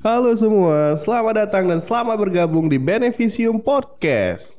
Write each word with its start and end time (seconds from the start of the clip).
Halo 0.00 0.32
semua, 0.32 0.96
selamat 0.96 1.44
datang 1.44 1.68
dan 1.68 1.76
selamat 1.76 2.16
bergabung 2.16 2.72
di 2.72 2.80
Beneficium 2.80 3.60
Podcast. 3.60 4.56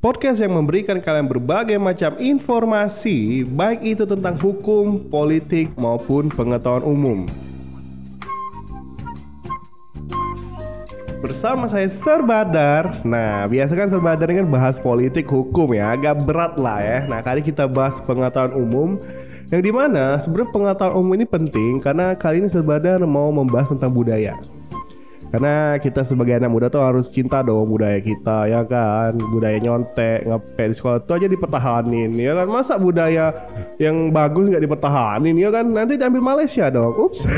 Podcast 0.00 0.40
yang 0.40 0.56
memberikan 0.56 0.96
kalian 0.96 1.28
berbagai 1.28 1.76
macam 1.76 2.16
informasi, 2.16 3.44
baik 3.44 3.84
itu 3.84 4.08
tentang 4.08 4.40
hukum, 4.40 5.12
politik, 5.12 5.76
maupun 5.76 6.32
pengetahuan 6.32 6.80
umum. 6.88 7.18
Bersama 11.20 11.68
saya 11.68 11.92
Serbadar. 11.92 13.04
Nah, 13.04 13.44
biasa 13.44 13.76
kan 13.76 13.92
Serbadar 13.92 14.32
ini 14.32 14.40
kan 14.40 14.48
bahas 14.48 14.80
politik, 14.80 15.28
hukum 15.28 15.76
ya, 15.76 15.92
agak 15.92 16.24
berat 16.24 16.56
lah 16.56 16.80
ya. 16.80 16.98
Nah, 17.12 17.20
kali 17.20 17.44
kita 17.44 17.68
bahas 17.68 18.00
pengetahuan 18.00 18.56
umum. 18.56 18.96
Yang 19.52 19.62
di 19.68 19.72
mana 19.76 20.16
sebenarnya 20.16 20.48
pengetahuan 20.48 20.96
umum 20.96 21.12
ini 21.12 21.28
penting 21.28 21.76
karena 21.76 22.16
kali 22.16 22.40
ini 22.40 22.48
Serbadar 22.48 23.04
mau 23.04 23.28
membahas 23.28 23.76
tentang 23.76 23.92
budaya. 23.92 24.40
Karena 25.28 25.76
kita 25.80 26.04
sebagai 26.04 26.36
anak 26.36 26.52
muda 26.52 26.68
tuh 26.68 26.84
harus 26.84 27.08
cinta 27.08 27.40
dong 27.44 27.68
budaya 27.68 28.00
kita 28.00 28.48
ya 28.48 28.64
kan? 28.64 29.16
Budaya 29.16 29.56
nyontek, 29.60 30.28
ngepet 30.28 30.66
di 30.72 30.74
sekolah 30.76 30.98
tuh 31.04 31.20
aja 31.20 31.28
dipertahanin 31.28 32.16
ya 32.16 32.32
kan? 32.32 32.48
Masa 32.48 32.80
budaya 32.80 33.32
yang 33.76 34.08
bagus 34.08 34.48
nggak 34.48 34.64
dipertahanin 34.64 35.36
ya 35.36 35.52
kan? 35.52 35.68
Nanti 35.68 36.00
diambil 36.00 36.24
Malaysia 36.24 36.72
dong 36.72 36.96
Ups. 36.96 37.24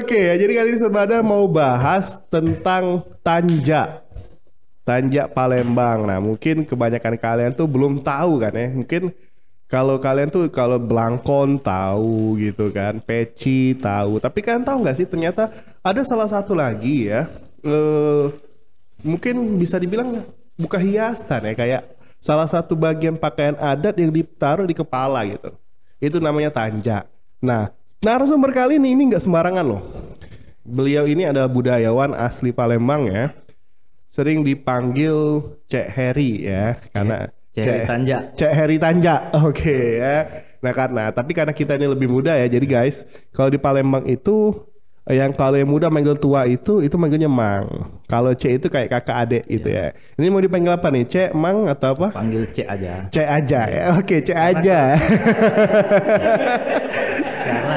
Oke 0.00 0.20
ya 0.20 0.36
jadi 0.36 0.52
kali 0.52 0.68
ini 0.72 0.80
Sebada 0.80 1.24
mau 1.24 1.48
bahas 1.48 2.20
tentang 2.28 3.08
Tanja. 3.24 4.04
Tanja 4.84 5.28
Palembang. 5.32 6.08
Nah 6.08 6.20
mungkin 6.20 6.64
kebanyakan 6.64 7.16
kalian 7.20 7.52
tuh 7.52 7.68
belum 7.68 8.00
tahu 8.04 8.40
kan 8.40 8.52
ya? 8.56 8.68
Mungkin 8.72 9.12
kalau 9.70 10.02
kalian 10.02 10.34
tuh 10.34 10.50
kalau 10.50 10.82
belangkon 10.82 11.62
tahu 11.62 12.34
gitu 12.42 12.74
kan, 12.74 12.98
peci 12.98 13.78
tahu. 13.78 14.18
Tapi 14.18 14.42
kalian 14.42 14.66
tahu 14.66 14.82
nggak 14.82 14.98
sih 14.98 15.06
ternyata 15.06 15.54
ada 15.78 16.02
salah 16.02 16.26
satu 16.26 16.58
lagi 16.58 17.06
ya. 17.06 17.30
Eh, 17.62 18.34
mungkin 19.06 19.54
bisa 19.62 19.78
dibilang 19.78 20.26
buka 20.58 20.74
hiasan 20.76 21.46
ya 21.46 21.54
kayak 21.54 21.82
salah 22.18 22.50
satu 22.50 22.74
bagian 22.74 23.14
pakaian 23.14 23.54
adat 23.62 23.94
yang 23.94 24.10
ditaruh 24.10 24.66
di 24.66 24.74
kepala 24.74 25.22
gitu. 25.22 25.54
Itu 26.02 26.18
namanya 26.18 26.50
tanja. 26.50 27.06
Nah, 27.38 27.70
narasumber 28.02 28.50
kali 28.50 28.82
ini 28.82 28.90
ini 28.90 29.14
nggak 29.14 29.22
sembarangan 29.22 29.64
loh. 29.64 29.86
Beliau 30.66 31.06
ini 31.06 31.30
adalah 31.30 31.46
budayawan 31.46 32.18
asli 32.18 32.50
Palembang 32.50 33.06
ya. 33.06 33.30
Sering 34.10 34.42
dipanggil 34.42 35.46
Cek 35.70 35.86
Heri 35.94 36.42
ya, 36.42 36.74
karena 36.90 37.30
Cek 37.50 37.66
Heri 37.66 37.86
Tanja. 37.86 38.18
Cek 38.38 38.52
Heri 38.54 38.78
Tanja. 38.78 39.14
Oke 39.46 39.98
ya. 39.98 40.30
Nah 40.62 40.70
karena 40.70 41.10
tapi 41.10 41.34
karena 41.34 41.50
kita 41.50 41.74
ini 41.74 41.90
lebih 41.90 42.06
muda 42.06 42.38
ya. 42.38 42.46
Jadi 42.46 42.66
guys, 42.66 43.02
kalau 43.34 43.50
di 43.50 43.58
Palembang 43.58 44.06
itu 44.06 44.54
yang 45.10 45.34
kalau 45.34 45.58
yang 45.58 45.66
muda 45.66 45.90
manggil 45.90 46.14
tua 46.14 46.46
itu 46.46 46.78
itu 46.86 46.94
manggilnya 46.94 47.26
Mang. 47.26 47.66
Kalau 48.06 48.30
C 48.38 48.54
itu 48.54 48.70
kayak 48.70 48.94
kakak 48.94 49.16
adik 49.26 49.42
gitu 49.50 49.66
ya. 49.66 49.90
Ini 50.14 50.30
mau 50.30 50.38
dipanggil 50.38 50.70
apa 50.70 50.94
nih? 50.94 51.10
Cek 51.10 51.34
Mang 51.34 51.66
atau 51.66 51.98
apa? 51.98 52.14
Panggil 52.14 52.46
Cek 52.54 52.66
aja. 52.70 53.10
Cek 53.10 53.26
aja 53.26 53.60
ya. 53.66 53.84
Oke, 53.98 54.22
Cek 54.22 54.38
aja. 54.38 54.94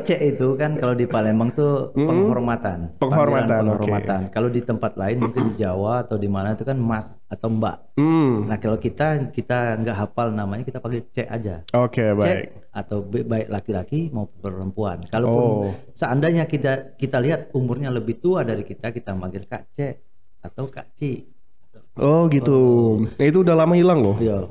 Cek 0.00 0.20
itu 0.28 0.54
kan 0.54 0.74
kalau 0.74 0.92
di 0.92 1.04
Palembang 1.04 1.50
tuh 1.50 1.90
penghormatan. 1.92 2.96
Penghormatan, 2.96 3.46
Panggilan 3.48 3.64
oke. 3.64 3.78
penghormatan. 3.78 4.20
Kalau 4.28 4.48
di 4.48 4.60
tempat 4.60 4.92
lain 4.94 5.16
mungkin 5.18 5.42
di 5.48 5.54
Jawa 5.56 6.02
atau 6.02 6.14
di 6.14 6.26
mana 6.26 6.52
itu 6.52 6.62
kan 6.62 6.74
Mas 6.74 7.22
atau 7.26 7.48
Mbak. 7.48 7.76
Hmm. 7.94 8.44
Nah 8.44 8.56
kalau 8.56 8.76
kita 8.76 9.06
kita 9.28 9.76
nggak 9.76 9.96
hafal 9.96 10.30
namanya 10.30 10.62
kita 10.62 10.78
panggil 10.78 11.02
Cek 11.04 11.28
aja. 11.28 11.62
Oke, 11.72 12.02
Cek 12.02 12.14
baik. 12.14 12.46
atau 12.70 12.98
ba- 13.00 13.26
baik 13.28 13.46
laki-laki 13.48 14.00
maupun 14.08 14.38
perempuan. 14.38 14.98
Kalaupun 15.04 15.44
Oh. 15.64 15.70
seandainya 15.92 16.44
kita 16.44 16.94
kita 16.94 17.18
lihat 17.18 17.52
umurnya 17.52 17.88
lebih 17.88 18.18
tua 18.18 18.42
dari 18.42 18.62
kita, 18.62 18.90
kita 18.90 19.12
manggil 19.12 19.44
Kak 19.44 19.70
Cek 19.70 19.94
atau 20.40 20.66
Kak 20.66 20.94
Ci. 20.94 21.26
Oh, 21.98 22.26
gitu. 22.28 22.58
Nah, 23.10 23.26
itu 23.26 23.42
udah 23.42 23.54
lama 23.54 23.74
hilang 23.74 23.98
loh. 23.98 24.14
Iya. 24.16 24.46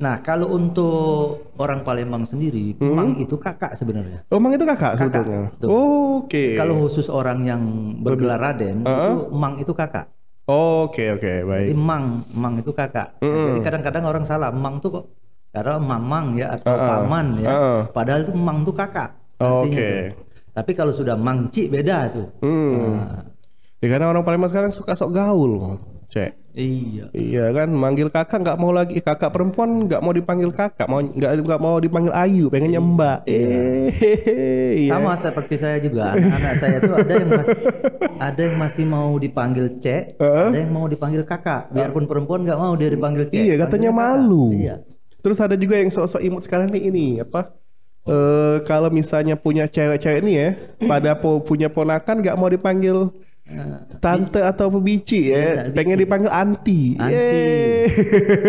Nah, 0.00 0.24
kalau 0.24 0.48
untuk 0.50 1.52
orang 1.60 1.84
Palembang 1.84 2.24
sendiri, 2.24 2.72
Hmm? 2.80 2.96
Mang 2.96 3.10
itu 3.20 3.36
kakak 3.36 3.76
sebenarnya. 3.76 4.24
Oh, 4.32 4.40
Mang 4.40 4.56
itu 4.56 4.64
kakak 4.64 4.96
sebetulnya. 4.96 5.52
betul. 5.52 5.68
Oke. 5.68 6.56
Kalau 6.56 6.74
khusus 6.80 7.06
orang 7.06 7.44
yang 7.44 7.62
bergelar 8.00 8.40
Raden, 8.40 8.80
itu 8.80 9.12
Mang 9.30 9.60
itu 9.60 9.70
kakak. 9.70 10.08
Oke, 10.48 11.12
oke, 11.12 11.44
baik. 11.44 11.66
Jadi 11.68 11.74
Mang, 11.76 12.24
Mang 12.32 12.56
itu 12.56 12.72
kakak. 12.72 13.20
Hmm. 13.20 13.52
Jadi 13.52 13.60
kadang-kadang 13.60 14.04
orang 14.08 14.24
salah, 14.24 14.48
Mang 14.48 14.80
tuh 14.80 14.90
kok 14.90 15.04
karena 15.50 15.76
Mamang 15.76 16.26
ya 16.34 16.56
atau 16.56 16.72
Paman 16.72 17.26
ya. 17.38 17.50
Uh-uh. 17.50 17.78
Padahal 17.92 18.24
itu 18.24 18.32
Mang 18.32 18.64
tuh 18.64 18.72
kakak. 18.72 19.10
Oke. 19.36 19.68
artinya 19.68 19.82
tuh. 19.84 20.04
Tapi 20.50 20.70
kalau 20.72 20.90
sudah 20.90 21.14
Mang 21.14 21.52
Ci 21.52 21.68
beda 21.68 22.08
tuh. 22.08 22.26
Hmm. 22.40 22.72
Nah, 22.96 23.22
Ya 23.80 23.88
karena 23.88 24.08
orang 24.08 24.24
Palembang 24.24 24.48
sekarang 24.48 24.68
suka 24.68 24.92
sok 24.92 25.12
gaul, 25.12 25.80
cek. 26.10 26.30
iya. 26.52 27.06
Iya 27.14 27.44
kan, 27.54 27.70
manggil 27.70 28.10
kakak 28.10 28.42
nggak 28.42 28.58
mau 28.58 28.74
lagi 28.74 28.98
kakak 28.98 29.30
perempuan 29.30 29.86
nggak 29.86 30.02
mau 30.02 30.10
dipanggil 30.10 30.50
kakak, 30.50 30.86
mau 30.90 30.98
nggak 30.98 31.46
nggak 31.46 31.60
mau 31.62 31.78
dipanggil 31.78 32.10
Ayu, 32.10 32.50
pengennya 32.50 32.82
Mbak. 32.82 33.18
Eh, 33.30 33.86
iya. 34.84 34.98
Sama 34.98 35.14
seperti 35.14 35.54
saya 35.56 35.78
juga, 35.78 36.12
anak-anak 36.12 36.54
saya 36.58 36.76
tuh 36.82 36.94
ada 36.98 37.12
yang 37.14 37.30
masih 37.30 37.58
ada 38.18 38.40
yang 38.42 38.56
masih 38.58 38.84
mau 38.84 39.10
dipanggil 39.14 39.66
cek, 39.78 40.02
ada 40.18 40.58
yang 40.58 40.74
mau 40.74 40.90
dipanggil 40.90 41.22
kakak. 41.22 41.70
Biarpun 41.70 42.10
perempuan 42.10 42.42
nggak 42.42 42.58
mau 42.58 42.74
dia 42.74 42.90
dipanggil 42.90 43.30
cek. 43.30 43.40
Iya 43.40 43.54
katanya 43.62 43.90
kakak. 43.94 44.02
malu. 44.02 44.44
Iya. 44.52 44.76
Terus 45.22 45.38
ada 45.38 45.54
juga 45.54 45.78
yang 45.78 45.92
sok-sok 45.92 46.22
imut 46.24 46.42
sekarang 46.42 46.72
nih 46.74 46.82
ini 46.90 47.06
apa? 47.22 47.54
Eh 48.08 48.64
kalau 48.64 48.88
misalnya 48.88 49.36
punya 49.36 49.68
cewek-cewek 49.68 50.24
nih 50.24 50.34
ya, 50.34 50.48
pada 50.88 51.14
po- 51.14 51.44
punya 51.44 51.68
ponakan 51.68 52.24
nggak 52.24 52.36
mau 52.40 52.48
dipanggil 52.48 53.12
tante 53.98 54.40
atau 54.40 54.70
pebici 54.70 55.28
ya, 55.28 55.66
Iya, 55.66 55.74
pengen 55.74 55.98
dipanggil 55.98 56.30
anti. 56.30 56.94
Anti. 56.94 57.12
Yeay. 57.12 57.84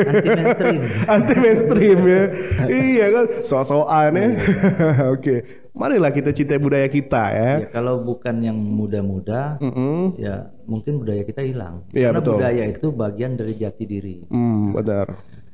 Anti 0.08 0.30
mainstream. 0.32 0.80
anti 1.16 1.34
mainstream 1.36 2.00
ya. 2.02 2.24
iya 2.68 3.06
kan, 3.10 3.26
sok-sokan 3.42 4.12
ya. 4.12 4.22
Iya. 4.22 4.30
Oke, 5.14 5.36
marilah 5.72 6.10
kita 6.10 6.32
cintai 6.32 6.58
budaya 6.58 6.88
kita 6.88 7.24
ya. 7.30 7.52
Ya, 7.62 7.68
kalau 7.70 8.00
bukan 8.00 8.40
yang 8.40 8.56
muda-muda, 8.56 9.58
Mm-mm. 9.58 10.16
ya 10.16 10.50
mungkin 10.64 11.02
budaya 11.02 11.24
kita 11.24 11.42
hilang. 11.42 11.84
Iya, 11.92 12.12
Karena 12.12 12.20
betul. 12.22 12.34
budaya 12.38 12.64
itu 12.68 12.88
bagian 12.90 13.32
dari 13.36 13.54
jati 13.54 13.84
diri. 13.84 14.16
Hmm, 14.30 14.72
benar. 14.72 15.08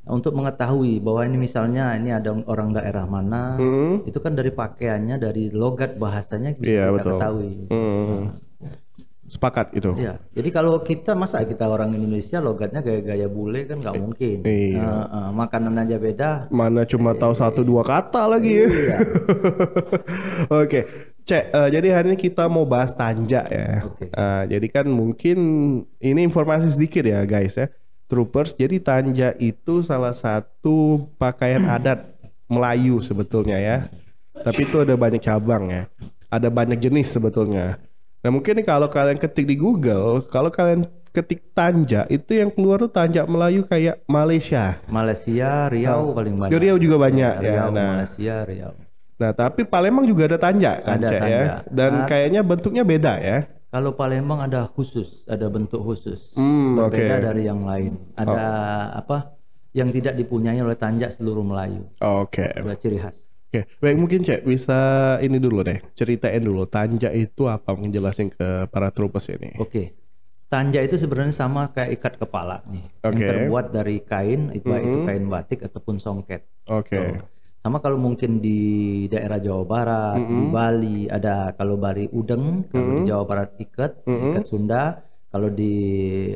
Untuk 0.08 0.31
mengetahui 0.31 1.03
bahwa 1.03 1.28
ini 1.28 1.35
misalnya 1.38 1.91
ini 1.94 2.16
ada 2.16 2.31
orang 2.47 2.72
daerah 2.72 3.03
mana, 3.03 3.59
Hmm. 3.59 4.08
itu 4.08 4.24
kan 4.24 4.31
dari 4.34 4.56
pakaiannya, 4.56 5.19
dari 5.19 5.52
logat 5.52 6.00
bahasanya 6.00 6.56
bisa 6.56 6.72
Iya, 6.72 6.84
kita 6.85 6.96
betul. 6.96 7.12
ketahui. 7.12 7.53
Hmm. 7.68 8.22
Sepakat 9.27 9.75
itu. 9.75 9.91
Iya, 9.99 10.23
jadi 10.31 10.49
kalau 10.55 10.79
kita 10.79 11.11
masa 11.11 11.43
kita 11.43 11.67
orang 11.67 11.91
Indonesia 11.91 12.39
logatnya 12.39 12.79
gaya-gaya 12.79 13.27
bule 13.27 13.67
kan 13.67 13.83
nggak 13.83 13.99
mungkin. 13.99 14.39
Iya. 14.47 14.79
Nah, 14.79 15.03
eh, 15.03 15.29
makanan 15.35 15.75
aja 15.83 15.97
beda. 15.99 16.29
Mana 16.47 16.88
cuma 16.88 17.11
tahu 17.11 17.35
satu 17.35 17.59
dua 17.59 17.83
kata 17.83 18.23
lagi 18.23 18.55
ya. 18.55 18.67
Iya. 18.71 18.97
Oke, 20.63 20.79
cek. 21.27 21.43
eh, 21.51 21.69
jadi 21.75 21.87
hari 21.91 22.16
ini 22.16 22.17
kita 22.17 22.47
mau 22.47 22.63
bahas 22.63 22.95
tanja 22.95 23.43
ya. 23.51 23.83
Oke. 23.83 24.07
Eh, 24.07 24.43
jadi 24.47 24.67
kan 24.71 24.87
mungkin 24.87 25.37
ini 25.99 26.23
informasi 26.23 26.71
sedikit 26.71 27.03
ya 27.03 27.27
guys 27.27 27.59
ya, 27.59 27.67
troopers. 28.07 28.55
Jadi 28.55 28.79
tanja 28.79 29.35
itu 29.43 29.83
salah 29.83 30.16
satu 30.16 31.03
pakaian 31.19 31.67
adat 31.75 32.16
Melayu 32.47 33.03
sebetulnya 33.03 33.59
ya. 33.59 33.77
Tapi 34.40 34.63
itu 34.63 34.87
ada 34.87 34.96
banyak 34.96 35.19
cabang 35.19 35.67
ya. 35.67 35.84
Ada 36.31 36.47
banyak 36.47 36.79
jenis 36.79 37.11
sebetulnya. 37.11 37.75
Nah 38.25 38.29
mungkin 38.34 38.58
nih 38.58 38.66
kalau 38.66 38.87
kalian 38.90 39.22
ketik 39.22 39.46
di 39.46 39.55
Google, 39.55 40.25
kalau 40.28 40.49
kalian 40.49 40.90
ketik 41.14 41.53
tanja 41.53 42.05
itu 42.09 42.37
yang 42.37 42.49
keluar 42.53 42.78
tuh 42.81 42.91
tanja 42.93 43.25
Melayu 43.25 43.66
kayak 43.66 44.05
Malaysia. 44.05 44.78
Malaysia, 44.85 45.69
Riau 45.69 46.14
paling 46.14 46.35
banyak. 46.37 46.53
Riau 46.53 46.78
juga 46.78 46.97
banyak 47.02 47.34
ya. 47.41 47.46
Riau, 47.46 47.67
Nah, 47.73 48.02
Malaysia, 48.02 48.35
Riau. 48.46 48.73
Nah, 49.17 49.31
tapi 49.34 49.66
Palembang 49.66 50.05
juga 50.05 50.29
ada 50.29 50.37
tanja 50.37 50.78
kan, 50.78 51.02
Ada 51.02 51.09
ya. 51.09 51.19
tanja. 51.22 51.53
Dan 51.73 51.91
kayaknya 52.05 52.41
bentuknya 52.46 52.84
beda 52.85 53.14
ya. 53.17 53.37
Kalau 53.67 53.97
Palembang 53.97 54.40
ada 54.40 54.69
khusus, 54.69 55.25
ada 55.28 55.49
bentuk 55.49 55.81
khusus. 55.84 56.37
Hmm. 56.37 56.78
Berbeda 56.78 57.19
dari 57.34 57.49
yang 57.49 57.66
lain. 57.66 57.97
Ada 58.16 58.46
apa? 58.96 59.37
Yang 59.73 60.02
tidak 60.02 60.14
dipunyai 60.17 60.58
oleh 60.61 60.78
tanjak 60.78 61.14
seluruh 61.14 61.43
Melayu. 61.43 61.85
Oke. 61.99 62.46
Ada 62.46 62.78
ciri 62.79 62.97
khas. 62.97 63.27
Oke, 63.47 63.64
baik 63.79 63.96
mungkin 63.96 64.28
Cek 64.28 64.44
bisa 64.44 64.79
ini 65.23 65.40
dulu 65.40 65.64
deh, 65.64 65.79
ceritain 65.96 66.44
dulu 66.44 66.67
tanja 66.67 67.16
itu 67.16 67.47
apa 67.47 67.72
mungkin 67.72 67.96
jelasin 67.96 68.28
ke 68.28 68.67
para 68.67 68.91
troopers 68.91 69.32
ini. 69.32 69.55
Oke. 69.55 69.96
Tanja 70.52 70.84
itu 70.84 70.99
sebenarnya 70.99 71.32
sama 71.32 71.72
kayak 71.72 71.96
ikat 71.96 72.14
kepala 72.20 72.59
nih. 72.67 72.84
Oke. 73.08 73.16
Yang 73.16 73.23
terbuat 73.32 73.66
dari 73.72 74.03
kain, 74.03 74.52
itu 74.52 74.67
baik 74.67 74.84
itu 74.84 74.99
kain 75.08 75.26
batik 75.32 75.59
ataupun 75.64 75.96
songket. 75.96 76.44
Oke. 76.67 77.23
Sama 77.64 77.79
kalau 77.79 77.96
mungkin 77.96 78.44
di 78.44 79.08
daerah 79.08 79.40
Jawa 79.40 79.64
Barat, 79.64 80.20
di 80.23 80.43
Bali 80.52 81.00
ada 81.08 81.52
kalau 81.55 81.79
Bali 81.79 82.08
udeng, 82.11 82.67
kalau 82.67 83.00
di 83.00 83.03
Jawa 83.08 83.23
Barat 83.28 83.55
ikat, 83.59 84.08
ikat 84.08 84.43
Sunda. 84.43 85.06
Kalau 85.28 85.50
di 85.52 85.74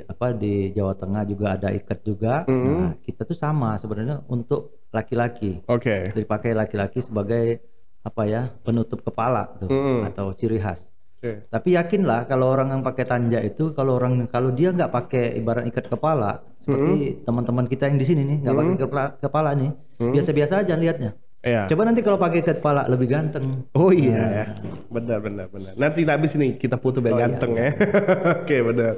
apa 0.03 0.35
di 0.35 0.75
Jawa 0.75 0.91
Tengah 0.91 1.23
juga 1.23 1.55
ada 1.55 1.71
ikat 1.71 1.99
juga. 2.03 2.43
Nah, 2.45 2.91
kita 2.99 3.23
tuh 3.23 3.37
sama 3.37 3.79
sebenarnya 3.79 4.19
untuk 4.27 4.83
laki-laki. 4.91 5.63
Oke. 5.71 6.11
Dipakai 6.11 6.51
laki-laki 6.51 6.99
sebagai 6.99 7.63
apa 8.01 8.25
ya 8.27 8.49
penutup 8.65 9.05
kepala 9.05 9.47
tuh 9.61 9.69
Mm. 9.69 10.09
atau 10.11 10.33
ciri 10.35 10.57
khas. 10.59 10.91
Oke. 11.21 11.45
Tapi 11.47 11.77
yakinlah 11.77 12.25
kalau 12.25 12.49
orang 12.49 12.73
yang 12.73 12.81
pakai 12.81 13.05
tanja 13.05 13.39
itu 13.39 13.71
kalau 13.77 13.95
orang 13.95 14.25
kalau 14.27 14.49
dia 14.51 14.73
nggak 14.73 14.89
pakai 14.89 15.37
ibarat 15.37 15.69
ikat 15.69 15.85
kepala 15.87 16.41
seperti 16.57 17.21
teman-teman 17.21 17.69
kita 17.69 17.87
yang 17.87 18.01
di 18.01 18.05
sini 18.09 18.21
nih 18.25 18.37
nggak 18.43 18.55
pakai 18.57 18.75
kepala, 18.75 19.05
kepala 19.21 19.49
nih 19.53 19.71
biasa-biasa 20.01 20.65
aja 20.65 20.73
lihatnya. 20.73 21.13
Iya. 21.41 21.65
Coba 21.65 21.89
nanti 21.89 22.05
kalau 22.05 22.21
pakai 22.21 22.45
kepala 22.45 22.85
lebih 22.85 23.09
ganteng. 23.09 23.65
Oh 23.73 23.89
iya 23.89 24.45
ya. 24.45 24.45
Benar 24.93 25.25
benar 25.25 25.49
benar. 25.49 25.73
Nanti 25.73 26.05
habis 26.05 26.37
ini 26.37 26.53
kita 26.53 26.77
foto 26.77 27.01
biar 27.01 27.17
ganteng 27.17 27.57
ya. 27.57 27.73
Oke, 28.45 28.61
benar. 28.61 28.93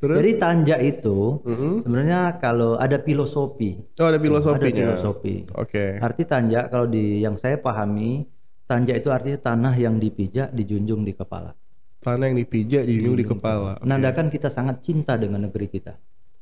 Terus 0.00 0.16
Jadi 0.16 0.30
tanja 0.40 0.76
itu 0.80 1.44
sebenarnya 1.84 2.40
kalau 2.40 2.80
ada 2.80 3.04
filosofi, 3.04 3.76
oh 4.00 4.08
ada 4.08 4.16
ada 4.16 4.20
filosofinya. 4.20 4.96
filosofi. 4.96 5.44
Oke. 5.52 6.00
Arti 6.00 6.24
tanja 6.24 6.72
kalau 6.72 6.88
di 6.88 7.20
yang 7.20 7.36
saya 7.36 7.60
pahami 7.60 8.24
tanja 8.64 8.96
itu 8.96 9.12
artinya 9.12 9.36
tanah 9.40 9.74
yang 9.76 10.00
dipijak 10.00 10.56
dijunjung 10.56 11.04
di 11.04 11.12
kepala. 11.12 11.52
Tanah 12.00 12.32
yang 12.32 12.40
dipijak 12.40 12.88
dijunjung 12.88 13.16
di 13.20 13.26
kepala. 13.28 13.76
Menandakan 13.84 14.32
kita 14.32 14.48
sangat 14.48 14.80
cinta 14.80 15.20
dengan 15.20 15.44
negeri 15.44 15.68
kita. 15.68 15.92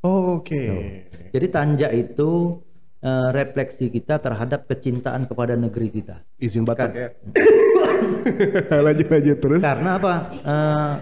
Oh, 0.07 0.39
oke. 0.39 0.63
Jadi 1.35 1.47
tanja 1.51 1.91
itu 1.91 2.63
eh, 3.03 3.29
refleksi 3.35 3.91
kita 3.91 4.19
terhadap 4.19 4.67
kecintaan 4.67 5.27
kepada 5.27 5.55
negeri 5.55 5.89
kita. 5.91 6.23
Izin 6.39 6.67
batak 6.67 6.91
ya. 6.95 7.09
lanjut 8.87 9.09
lanjut 9.11 9.39
terus. 9.39 9.63
Karena 9.63 9.91
apa? 9.99 10.15
Eh, 10.35 10.93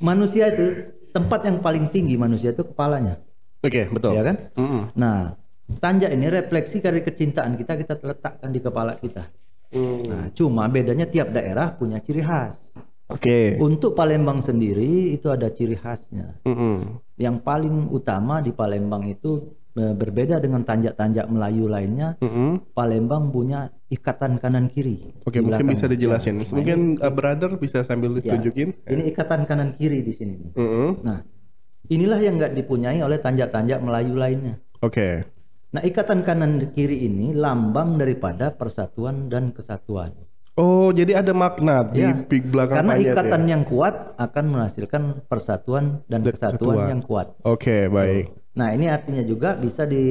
manusia 0.00 0.52
itu 0.52 0.96
tempat 1.16 1.40
yang 1.48 1.58
paling 1.64 1.88
tinggi 1.88 2.14
manusia 2.20 2.52
itu 2.52 2.60
kepalanya, 2.60 3.16
Oke, 3.64 3.88
betul. 3.88 4.12
ya 4.12 4.22
kan? 4.22 4.36
Mm-mm. 4.52 4.82
Nah, 5.00 5.32
tanja 5.80 6.12
ini 6.12 6.28
refleksi 6.28 6.84
dari 6.84 7.00
kecintaan 7.00 7.56
kita 7.56 7.72
kita 7.80 7.94
letakkan 8.04 8.52
di 8.52 8.60
kepala 8.60 9.00
kita. 9.00 9.24
Mm. 9.72 10.00
Nah, 10.06 10.24
cuma 10.36 10.68
bedanya 10.68 11.08
tiap 11.08 11.32
daerah 11.32 11.72
punya 11.72 12.04
ciri 12.04 12.20
khas. 12.20 12.76
Oke. 13.06 13.56
Untuk 13.62 13.94
Palembang 13.94 14.42
sendiri 14.42 15.14
itu 15.14 15.30
ada 15.32 15.48
ciri 15.48 15.78
khasnya. 15.78 16.42
Mm-mm. 16.44 17.00
Yang 17.16 17.36
paling 17.40 17.88
utama 17.88 18.44
di 18.44 18.52
Palembang 18.52 19.06
itu 19.08 19.56
berbeda 19.76 20.40
dengan 20.40 20.64
tanjak-tanjak 20.64 21.28
Melayu 21.28 21.68
lainnya. 21.68 22.16
Mm-mm. 22.18 22.72
Palembang 22.72 23.28
punya 23.28 23.68
ikatan 23.86 24.40
kanan 24.40 24.72
kiri. 24.72 25.04
Oke, 25.22 25.44
mungkin 25.44 25.68
bisa 25.68 25.84
dijelasin. 25.84 26.40
Mungkin 26.40 26.96
uh, 26.98 27.12
brother 27.12 27.60
bisa 27.60 27.84
sambil 27.84 28.16
Ya, 28.16 28.24
ditunjukin. 28.24 28.72
Ini 28.88 29.02
ikatan 29.12 29.44
kanan 29.44 29.76
kiri 29.76 30.00
di 30.00 30.12
sini. 30.16 30.56
Mm-mm. 30.56 31.04
Nah, 31.04 31.20
inilah 31.86 32.18
yang 32.18 32.40
nggak 32.40 32.56
dipunyai 32.56 33.04
oleh 33.04 33.20
tanjak-tanjak 33.20 33.78
Melayu 33.78 34.16
lainnya. 34.16 34.56
Oke. 34.80 35.28
Nah, 35.70 35.84
ikatan 35.84 36.24
kanan 36.24 36.72
kiri 36.72 37.04
ini 37.04 37.36
lambang 37.36 38.00
daripada 38.00 38.48
persatuan 38.48 39.28
dan 39.28 39.52
kesatuan. 39.52 40.16
Oh, 40.56 40.88
jadi 40.88 41.20
ada 41.20 41.36
makna 41.36 41.84
di 41.84 42.00
Ya, 42.00 42.16
pik 42.16 42.48
belakang 42.48 42.80
Karena 42.80 42.92
panjat 42.96 43.12
ikatan 43.12 43.42
ya? 43.44 43.48
yang 43.52 43.62
kuat 43.68 43.94
akan 44.16 44.44
menghasilkan 44.48 45.02
persatuan 45.28 46.00
dan 46.08 46.24
kesatuan 46.24 46.56
kesatuan. 46.80 46.88
yang 46.88 47.02
kuat. 47.04 47.26
Oke, 47.44 47.92
baik. 47.92 48.32
Nah, 48.56 48.72
ini 48.72 48.86
artinya 48.86 49.20
juga 49.20 49.52
bisa 49.54 49.84
di 49.84 50.04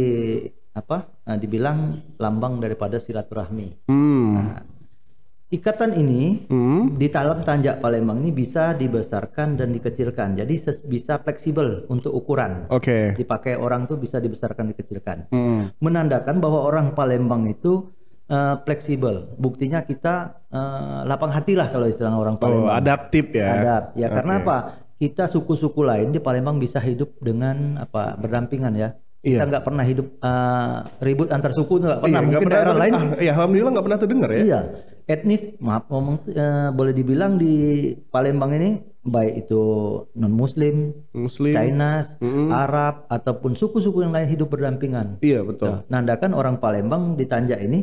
apa? 0.71 1.09
Nah, 1.23 1.35
dibilang 1.35 1.77
lambang 2.15 2.59
daripada 2.59 2.95
silaturahmi. 2.95 3.89
Hmm. 3.89 4.31
Nah, 4.31 4.59
ikatan 5.47 5.95
ini 5.95 6.45
Hmm. 6.45 6.93
di 6.93 7.07
dalam 7.07 7.41
tanjak 7.41 7.79
Palembang 7.79 8.19
ini 8.19 8.29
bisa 8.29 8.73
dibesarkan 8.73 9.55
dan 9.55 9.71
dikecilkan. 9.71 10.35
Jadi 10.35 10.53
bisa 10.85 11.17
fleksibel 11.17 11.87
untuk 11.87 12.11
ukuran. 12.11 12.67
Oke. 12.69 13.13
Dipakai 13.13 13.55
orang 13.55 13.85
tuh 13.85 13.95
bisa 13.95 14.19
dibesarkan 14.19 14.69
dikecilkan. 14.69 15.17
Hmm. 15.29 15.71
Menandakan 15.79 16.37
bahwa 16.37 16.61
orang 16.61 16.91
Palembang 16.91 17.47
itu 17.47 17.89
eh, 18.25 18.55
fleksibel. 18.59 19.37
Buktinya 19.37 19.81
kita 19.81 20.41
eh, 20.49 20.99
lapang 21.03 21.29
hati 21.29 21.53
lah 21.53 21.69
kalau 21.69 21.85
istilah 21.85 22.09
orang 22.11 22.35
Oh, 22.35 22.41
Palembang. 22.41 22.73
adaptif 22.73 23.29
ya. 23.31 23.47
Adap. 23.55 23.83
Ya 23.95 24.07
karena 24.09 24.33
Oke. 24.35 24.43
apa? 24.43 24.57
Kita 24.95 25.27
suku-suku 25.27 25.83
lain 25.83 26.15
di 26.15 26.23
Palembang 26.23 26.55
bisa 26.55 26.79
hidup 26.79 27.19
dengan 27.19 27.75
apa 27.77 28.15
berdampingan 28.15 28.73
ya. 28.75 28.89
Kita 29.25 29.41
Iya. 29.41 29.49
nggak 29.49 29.65
pernah 29.65 29.81
hidup 29.81 30.07
eh, 30.21 30.75
ribut 31.01 31.33
antar 31.33 31.49
suku 31.49 31.81
nggak 31.81 31.99
pernah. 32.05 32.21
Iya, 32.21 32.27
Mungkin 32.29 32.45
pernah 32.45 32.57
daerah 32.61 32.75
lain 32.77 32.93
ah, 32.93 33.03
ya 33.17 33.31
alhamdulillah 33.33 33.71
nggak 33.73 33.85
pernah 33.89 33.99
terdengar 33.99 34.29
ya. 34.29 34.39
Iya, 34.45 34.59
etnis 35.09 35.41
maaf 35.57 35.83
ngomong 35.89 36.15
eh, 36.29 36.69
boleh 36.69 36.93
dibilang 36.93 37.33
di 37.41 37.53
Palembang 38.07 38.53
ini 38.53 38.69
baik 39.01 39.33
itu 39.45 39.61
non 40.13 40.29
Muslim, 40.29 40.93
Muslim. 41.17 41.53
Chinese, 41.57 42.21
Arab 42.53 43.09
ataupun 43.09 43.57
suku-suku 43.57 44.05
yang 44.05 44.13
lain 44.13 44.29
hidup 44.29 44.47
berdampingan. 44.47 45.17
Iya 45.25 45.41
betul. 45.41 45.73
Nah, 45.73 45.81
nandakan 45.89 46.31
orang 46.37 46.55
Palembang 46.61 47.17
di 47.17 47.25
Tanjak 47.25 47.65
ini 47.65 47.81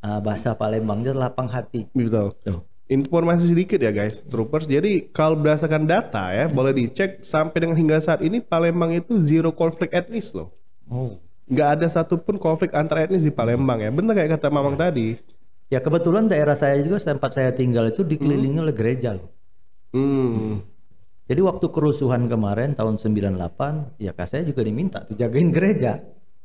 eh, 0.00 0.20
bahasa 0.24 0.56
Palembangnya 0.56 1.12
lapang 1.12 1.52
hati. 1.52 1.86
Betul. 1.92 2.32
Tuh. 2.40 2.64
Informasi 2.92 3.48
sedikit 3.48 3.80
ya 3.80 3.88
guys, 3.88 4.28
troopers. 4.28 4.68
Jadi 4.68 5.08
kalau 5.16 5.40
berdasarkan 5.40 5.88
data 5.88 6.28
ya, 6.28 6.44
boleh 6.52 6.76
dicek 6.76 7.24
sampai 7.24 7.64
dengan 7.64 7.80
hingga 7.80 7.96
saat 8.04 8.20
ini 8.20 8.44
Palembang 8.44 8.92
itu 8.92 9.16
zero 9.16 9.48
konflik 9.56 9.96
etnis 9.96 10.36
loh. 10.36 10.52
Oh. 10.92 11.16
Nggak 11.48 11.68
ada 11.80 11.86
satupun 11.88 12.36
konflik 12.36 12.76
antar 12.76 13.08
etnis 13.08 13.24
di 13.24 13.32
Palembang 13.32 13.80
ya. 13.80 13.88
Bener 13.88 14.12
kayak 14.12 14.36
kata 14.36 14.52
Mamang 14.52 14.76
tadi. 14.76 15.16
Ya 15.72 15.80
kebetulan 15.80 16.28
daerah 16.28 16.52
saya 16.52 16.76
juga 16.84 17.00
tempat 17.00 17.32
saya 17.32 17.56
tinggal 17.56 17.88
itu 17.88 18.04
dikelilingi 18.04 18.60
oleh 18.60 18.76
gereja 18.76 19.16
loh. 19.16 19.32
Hmm. 19.96 20.60
Jadi 21.24 21.40
waktu 21.40 21.66
kerusuhan 21.72 22.28
kemarin 22.28 22.76
tahun 22.76 23.00
98, 23.00 23.96
ya 23.96 24.12
kak 24.12 24.28
saya 24.28 24.44
juga 24.44 24.60
diminta 24.68 25.00
tuh 25.00 25.16
jagain 25.16 25.48
gereja. 25.48 25.96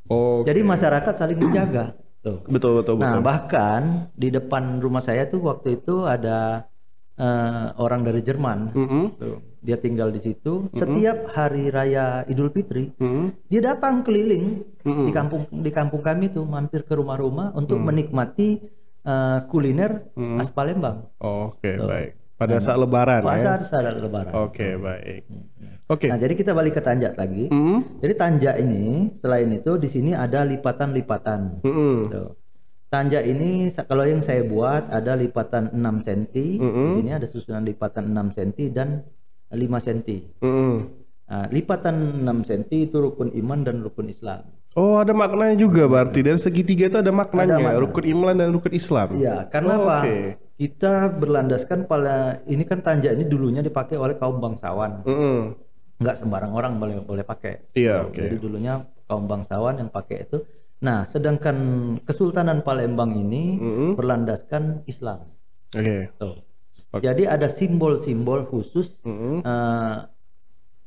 Oh, 0.08 0.48
Jadi 0.48 0.64
masyarakat 0.64 1.12
saling 1.12 1.36
menjaga. 1.44 2.07
Tuh. 2.28 2.38
betul 2.46 2.72
betul 2.78 2.94
Nah, 3.00 3.16
betul. 3.16 3.24
bahkan 3.24 3.82
di 4.12 4.28
depan 4.28 4.78
rumah 4.78 5.00
saya 5.00 5.24
tuh 5.26 5.40
waktu 5.42 5.80
itu 5.80 6.04
ada 6.04 6.68
eh, 7.16 7.68
orang 7.80 8.04
dari 8.04 8.20
Jerman. 8.20 8.60
Mm-mm. 8.76 9.06
Tuh, 9.16 9.40
Dia 9.58 9.76
tinggal 9.76 10.12
di 10.12 10.20
situ. 10.20 10.70
Setiap 10.72 11.34
hari 11.34 11.68
raya 11.68 12.24
Idul 12.28 12.52
Fitri, 12.52 12.92
Mm-mm. 12.94 13.48
dia 13.48 13.60
datang 13.66 14.00
keliling 14.00 14.64
di 14.84 15.12
kampung 15.12 15.48
di 15.50 15.72
kampung 15.72 16.00
kami 16.00 16.30
tuh 16.30 16.46
mampir 16.46 16.84
ke 16.84 16.94
rumah-rumah 16.94 17.52
untuk 17.52 17.80
menikmati 17.82 18.60
eh, 19.04 19.40
kuliner 19.48 20.12
khas 20.14 20.52
Palembang. 20.52 21.08
Oh, 21.20 21.50
Oke 21.50 21.74
baik. 21.74 22.12
Pada 22.38 22.62
saat 22.62 22.78
Lebaran 22.78 23.22
ya. 23.22 23.26
Puasa 23.26 23.52
saat 23.60 23.98
Lebaran. 23.98 24.30
Oke 24.46 24.78
baik. 24.78 25.26
Oke. 25.90 26.06
Nah, 26.06 26.20
jadi 26.20 26.34
kita 26.38 26.52
balik 26.54 26.78
ke 26.78 26.82
tanjak 26.84 27.18
lagi. 27.18 27.50
Mm. 27.50 27.98
Jadi 27.98 28.14
tanjak 28.14 28.56
ini 28.60 29.10
selain 29.18 29.50
itu 29.50 29.72
di 29.76 29.88
sini 29.88 30.12
ada 30.14 30.44
lipatan-lipatan. 30.44 31.64
Mm-mm. 31.64 31.96
Tuh. 32.12 32.30
Tanjak 32.88 33.24
ini 33.24 33.68
kalau 33.84 34.04
yang 34.04 34.22
saya 34.22 34.44
buat 34.44 34.88
ada 34.88 35.16
lipatan 35.16 35.74
6 35.74 36.08
cm, 36.08 36.24
di 36.60 36.92
sini 36.96 37.12
ada 37.12 37.28
susunan 37.28 37.64
lipatan 37.64 38.16
6 38.16 38.36
cm 38.38 38.52
dan 38.72 39.04
5 39.50 39.58
cm. 39.58 40.00
Mm-mm. 40.44 40.76
Nah, 41.28 41.46
lipatan 41.52 41.96
6 42.24 42.48
cm 42.48 42.64
itu 42.86 42.98
rukun 43.00 43.34
iman 43.34 43.60
dan 43.64 43.82
rukun 43.82 44.08
Islam. 44.08 44.46
Oh 44.78 45.02
ada 45.02 45.10
maknanya 45.10 45.58
juga 45.58 45.90
berarti 45.90 46.22
dari 46.22 46.38
segitiga 46.38 46.86
itu 46.86 46.98
ada 47.02 47.10
maknanya 47.10 47.58
makna. 47.58 47.82
rukun 47.82 48.06
iman 48.08 48.36
dan 48.38 48.54
rukun 48.54 48.72
Islam. 48.72 49.10
Iya, 49.18 49.50
karena 49.50 49.74
Oh, 49.74 49.90
apa? 49.90 49.98
oke. 50.06 50.16
Kita 50.58 51.14
berlandaskan 51.14 51.86
pada 51.86 52.42
ini 52.50 52.66
kan 52.66 52.82
tanjak 52.82 53.14
ini 53.14 53.30
dulunya 53.30 53.62
dipakai 53.62 53.94
oleh 53.94 54.18
kaum 54.18 54.42
bangsawan. 54.42 55.06
Mm-mm. 55.06 55.54
Nggak 56.02 56.18
sembarang 56.18 56.50
orang 56.50 56.82
boleh 56.82 56.98
boleh 57.06 57.22
pakai. 57.22 57.78
Iya 57.78 58.10
oke. 58.10 58.18
Jadi 58.18 58.36
dulunya 58.42 58.82
kaum 59.06 59.30
bangsawan 59.30 59.78
yang 59.78 59.94
pakai 59.94 60.26
itu. 60.26 60.42
Nah, 60.82 61.06
sedangkan 61.06 61.58
Kesultanan 62.06 62.66
Palembang 62.66 63.14
ini 63.14 63.62
Mm-mm. 63.62 63.90
berlandaskan 63.94 64.82
Islam. 64.90 65.30
Oke. 65.78 66.10
Tuh. 66.18 66.42
Sepakat. 66.74 67.02
Jadi 67.06 67.24
ada 67.30 67.48
simbol-simbol 67.50 68.50
khusus 68.50 68.98
Mm-mm. 69.06 69.46
eh, 69.46 69.98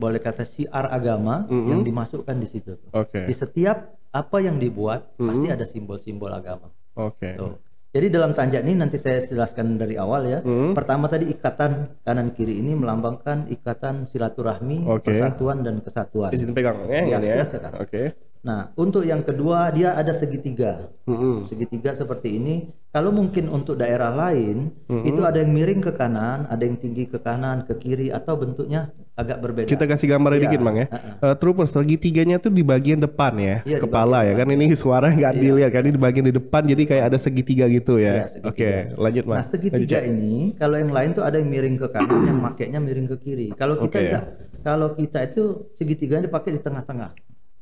boleh 0.01 0.19
kata 0.19 0.43
siar 0.43 0.91
agama 0.91 1.47
yang 1.47 1.87
dimasukkan 1.87 2.35
di 2.43 2.49
situ. 2.51 2.75
Oke. 2.91 3.23
Di 3.23 3.35
setiap 3.39 3.95
apa 4.11 4.43
yang 4.43 4.59
dibuat 4.59 5.15
pasti 5.15 5.47
ada 5.47 5.63
simbol-simbol 5.63 6.35
agama. 6.35 6.75
Oke. 6.99 7.39
Tuh. 7.39 7.55
Jadi 7.91 8.07
dalam 8.07 8.31
tanjak 8.39 8.63
ini 8.63 8.79
nanti 8.79 9.03
saya 9.03 9.19
jelaskan 9.19 9.75
dari 9.75 9.99
awal 9.99 10.23
ya. 10.31 10.39
Pertama 10.79 11.11
tadi 11.11 11.27
ikatan 11.27 11.99
kanan 12.07 12.31
kiri 12.31 12.63
ini 12.63 12.79
melambangkan 12.79 13.51
ikatan 13.51 14.07
silaturahmi, 14.07 14.87
Oke. 14.87 15.11
persatuan 15.11 15.67
dan 15.67 15.83
kesatuan. 15.83 16.31
Izin 16.31 16.55
pegang 16.55 16.87
ya, 16.87 17.03
Iya, 17.03 17.19
ya. 17.19 17.43
silakan. 17.43 17.83
Oke. 17.83 18.30
Nah, 18.41 18.73
untuk 18.73 19.05
yang 19.05 19.21
kedua 19.21 19.69
dia 19.69 19.93
ada 19.93 20.17
segitiga. 20.17 20.89
Mm-mm. 21.05 21.45
Segitiga 21.45 21.93
seperti 21.93 22.41
ini. 22.41 22.73
Kalau 22.89 23.13
mungkin 23.13 23.47
untuk 23.53 23.77
daerah 23.77 24.11
lain 24.11 24.73
itu 25.07 25.23
ada 25.23 25.39
yang 25.39 25.53
miring 25.55 25.79
ke 25.79 25.93
kanan, 25.95 26.49
ada 26.51 26.65
yang 26.65 26.75
tinggi 26.75 27.07
ke 27.07 27.21
kanan, 27.23 27.63
ke 27.69 27.77
kiri 27.79 28.09
atau 28.11 28.35
bentuknya 28.35 28.91
agak 29.15 29.39
berbeda. 29.45 29.69
Kita 29.69 29.85
kasih 29.85 30.17
gambar 30.17 30.41
dikit 30.41 30.59
bang 30.59 30.77
ya. 30.83 30.87
Uh, 31.21 31.37
troopers 31.37 31.71
segitiganya 31.77 32.41
tuh 32.41 32.51
di 32.51 32.65
bagian 32.65 32.99
depan 32.99 33.37
ya, 33.37 33.57
Iya, 33.63 33.79
kepala 33.85 34.25
ya 34.25 34.33
kan 34.35 34.49
ini 34.51 34.73
suara 34.75 35.13
nggak 35.13 35.35
dilihat 35.37 35.71
kan 35.71 35.83
ini 35.85 35.95
di 35.95 36.03
bagian 36.03 36.27
di 36.27 36.35
depan 36.35 36.63
jadi 36.65 36.83
kayak 36.89 37.05
ada 37.13 37.19
segitiga 37.21 37.69
gitu 37.69 38.01
Iya, 38.01 38.11
ya. 38.11 38.25
segitiga. 38.27 38.49
Oke 38.51 38.71
lanjut 38.97 39.25
Nah, 39.29 39.39
mas. 39.39 39.47
segitiga 39.53 39.99
ini 40.03 40.57
kalau 40.57 40.77
yang 40.81 40.91
lain 40.91 41.11
tuh 41.13 41.23
ada 41.23 41.37
yang 41.37 41.47
miring 41.53 41.77
ke 41.77 41.87
kanan, 41.93 42.21
yang 42.27 42.41
makainya 42.41 42.81
miring 42.81 43.07
ke 43.07 43.17
kiri. 43.21 43.49
Kalau 43.55 43.77
kita 43.85 43.87
Oke. 43.87 44.01
enggak, 44.03 44.25
kalau 44.65 44.89
kita 44.97 45.19
itu 45.29 45.43
segitiganya 45.77 46.27
dipakai 46.27 46.57
di 46.57 46.61
tengah-tengah. 46.65 47.13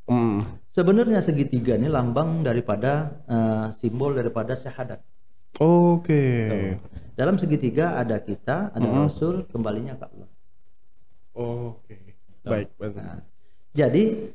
Hmm. 0.09 0.41
Sebenarnya 0.79 1.19
segitiga 1.19 1.75
ini 1.75 1.91
lambang 1.91 2.47
daripada 2.47 2.93
eh, 3.27 3.67
simbol 3.75 4.15
daripada 4.15 4.55
syahadat. 4.55 5.03
Oke. 5.59 6.23
Dalam 7.19 7.35
segitiga 7.35 7.99
ada 7.99 8.23
kita, 8.23 8.71
ada 8.71 8.79
Mm-hmm. 8.79 9.03
Rasul, 9.03 9.35
kembalinya 9.51 9.99
ke 9.99 10.07
Allah. 10.07 10.31
Oke. 11.35 11.99
Baik, 12.47 12.71
baik. 12.79 12.95
Nah, 12.95 13.27
jadi 13.75 14.31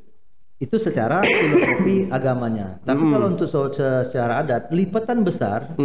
itu 0.59 0.75
secara 0.75 1.23
filosofi 1.39 2.11
agamanya. 2.11 2.83
Tapi 2.83 3.03
kalau 3.07 3.27
untuk 3.31 3.47
so- 3.47 3.71
se- 3.71 4.03
secara 4.11 4.43
adat, 4.43 4.67
lipatan 4.67 5.23
besar, 5.23 5.79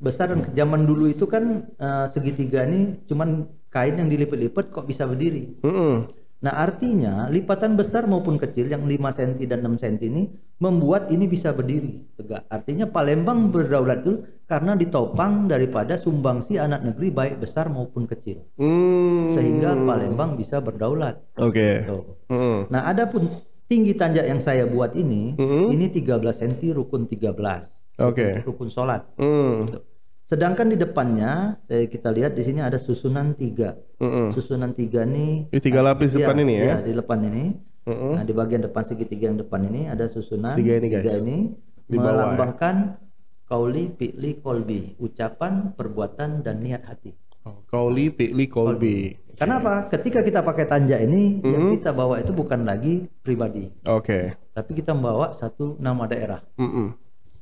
besar 0.00 0.32
dan 0.32 0.40
zaman 0.56 0.88
dulu 0.88 1.12
itu 1.12 1.28
kan 1.28 1.68
eh, 1.68 2.06
segitiga 2.08 2.64
ini 2.64 2.96
cuman 3.04 3.44
kain 3.68 4.00
yang 4.00 4.08
dilipat-lipat 4.08 4.72
kok 4.72 4.88
bisa 4.88 5.04
berdiri. 5.04 5.60
Mm-mm. 5.60 6.08
Nah 6.42 6.58
artinya 6.58 7.30
lipatan 7.30 7.78
besar 7.78 8.10
maupun 8.10 8.34
kecil 8.34 8.66
yang 8.66 8.82
5 8.82 8.98
cm 8.98 9.46
dan 9.46 9.62
6 9.62 9.78
cm 9.78 9.96
ini 10.10 10.22
membuat 10.58 11.06
ini 11.14 11.30
bisa 11.30 11.54
berdiri 11.54 12.02
tegak. 12.18 12.50
Artinya 12.50 12.90
Palembang 12.90 13.54
berdaulat 13.54 14.02
itu 14.02 14.26
karena 14.50 14.74
ditopang 14.74 15.46
daripada 15.46 15.94
sumbangsi 15.94 16.58
anak 16.58 16.82
negeri 16.82 17.14
baik 17.14 17.34
besar 17.38 17.70
maupun 17.70 18.10
kecil. 18.10 18.42
Hmm. 18.58 19.30
Sehingga 19.30 19.74
Palembang 19.74 20.34
bisa 20.34 20.58
berdaulat. 20.58 21.22
Oke. 21.38 21.86
Tuh. 21.86 22.26
Mm. 22.26 22.58
Nah, 22.68 22.90
adapun 22.90 23.42
tinggi 23.70 23.94
tanjak 23.94 24.26
yang 24.26 24.42
saya 24.42 24.66
buat 24.66 24.92
ini, 24.98 25.38
ini 25.72 25.86
13 25.88 26.20
cm 26.20 26.74
rukun 26.74 27.06
13. 27.06 28.02
Oke. 28.02 28.42
Rukun 28.42 28.68
sholat. 28.68 29.06
Mm. 29.18 29.70
Tuh. 29.70 29.91
Sedangkan 30.32 30.72
di 30.72 30.80
depannya, 30.80 31.60
saya 31.68 31.84
kita 31.84 32.08
lihat 32.08 32.32
di 32.32 32.40
sini 32.40 32.64
ada 32.64 32.80
susunan 32.80 33.36
tiga. 33.36 33.76
Mm-mm. 34.00 34.32
Susunan 34.32 34.72
tiga 34.72 35.04
nih. 35.04 35.52
Ini 35.52 35.60
tiga 35.60 35.84
lapis 35.84 36.16
Iya, 36.16 36.24
depan 36.24 36.36
ini 36.40 36.52
ya. 36.56 36.64
iya, 36.64 36.76
di 36.80 36.92
depan 36.96 37.18
ini. 37.28 37.44
Nah, 37.84 38.24
di 38.24 38.32
bagian 38.32 38.64
depan 38.64 38.80
segitiga 38.80 39.28
yang 39.28 39.36
depan 39.36 39.60
ini 39.68 39.92
ada 39.92 40.08
susunan 40.08 40.56
Tiga 40.56 40.80
ini, 40.80 40.88
guys. 40.88 41.20
ini 41.20 41.52
Di 41.84 42.00
bawah, 42.00 42.08
ya. 42.08 42.12
melambangkan 42.32 42.96
kauli, 43.44 43.92
fi'li, 43.92 44.40
kolbi, 44.40 44.96
ucapan, 44.96 45.76
perbuatan 45.76 46.40
dan 46.40 46.64
niat 46.64 46.88
hati. 46.88 47.12
Oh, 47.44 47.60
Kauli, 47.68 48.08
Pikli, 48.08 48.46
Kolbi. 48.48 49.12
Kenapa? 49.34 49.90
Ketika 49.90 50.22
kita 50.22 50.40
pakai 50.40 50.64
tanjak 50.64 51.02
ini, 51.02 51.42
yang 51.42 51.68
Mm-hmm. 51.68 51.74
kita 51.76 51.90
bawa 51.92 52.22
itu 52.22 52.30
bukan 52.30 52.62
lagi 52.62 53.04
pribadi, 53.20 53.66
Oke. 53.84 54.32
tapi 54.54 54.78
kita 54.78 54.94
membawa 54.96 55.34
satu 55.34 55.74
nama 55.76 56.06
daerah. 56.06 56.40
Mm-mm. 56.56 56.94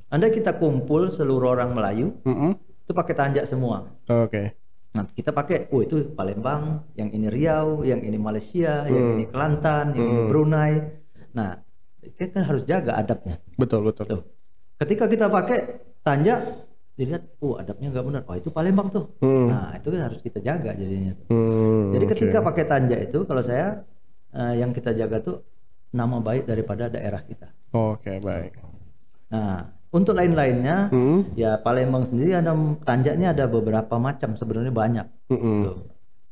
Anda 0.09 0.27
kita 0.27 0.57
kumpul 0.57 1.07
seluruh 1.07 1.53
orang 1.53 1.71
Melayu, 1.71 2.17
Mm-mm. 2.25 2.57
Itu 2.91 2.93
pakai 2.99 3.15
tanjak 3.15 3.47
semua. 3.47 3.87
Oke. 4.11 4.59
Nah, 4.91 5.07
kita 5.07 5.31
pakai, 5.31 5.71
oh 5.71 5.79
itu 5.79 6.11
Palembang, 6.11 6.83
yang 6.99 7.07
ini 7.15 7.31
Riau, 7.31 7.87
yang 7.87 8.03
ini 8.03 8.19
Malaysia, 8.19 8.83
yang 8.91 9.15
ini 9.15 9.23
Kelantan, 9.31 9.95
yang 9.95 10.03
ini 10.11 10.21
Brunei. 10.27 10.73
Nah, 11.31 11.55
kita 12.03 12.35
kan 12.35 12.43
harus 12.43 12.67
jaga 12.67 12.99
adabnya. 12.99 13.39
Betul, 13.55 13.87
betul. 13.87 14.03
Tuh. 14.03 14.21
Ketika 14.75 15.07
kita 15.07 15.31
pakai 15.31 15.79
tanjak, 16.03 16.67
dilihat, 16.99 17.23
oh 17.39 17.55
adabnya 17.55 17.87
nggak 17.87 18.03
benar. 18.03 18.21
Oh 18.27 18.35
itu 18.35 18.51
Palembang 18.51 18.91
tuh. 18.91 19.15
Nah, 19.23 19.71
itu 19.79 19.87
kan 19.95 20.11
harus 20.11 20.19
kita 20.19 20.43
jaga 20.43 20.75
jadinya. 20.75 21.15
Tuh. 21.15 21.27
Hmm. 21.31 21.95
Jadi 21.95 22.05
ketika 22.11 22.43
pakai 22.43 22.63
tanjak 22.67 22.99
itu, 23.07 23.23
kalau 23.23 23.39
saya 23.39 23.87
eh, 24.35 24.59
yang 24.59 24.75
kita 24.75 24.91
jaga 24.91 25.23
tuh 25.23 25.39
nama 25.95 26.19
baik 26.19 26.43
daripada 26.51 26.91
daerah 26.91 27.23
kita. 27.23 27.47
Oke, 27.71 28.19
baik. 28.19 28.59
Nah, 29.31 29.71
untuk 29.91 30.15
lain-lainnya, 30.15 30.87
Hmm. 30.87 31.27
ya 31.35 31.59
Palembang 31.59 32.07
sendiri 32.07 32.31
ada 32.35 32.55
tanjaknya 32.87 33.35
ada 33.35 33.45
beberapa 33.51 33.99
macam, 33.99 34.39
sebenarnya 34.39 34.71
banyak. 34.71 35.07
Mm-mm. 35.27 35.59
Tuh. 35.67 35.77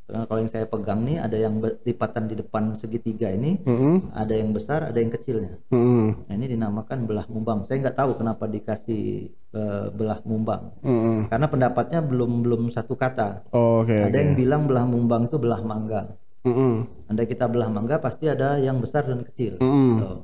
Karena 0.09 0.25
kalau 0.25 0.41
yang 0.41 0.49
saya 0.49 0.65
pegang 0.65 1.05
nih 1.05 1.21
ada 1.21 1.37
yang 1.37 1.61
lipatan 1.61 2.25
di 2.25 2.33
depan 2.41 2.73
segitiga 2.73 3.29
ini, 3.29 3.61
Mm-mm. 3.61 4.09
ada 4.09 4.33
yang 4.33 4.49
besar, 4.49 4.89
ada 4.89 4.97
yang 4.97 5.13
kecilnya. 5.13 5.61
Mm-mm. 5.69 6.25
Nah, 6.25 6.33
ini 6.33 6.49
dinamakan 6.49 7.05
belah 7.05 7.29
mumbang. 7.29 7.61
Saya 7.61 7.77
nggak 7.85 7.93
tahu 7.93 8.17
kenapa 8.17 8.49
dikasih 8.49 9.29
eh, 9.29 9.85
belah 9.93 10.17
mumbang. 10.25 10.73
Mm-mm. 10.81 11.29
Karena 11.29 11.45
pendapatnya 11.45 12.01
belum 12.01 12.41
belum 12.41 12.61
satu 12.73 12.97
kata. 12.97 13.53
Oke. 13.53 13.93
Ada 14.09 14.17
yang 14.17 14.33
bilang 14.33 14.65
belah 14.65 14.89
mumbang 14.89 15.29
itu 15.29 15.37
belah 15.37 15.61
mangga. 15.61 16.09
Mm-mm. 16.41 17.05
Andai 17.05 17.29
kita 17.29 17.45
belah 17.45 17.69
mangga 17.69 18.01
pasti 18.01 18.25
ada 18.25 18.57
yang 18.57 18.81
besar 18.81 19.05
dan 19.05 19.21
kecil. 19.21 19.61
Mm-mm. 19.61 19.93
Tuh. 20.01 20.19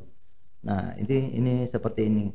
Nah, 0.66 0.98
ini 0.98 1.38
ini 1.38 1.54
seperti 1.70 2.10
ini. 2.10 2.26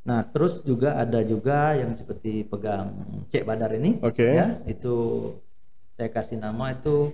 Nah, 0.00 0.24
terus 0.32 0.64
juga 0.64 0.96
ada 0.96 1.20
juga 1.20 1.76
yang 1.76 1.92
seperti 1.92 2.44
pegang 2.48 2.92
Cek 3.28 3.44
Badar 3.44 3.76
ini. 3.76 4.00
Oke. 4.00 4.24
Ya, 4.24 4.58
itu 4.64 4.96
saya 5.96 6.08
kasih 6.08 6.40
nama 6.40 6.72
itu 6.72 7.12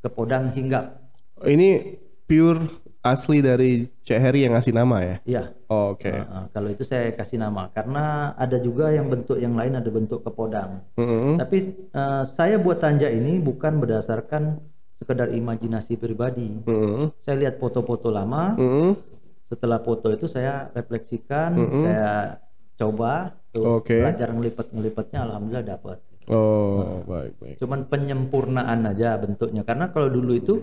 Kepodang 0.00 0.52
Hinggap. 0.52 1.00
Ini 1.44 2.00
pure 2.24 2.84
asli 3.04 3.44
dari 3.44 3.84
Cek 4.08 4.16
Heri 4.16 4.48
yang 4.48 4.56
ngasih 4.56 4.72
nama 4.72 4.96
ya? 5.04 5.16
Iya. 5.28 5.42
Oke. 5.68 6.08
Nah, 6.08 6.48
kalau 6.48 6.72
itu 6.72 6.88
saya 6.88 7.12
kasih 7.12 7.36
nama 7.36 7.68
karena 7.68 8.32
ada 8.40 8.56
juga 8.56 8.88
yang 8.88 9.12
bentuk 9.12 9.36
yang 9.36 9.52
lain 9.52 9.76
ada 9.76 9.90
bentuk 9.92 10.24
kepodang. 10.24 10.80
Mm-mm. 10.96 11.36
Tapi 11.36 11.58
eh, 11.92 12.22
saya 12.24 12.56
buat 12.56 12.80
tanja 12.80 13.12
ini 13.12 13.36
bukan 13.44 13.76
berdasarkan 13.76 14.56
sekedar 14.96 15.28
imajinasi 15.36 16.00
pribadi. 16.00 16.48
Mm-mm. 16.64 17.12
Saya 17.20 17.36
lihat 17.44 17.60
foto-foto 17.60 18.08
lama, 18.08 18.56
Mm-mm. 18.56 18.96
Setelah 19.44 19.78
foto 19.80 20.08
itu 20.08 20.24
saya 20.24 20.72
refleksikan, 20.72 21.52
saya 21.84 22.40
coba 22.74 23.38
tuh 23.54 23.78
Oke. 23.78 24.02
belajar 24.02 24.34
ngelipat-ngelipatnya 24.34 25.18
alhamdulillah 25.22 25.66
dapat. 25.66 25.98
Oh, 26.32 27.04
baik, 27.04 27.36
baik. 27.36 27.56
Cuman 27.60 27.84
penyempurnaan 27.86 28.88
aja 28.88 29.20
bentuknya 29.20 29.60
karena 29.62 29.92
kalau 29.92 30.08
dulu 30.08 30.32
itu 30.32 30.54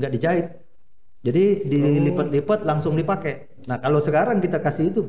nggak 0.00 0.12
dijahit. 0.16 0.46
Jadi 1.20 1.68
dilipat-lipat 1.68 2.64
langsung 2.64 2.96
dipakai. 2.96 3.60
Nah, 3.68 3.76
kalau 3.76 4.00
sekarang 4.00 4.40
kita 4.40 4.56
kasih 4.56 4.88
itu 4.88 5.02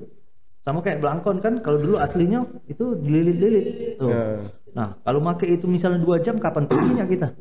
sama 0.61 0.83
kayak 0.83 0.99
belangkon 0.99 1.39
kan 1.39 1.63
kalau 1.63 1.79
dulu 1.79 1.95
aslinya 1.97 2.43
itu 2.67 2.99
dililit-lilit. 2.99 3.95
Tuh. 3.95 4.11
Ya. 4.11 4.23
Nah, 4.75 4.99
kalau 5.07 5.23
pakai 5.23 5.55
itu 5.55 5.65
misalnya 5.71 6.03
dua 6.03 6.19
jam 6.19 6.35
kapan 6.35 6.67
perginya 6.67 7.07
kita? 7.07 7.31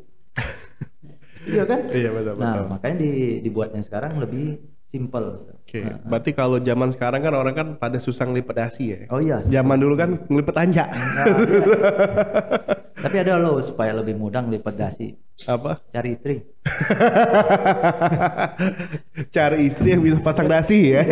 iya 1.51 1.63
kan? 1.67 1.79
Iya, 1.91 2.09
betul, 2.15 2.33
betul. 2.39 2.43
Nah, 2.47 2.55
makanya 2.71 2.95
di, 3.03 3.11
dibuatnya 3.43 3.81
sekarang 3.83 4.23
lebih 4.23 4.55
simple. 4.91 5.55
Oke. 5.63 5.87
Berarti 6.03 6.35
kalau 6.35 6.59
zaman 6.59 6.91
sekarang 6.91 7.23
kan 7.23 7.31
orang 7.31 7.55
kan 7.55 7.67
pada 7.79 7.95
susah 7.95 8.27
ngelipet 8.27 8.59
dasi 8.59 8.91
ya? 8.91 9.07
Oh 9.07 9.23
iya. 9.23 9.39
Zaman 9.39 9.79
dulu 9.79 9.95
kan 9.95 10.19
ngelipet 10.27 10.55
anja. 10.59 10.91
Nah, 10.91 11.25
iya. 11.31 11.59
Tapi 13.01 13.17
ada 13.17 13.39
loh 13.39 13.57
supaya 13.63 13.95
lebih 13.95 14.19
mudah 14.19 14.43
lipat 14.45 14.75
dasi. 14.75 15.15
Apa? 15.47 15.79
Cari 15.89 16.13
istri. 16.13 16.35
Cari 19.33 19.59
istri 19.65 19.87
yang 19.95 20.03
bisa 20.05 20.21
pasang 20.21 20.45
dasi 20.45 20.93
ya. 20.93 21.01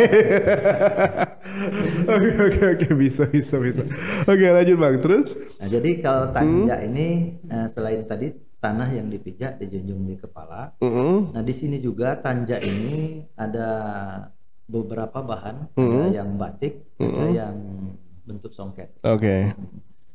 Oke 2.10 2.36
oke 2.36 2.64
oke 2.76 2.88
bisa 3.00 3.24
bisa 3.32 3.56
bisa. 3.64 3.88
Oke 4.28 4.44
lanjut 4.44 4.76
bang 4.76 5.00
terus. 5.00 5.32
Nah, 5.56 5.72
jadi 5.72 6.04
kalau 6.04 6.28
tanjak 6.28 6.84
ini 6.84 7.40
eh, 7.48 7.68
selain 7.72 8.04
tadi 8.04 8.28
tanah 8.60 8.92
yang 8.92 9.08
dipijak 9.08 9.56
dijunjung 9.60 10.04
di 10.04 10.16
kepala. 10.20 10.76
Mm-mm. 10.84 11.32
Nah, 11.32 11.44
di 11.44 11.54
sini 11.56 11.80
juga 11.80 12.20
tanjak 12.20 12.60
ini 12.64 13.24
ada 13.40 13.68
beberapa 14.68 15.24
bahan, 15.24 15.74
ada 15.74 16.08
yang 16.12 16.36
batik, 16.36 16.86
ada 17.00 17.28
yang 17.32 17.56
bentuk 18.28 18.54
songket. 18.54 18.94
Oke. 19.02 19.50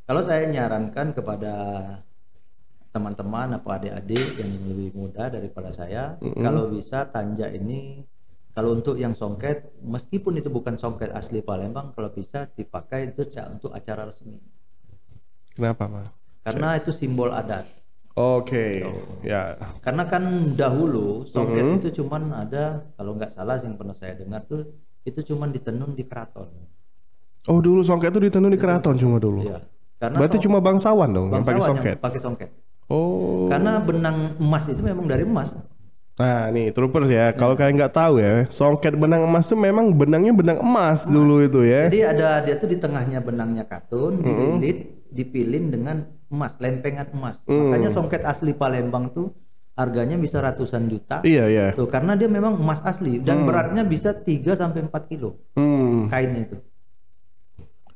Kalau 0.05 0.23
saya 0.23 0.47
nyarankan 0.47 1.17
kepada 1.17 1.55
teman-teman 2.95 3.59
atau 3.59 3.75
adik-adik 3.75 4.39
yang 4.39 4.51
lebih 4.71 4.95
muda 4.95 5.27
daripada 5.33 5.75
saya, 5.75 6.15
kalau 6.21 6.71
bisa 6.71 7.09
tanjak 7.11 7.51
ini 7.57 8.07
kalau 8.55 8.71
untuk 8.71 8.95
yang 8.95 9.19
songket, 9.19 9.67
meskipun 9.83 10.39
itu 10.39 10.47
bukan 10.47 10.79
songket 10.79 11.11
asli 11.11 11.43
Palembang, 11.43 11.91
kalau 11.91 12.15
bisa 12.15 12.47
dipakai 12.55 13.11
itu 13.11 13.27
untuk 13.51 13.75
acara 13.75 14.07
resmi. 14.07 14.39
Kenapa 15.59 15.91
bang? 15.91 16.07
Karena 16.47 16.79
itu 16.79 16.95
simbol 16.95 17.35
adat. 17.35 17.67
Oke. 18.15 18.87
Ya. 19.27 19.59
Karena 19.83 20.07
kan 20.07 20.23
dahulu 20.55 21.27
songket 21.27 21.83
itu 21.83 22.03
cuman 22.03 22.47
ada 22.47 22.87
kalau 22.95 23.19
nggak 23.19 23.31
salah 23.35 23.59
yang 23.59 23.75
pernah 23.75 23.95
saya 23.95 24.15
dengar 24.15 24.47
tuh 24.47 24.71
itu 25.03 25.21
cuman 25.35 25.51
ditenun 25.51 25.99
di 25.99 26.07
keraton. 26.07 26.47
Oh 27.51 27.59
dulu 27.59 27.83
songket 27.83 28.15
itu 28.15 28.31
ditenun 28.31 28.55
di 28.55 28.61
keraton 28.61 28.95
cuma 28.97 29.19
dulu. 29.19 29.43
Iya. 29.43 29.67
Karena 29.99 30.17
Berarti 30.23 30.37
cuma 30.47 30.59
bangsawan 30.63 31.11
dong 31.11 31.27
yang 31.35 31.43
pakai 31.43 31.59
bangsawan 31.59 31.59
yang 31.59 31.79
songket. 31.83 31.97
pakai 31.99 32.21
songket. 32.23 32.51
Oh. 32.87 33.51
Karena 33.51 33.83
benang 33.83 34.39
emas 34.39 34.65
itu 34.71 34.81
memang 34.81 35.11
dari 35.11 35.27
emas. 35.27 35.59
Nah 36.15 36.47
nih 36.55 36.71
troopers 36.71 37.11
ya, 37.11 37.35
kalau 37.35 37.59
kalian 37.59 37.75
nggak 37.75 37.95
tahu 37.99 38.23
ya, 38.23 38.47
songket 38.47 38.95
benang 38.95 39.27
emas 39.27 39.51
itu 39.51 39.59
memang 39.59 39.91
benangnya 39.91 40.31
benang 40.31 40.63
emas 40.63 41.11
dulu 41.11 41.43
itu 41.43 41.67
ya. 41.67 41.91
Jadi 41.91 42.01
ada 42.07 42.39
dia 42.47 42.55
tuh 42.55 42.71
di 42.71 42.79
tengahnya 42.79 43.19
benangnya 43.19 43.67
katun, 43.67 44.23
dililit, 44.23 45.11
dipilin 45.11 45.75
dengan 45.75 46.07
emas, 46.31 46.57
lempengan 46.61 47.09
emas. 47.13 47.43
Makanya 47.47 47.91
songket 47.91 48.23
asli 48.25 48.53
Palembang 48.53 49.11
tuh 49.11 49.33
harganya 49.75 50.15
bisa 50.15 50.39
ratusan 50.39 50.87
juta. 50.87 51.21
Iya 51.27 51.45
iya. 51.51 51.67
Tuh 51.75 51.91
karena 51.91 52.15
dia 52.15 52.31
memang 52.31 52.55
emas 52.59 52.79
asli 52.81 53.19
dan 53.19 53.43
beratnya 53.43 53.83
bisa 53.83 54.15
3 54.15 54.55
sampai 54.55 54.87
4 54.87 55.11
kilo 55.11 55.43
Hmm. 55.59 56.07
kainnya 56.07 56.47
itu. 56.47 56.57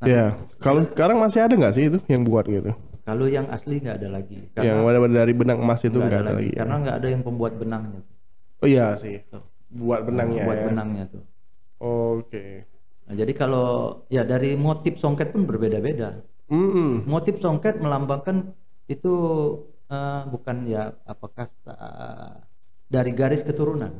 Ya. 0.07 0.39
Kalau 0.63 0.83
sekarang 0.87 1.19
masih 1.19 1.43
ada 1.43 1.55
nggak 1.55 1.75
sih 1.75 1.85
itu 1.91 1.99
yang 2.07 2.23
buat 2.23 2.47
gitu? 2.47 2.71
Kalau 3.03 3.25
yang 3.25 3.49
asli 3.49 3.81
nggak 3.81 3.97
ada 4.05 4.09
lagi. 4.21 4.39
yang 4.59 4.85
ada 4.85 5.01
dari 5.09 5.33
benang 5.33 5.59
emas 5.65 5.81
itu 5.81 5.97
nggak 5.97 6.13
ada 6.13 6.19
ada 6.21 6.33
lagi. 6.37 6.53
lagi. 6.53 6.59
Karena 6.61 6.75
nggak 6.83 6.97
ada 7.01 7.09
yang 7.09 7.23
pembuat 7.25 7.53
benangnya. 7.57 7.99
tuh. 8.05 8.15
Oh 8.63 8.69
iya 8.69 8.87
sih. 8.99 9.17
Buat 9.71 10.01
benangnya. 10.07 10.43
Buat 10.45 10.59
ya. 10.61 10.65
benangnya 10.69 11.05
tuh. 11.09 11.23
Oke. 11.79 12.67
Nah, 13.09 13.15
jadi 13.17 13.33
kalau 13.33 13.69
ya 14.13 14.27
dari 14.29 14.53
motif 14.59 15.01
songket 15.01 15.33
pun 15.33 15.49
berbeda-beda. 15.49 16.21
Mm-mm. 16.49 17.05
Motif 17.05 17.41
songket 17.41 17.77
melambangkan 17.79 18.57
itu 18.89 19.15
eh, 19.89 20.23
bukan 20.29 20.57
ya 20.65 20.97
apakah 21.05 21.47
eh, 21.69 22.33
dari 22.89 23.13
garis 23.13 23.45
keturunan. 23.45 23.93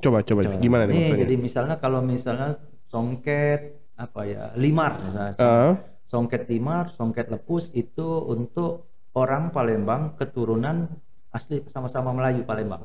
Coba 0.00 0.24
coba 0.24 0.40
gimana 0.56 0.88
nih 0.88 0.92
Nih, 0.92 1.00
maksudnya? 1.04 1.22
jadi 1.28 1.34
misalnya 1.36 1.76
kalau 1.76 2.00
misalnya 2.00 2.56
songket 2.88 3.60
apa 4.00 4.20
ya 4.24 4.42
limar 4.56 5.00
misalnya. 5.04 5.34
Ah, 5.40 5.72
Songket 6.10 6.50
limar, 6.50 6.90
songket 6.90 7.30
lepus 7.30 7.70
itu 7.70 8.02
untuk 8.26 8.90
orang 9.14 9.54
Palembang 9.54 10.18
keturunan 10.18 10.90
asli 11.30 11.62
sama-sama 11.70 12.10
Melayu 12.10 12.42
Palembang. 12.42 12.82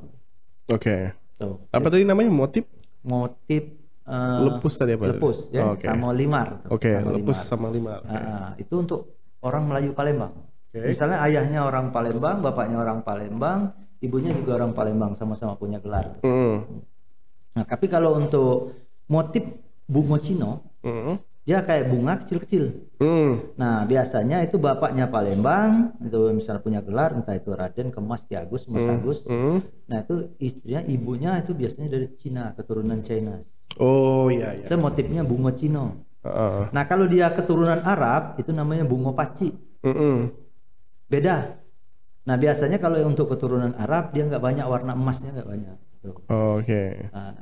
Oke. 0.69 1.09
Tuh. 1.41 1.57
Apa 1.73 1.89
tadi 1.89 2.05
namanya 2.05 2.29
motif? 2.29 2.69
Motif 3.01 3.65
eh, 4.05 4.39
Lepus 4.45 4.73
tadi 4.77 4.93
apa? 4.93 5.05
lepus 5.11 5.37
ya 5.49 5.73
Oke. 5.73 5.85
sama 5.85 6.09
limar. 6.13 6.47
Oke, 6.69 6.89
sama 6.95 7.11
lepus 7.17 7.37
limar. 7.41 7.49
sama 7.49 7.67
lima. 7.73 7.93
Ah, 8.05 8.13
ah, 8.13 8.49
itu 8.61 8.73
untuk 8.77 9.01
orang 9.41 9.63
Melayu 9.69 9.91
Palembang. 9.97 10.33
Oke. 10.69 10.79
Misalnya 10.91 11.17
ayahnya 11.25 11.65
orang 11.65 11.89
Palembang, 11.89 12.41
bapaknya 12.41 12.77
orang 12.81 13.01
Palembang, 13.01 13.73
ibunya 14.01 14.31
juga 14.33 14.61
orang 14.61 14.75
Palembang, 14.75 15.17
sama-sama 15.17 15.55
punya 15.55 15.81
gelar. 15.81 16.17
Mm. 16.21 16.55
Nah, 17.55 17.63
tapi 17.63 17.87
kalau 17.87 18.19
untuk 18.19 18.75
motif 19.07 19.41
bungo 19.87 20.17
Cino, 20.19 20.75
Mm. 20.85 21.17
dia 21.45 21.61
kayak 21.61 21.89
bunga 21.89 22.13
kecil-kecil. 22.21 22.93
Mm. 22.99 23.57
Nah, 23.57 23.85
biasanya 23.87 24.43
itu 24.43 24.59
bapaknya 24.59 25.07
Palembang, 25.07 25.95
itu 26.03 26.29
misalnya 26.35 26.61
punya 26.61 26.81
gelar, 26.83 27.15
entah 27.15 27.33
itu 27.33 27.53
Raden, 27.53 27.89
Kemas, 27.89 28.25
Ki 28.27 28.35
Agus, 28.35 28.67
Mas 28.67 28.83
Agus. 28.85 29.23
Mm. 29.25 29.63
Nah, 29.87 29.97
itu 30.03 30.15
istrinya, 30.37 30.81
ibunya 30.85 31.31
itu 31.39 31.55
biasanya 31.55 31.89
dari 31.89 32.09
Cina, 32.17 32.51
keturunan 32.53 32.99
China. 33.01 33.39
Oh 33.79 34.31
iya 34.31 34.55
iya. 34.55 34.67
Itu 34.67 34.75
motifnya 34.79 35.21
bungo 35.27 35.51
Cino. 35.51 36.05
Ah. 36.25 36.67
Nah, 36.73 36.83
kalau 36.89 37.05
dia 37.05 37.29
keturunan 37.29 37.85
Arab, 37.85 38.39
itu 38.41 38.49
namanya 38.49 38.81
bungo 38.81 39.13
Paci. 39.13 39.53
Mm-mm. 39.85 40.33
Beda. 41.05 41.61
Nah, 42.25 42.35
biasanya 42.41 42.81
kalau 42.81 42.97
untuk 43.05 43.29
keturunan 43.29 43.77
Arab, 43.77 44.09
dia 44.09 44.25
nggak 44.25 44.41
banyak 44.41 44.65
warna 44.65 44.97
emasnya, 44.97 45.37
nggak 45.37 45.49
banyak. 45.49 45.77
Tuh. 46.01 46.17
Oke. 46.57 47.13
Nah, 47.13 47.37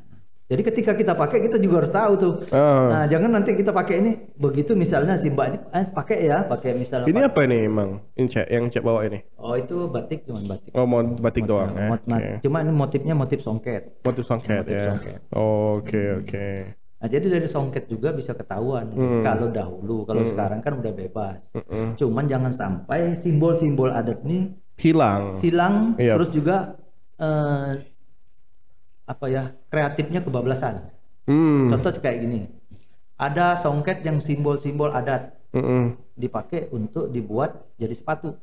jadi 0.53 0.61
ketika 0.63 0.93
kita 0.93 1.17
pakai, 1.17 1.41
kita 1.41 1.57
juga 1.57 1.81
harus 1.81 1.89
tahu 1.89 2.13
tuh. 2.13 2.33
Ah. 2.53 2.85
Nah, 2.87 3.03
jangan 3.09 3.33
nanti 3.33 3.57
kita 3.57 3.73
pakai 3.73 4.05
ini 4.05 4.11
begitu 4.37 4.77
misalnya 4.77 5.17
si 5.17 5.33
Mbak 5.33 5.45
ini 5.49 5.57
eh, 5.73 5.85
pakai 5.89 6.17
ya, 6.21 6.45
pakai 6.45 6.77
misalnya 6.77 7.09
Ini 7.09 7.21
apa 7.25 7.41
nih 7.41 7.59
emang? 7.65 7.89
Ini 8.13 8.27
cek 8.29 8.47
yang 8.47 8.69
cek 8.69 8.85
bawa 8.85 9.01
ini. 9.09 9.17
Oh 9.35 9.57
itu 9.57 9.89
batik 9.89 10.29
cuman 10.29 10.45
batik. 10.45 10.69
Oh 10.77 10.85
mau 10.85 11.01
batik 11.01 11.43
doang 11.43 11.73
ya. 11.73 11.89
Mot- 11.89 12.05
Oke. 12.05 12.29
Cuma 12.39 12.61
ini 12.61 12.69
motifnya 12.69 13.17
motif 13.17 13.41
songket. 13.41 14.05
Motif 14.05 14.23
songket 14.23 14.61
Motif 14.61 14.77
ya. 14.77 14.85
songket. 14.93 15.19
Oke 15.33 16.01
oke. 16.21 16.47
Nah 17.01 17.07
jadi 17.09 17.25
dari 17.25 17.47
songket 17.49 17.89
juga 17.89 18.13
bisa 18.13 18.31
ketahuan. 18.31 18.93
Hmm. 18.93 19.19
Kalau 19.19 19.49
dahulu, 19.49 20.05
kalau 20.05 20.21
sekarang 20.23 20.61
kan 20.61 20.77
udah 20.77 20.93
bebas. 20.93 21.49
Cuman 21.97 22.29
jangan 22.29 22.53
sampai 22.53 23.17
simbol-simbol 23.17 23.89
adat 23.89 24.21
ini 24.23 24.53
Hilang. 24.77 25.41
hilang. 25.41 25.97
Iya. 25.97 26.15
Terus 26.15 26.29
juga 26.29 26.77
eh, 27.17 27.92
apa 29.03 29.25
ya 29.27 29.43
kreatifnya 29.67 30.23
kebablasan. 30.23 30.89
Hmm. 31.27 31.71
Contoh 31.71 31.91
kayak 31.97 32.19
gini. 32.23 32.39
Ada 33.15 33.61
songket 33.61 34.03
yang 34.03 34.19
simbol-simbol 34.19 34.91
adat 34.91 35.37
Mm-mm. 35.53 35.95
dipakai 36.17 36.67
untuk 36.73 37.07
dibuat 37.07 37.71
jadi 37.77 37.93
sepatu, 37.93 38.35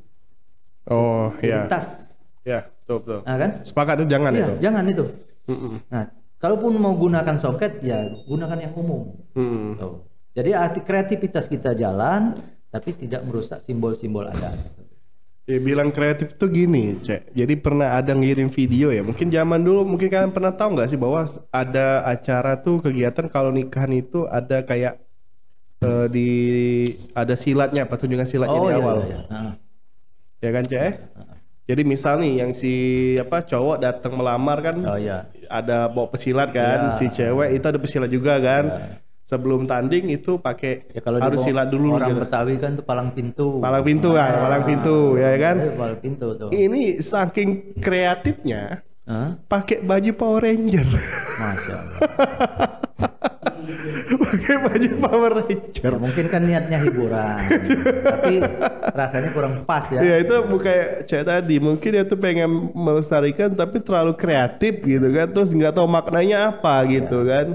Oh 0.89 1.35
iya. 1.43 1.67
tas. 1.69 2.17
Ya 2.47 2.65
betul 2.87 2.97
betul. 3.05 3.21
Nah 3.27 3.37
kan? 3.37 3.51
Sepakat 3.67 3.95
itu 4.01 4.07
jangan 4.09 4.31
Iya, 4.33 4.41
itu. 4.41 4.53
jangan 4.65 4.85
itu. 4.89 5.05
Mm-mm. 5.51 5.75
Nah, 5.91 6.05
kalaupun 6.41 6.73
mau 6.81 6.95
gunakan 6.97 7.37
songket 7.37 7.83
ya 7.85 7.99
gunakan 8.25 8.59
yang 8.63 8.73
umum. 8.79 9.13
Mm. 9.37 9.77
Tuh. 9.77 10.07
Jadi 10.33 10.51
arti 10.55 10.81
kreativitas 10.81 11.51
kita 11.51 11.75
jalan 11.75 12.41
tapi 12.71 12.95
tidak 12.95 13.27
merusak 13.27 13.59
simbol-simbol 13.61 14.25
adat. 14.31 14.57
Ya, 15.49 15.59
bilang 15.59 15.91
kreatif 15.91 16.39
tuh 16.39 16.47
gini, 16.47 17.01
cek. 17.03 17.35
Jadi 17.35 17.55
pernah 17.59 17.99
ada 17.99 18.15
ngirim 18.15 18.49
video 18.49 18.95
ya. 18.95 19.03
Mungkin 19.03 19.29
zaman 19.29 19.61
dulu, 19.61 19.83
mungkin 19.83 20.07
kalian 20.07 20.31
pernah 20.31 20.55
tahu 20.55 20.79
nggak 20.79 20.89
sih 20.89 21.01
bahwa 21.01 21.27
ada 21.51 22.07
acara 22.07 22.55
tuh 22.61 22.79
kegiatan 22.79 23.27
kalau 23.27 23.51
nikahan 23.51 23.91
itu 23.91 24.31
ada 24.31 24.63
kayak 24.63 25.03
eh, 25.83 26.07
di 26.07 26.29
ada 27.13 27.35
silatnya, 27.35 27.83
pertunjukan 27.85 28.29
silatnya 28.29 28.61
Oh 28.61 28.69
di 28.69 28.71
iya, 28.71 28.79
awal. 28.79 28.97
iya, 29.03 29.19
iya. 29.27 29.43
Ya 30.39 30.51
kan, 30.55 30.63
cek? 30.63 30.93
Jadi 31.67 31.83
misal 31.83 32.15
nih 32.19 32.33
yang 32.43 32.51
si 32.51 32.73
apa 33.19 33.43
cowok 33.43 33.77
datang 33.79 34.19
melamar 34.19 34.59
kan 34.59 34.77
Oh 34.83 34.99
iya. 34.99 35.31
ada 35.47 35.87
bawa 35.87 36.11
pesilat 36.11 36.51
kan, 36.51 36.91
Ya. 36.91 36.95
si 36.95 37.11
cewek 37.11 37.59
itu 37.59 37.65
ada 37.67 37.79
pesilat 37.79 38.11
juga 38.11 38.39
kan. 38.39 38.65
Sebelum 39.25 39.63
tanding 39.63 40.11
itu 40.11 40.43
pakai 40.43 40.91
Ya 40.91 41.01
kalau 41.05 41.23
harus 41.23 41.39
silat 41.47 41.71
dulu 41.71 41.95
orang 41.95 42.19
gitu. 42.19 42.23
Betawi 42.27 42.55
kan 42.59 42.75
tuh 42.75 42.85
palang 42.85 43.15
pintu. 43.15 43.63
Palang 43.63 43.85
pintu 43.87 44.09
kan, 44.19 44.33
palang 44.43 44.63
pintu 44.67 44.97
ya 45.15 45.33
kan. 45.39 45.57
Eh, 45.61 45.73
palang 45.79 45.99
pintu 46.03 46.27
tuh. 46.35 46.51
Ini 46.51 46.99
saking 46.99 47.79
kreatifnya 47.79 48.83
Hah? 49.07 49.39
pakai 49.47 49.87
baju 49.87 50.11
Power 50.19 50.43
Ranger. 50.43 50.87
Masya 51.39 51.75
Allah. 51.79 51.99
pakai 54.31 54.57
baju 54.63 54.91
Power 55.03 55.33
Ranger. 55.43 55.93
Ya, 55.95 55.99
mungkin 55.99 56.25
kan 56.31 56.43
niatnya 56.45 56.79
hiburan, 56.83 57.39
tapi 58.05 58.35
rasanya 58.95 59.31
kurang 59.35 59.67
pas 59.67 59.87
ya. 59.91 60.01
Ya 60.03 60.17
itu 60.23 60.35
bukan 60.47 61.07
cewek 61.07 61.27
tadi 61.27 61.57
mungkin 61.59 61.91
dia 61.91 62.05
tuh 62.07 62.19
pengen 62.19 62.71
melestarikan 62.75 63.53
tapi 63.55 63.83
terlalu 63.83 64.15
kreatif 64.15 64.83
gitu 64.85 65.09
kan 65.11 65.27
terus 65.31 65.51
nggak 65.51 65.75
tahu 65.75 65.87
maknanya 65.91 66.55
apa 66.55 66.87
gitu 66.87 67.27
kan. 67.27 67.47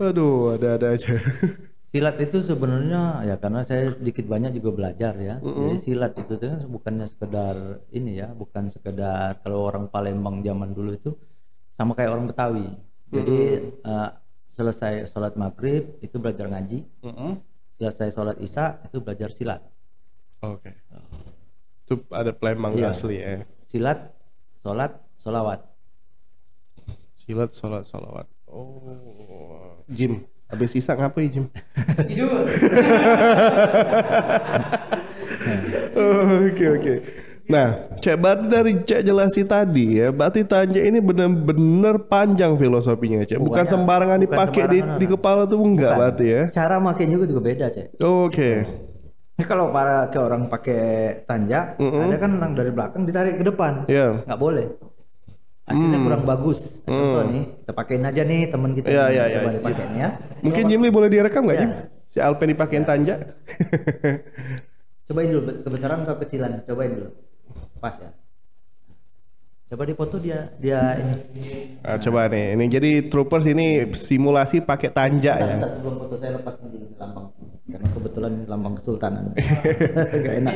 Aduh 0.00 0.56
ada-ada 0.56 0.96
aja. 0.96 1.20
Silat 1.90 2.16
itu 2.22 2.38
sebenarnya 2.40 3.26
ya 3.26 3.34
karena 3.36 3.66
saya 3.66 3.90
sedikit 3.92 4.24
banyak 4.24 4.54
juga 4.56 4.70
belajar 4.72 5.12
ya. 5.18 5.36
Jadi 5.42 5.76
silat 5.76 6.14
itu 6.16 6.38
kan 6.38 6.62
bukannya 6.64 7.04
sekedar 7.04 7.82
ini 7.90 8.16
ya, 8.16 8.30
bukan 8.30 8.70
sekedar 8.70 9.42
kalau 9.42 9.66
orang 9.66 9.90
Palembang 9.90 10.40
zaman 10.40 10.70
dulu 10.70 10.94
itu 10.94 11.10
sama 11.74 11.92
kayak 11.92 12.14
orang 12.14 12.30
Betawi. 12.30 12.66
Jadi 13.10 13.38
eh, 13.74 14.10
selesai 14.48 15.10
sholat 15.10 15.34
maghrib 15.34 15.98
itu 15.98 16.16
belajar 16.22 16.46
ngaji, 16.46 16.86
selesai 17.76 18.08
sholat 18.14 18.36
isya 18.38 18.78
itu 18.86 19.02
belajar 19.02 19.34
silat. 19.34 19.60
Oke. 20.40 20.72
Itu 21.84 22.06
ada 22.14 22.30
Palembang 22.30 22.78
Iya. 22.78 22.94
asli 22.94 23.18
ya. 23.18 23.42
Silat, 23.66 24.14
sholat, 24.62 24.94
sholawat. 25.18 25.60
Silat, 27.18 27.50
sholat, 27.50 27.82
sholawat. 27.82 28.26
Oh, 28.50 29.69
Jim. 29.90 30.22
Habis 30.46 30.70
sisa 30.74 30.94
ngapain 30.94 31.30
Jim? 31.30 31.46
Oke 36.50 36.64
oke. 36.70 36.94
Nah, 37.50 37.90
cek 37.98 38.14
berarti 38.14 38.46
dari 38.46 38.72
cek 38.78 39.02
jelasi 39.02 39.42
tadi 39.42 39.98
ya, 39.98 40.14
berarti 40.14 40.46
tanja 40.46 40.78
ini 40.78 41.02
benar-benar 41.02 42.06
panjang 42.06 42.54
filosofinya 42.54 43.26
cek, 43.26 43.42
bukan 43.42 43.66
Bukannya- 43.66 43.72
sembarangan 43.74 44.18
bukan 44.22 44.26
dipakai 44.30 44.62
di, 44.70 44.78
sembarangan, 44.78 45.00
di 45.02 45.06
kepala 45.10 45.42
tuh 45.50 45.58
enggak 45.58 45.92
berarti 45.98 46.26
ya. 46.30 46.42
Cara 46.54 46.78
makainya 46.78 47.18
juga 47.18 47.26
juga 47.26 47.42
beda, 47.42 47.66
Cek. 47.74 47.86
Oke. 48.06 48.50
Ini 49.34 49.44
kalau 49.48 49.74
para 49.74 50.06
ke 50.14 50.18
orang 50.22 50.46
pakai 50.46 50.82
tanja, 51.26 51.74
ada 51.74 52.16
kan 52.22 52.30
orang 52.38 52.52
dari 52.54 52.70
belakang 52.70 53.02
ditarik 53.02 53.34
ke 53.40 53.44
depan. 53.48 53.82
Ya. 53.90 54.22
nggak 54.22 54.38
boleh 54.38 54.66
hasilnya 55.70 55.98
kurang 56.02 56.22
bagus. 56.26 56.82
Contoh 56.82 57.22
nih 57.30 57.44
kita 57.62 57.72
pakein 57.72 58.02
aja 58.02 58.22
nih 58.26 58.40
teman 58.50 58.70
kita 58.74 58.86
Iya, 58.90 59.04
nih, 59.06 59.14
iya, 59.14 59.24
coba 59.30 59.48
iya. 59.48 59.56
dipakein 59.56 59.92
ya. 59.94 60.08
Mungkin 60.42 60.62
Jim 60.66 60.80
nih 60.82 60.92
boleh 60.92 61.08
direkam 61.08 61.42
nggak 61.46 61.56
Ya. 61.56 61.62
Jim? 61.62 61.70
Si 62.10 62.18
Alpen 62.18 62.48
dipakein 62.50 62.82
tanja. 62.82 63.14
cobain 65.10 65.26
dulu 65.30 65.42
kebesaran 65.62 66.02
atau 66.06 66.16
kecilan 66.18 66.66
cobain 66.66 66.92
dulu. 66.94 67.10
Pas 67.78 67.94
ya. 67.98 68.10
Coba 69.70 69.86
dipoto 69.86 70.18
dia 70.18 70.50
dia 70.58 70.98
ini. 70.98 71.14
Nah, 71.78 71.94
coba 72.02 72.26
nih, 72.26 72.58
ini 72.58 72.64
jadi 72.66 72.90
troopers 73.06 73.46
ini 73.46 73.86
simulasi 73.94 74.58
pakai 74.58 74.90
tanja 74.90 75.38
ya. 75.38 75.62
Sebelum 75.70 75.94
foto 76.02 76.18
saya 76.18 76.34
lepas 76.42 76.58
dulu 76.58 76.90
lambang 76.98 77.30
karena 77.70 77.88
kebetulan 77.94 78.32
lambang 78.50 78.74
kesultanan 78.76 79.30
gak 80.26 80.34
enak 80.42 80.54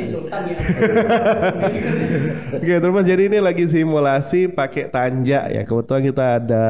Oke, 2.55 2.75
terus 2.81 3.05
jadi 3.07 3.23
ini 3.31 3.39
lagi 3.41 3.65
simulasi 3.67 4.51
pakai 4.51 4.91
tanja 4.91 5.47
ya. 5.51 5.63
Kebetulan 5.67 6.03
kita 6.05 6.25
ada 6.43 6.67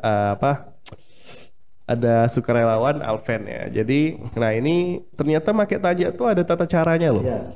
eh, 0.00 0.28
apa? 0.38 0.52
Ada 1.90 2.30
sukarelawan 2.30 3.02
Alven 3.02 3.42
ya. 3.50 3.62
Jadi, 3.82 4.14
nah 4.38 4.54
ini 4.54 5.02
ternyata 5.18 5.50
pakai 5.50 5.78
tanja 5.82 6.06
tuh 6.14 6.30
ada 6.30 6.42
tata 6.46 6.64
caranya 6.64 7.10
loh. 7.10 7.24
ya 7.26 7.50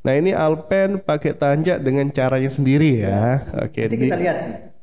Nah 0.00 0.16
ini 0.16 0.32
Alpen 0.32 0.96
pakai 1.04 1.36
tanja 1.36 1.76
dengan 1.76 2.08
caranya 2.08 2.48
sendiri 2.48 3.04
ya. 3.04 3.44
Oke. 3.60 3.84
nanti 3.84 3.96
di- 4.00 4.08
kita 4.08 4.16
lihat 4.16 4.38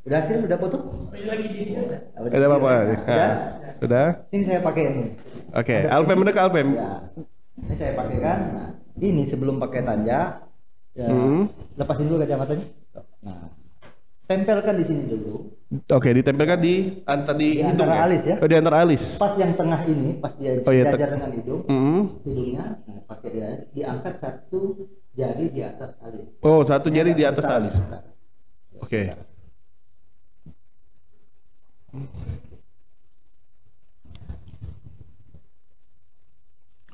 udah 0.07 0.17
hasil 0.17 0.37
udah 0.47 0.57
foto 0.57 0.77
Ada 2.17 2.45
apa-apa? 2.47 2.71
Nah, 2.71 2.85
Nah, 2.87 2.95
udah 3.03 3.29
sudah. 3.77 4.05
sini 4.31 4.43
saya 4.43 4.59
pakai 4.63 4.83
ini 4.87 5.05
Oke. 5.51 5.77
Alpen 5.83 6.15
mendekat 6.17 6.41
Alpen. 6.47 6.67
Ya. 6.75 6.91
Ini 7.57 7.73
saya 7.73 7.91
pakai 7.93 8.17
kan. 8.19 8.39
Nah, 8.53 8.69
ini 8.99 9.23
sebelum 9.23 9.57
pakai 9.57 9.81
tanja, 9.81 10.43
ya, 10.91 11.07
Hmm. 11.07 11.47
lepasin 11.73 12.05
dulu 12.05 12.19
kacamatanya. 12.21 12.65
Nah, 13.23 13.47
tempelkan 14.25 14.75
di 14.75 14.85
sini 14.85 15.03
dulu. 15.07 15.49
Oke, 15.89 16.09
ditempelkan 16.11 16.59
di 16.59 17.01
antara 17.03 17.35
di, 17.35 17.49
Di 17.49 17.63
hidung 17.63 17.87
antara 17.87 18.05
alis 18.05 18.23
ya. 18.23 18.35
Oh, 18.37 18.47
di 18.47 18.55
antara 18.55 18.77
alis. 18.83 19.03
Pas 19.17 19.33
yang 19.35 19.51
tengah 19.55 19.81
ini, 19.83 20.07
pas 20.19 20.31
dia 20.35 20.51
Oh, 20.59 20.71
iya, 20.71 20.83
dengan 20.93 21.31
hidung, 21.31 21.61
Mm. 21.65 22.01
hidungnya, 22.23 22.63
nah, 22.83 22.99
pakai 23.07 23.29
dia, 23.33 23.49
diangkat 23.71 24.13
satu 24.19 24.59
jari 25.11 25.45
di 25.49 25.61
atas 25.63 25.95
alis. 25.99 26.27
Oh, 26.39 26.61
satu 26.61 26.87
jari 26.87 27.11
di 27.11 27.23
atas 27.23 27.45
alis. 27.47 27.75
besar. 27.79 28.03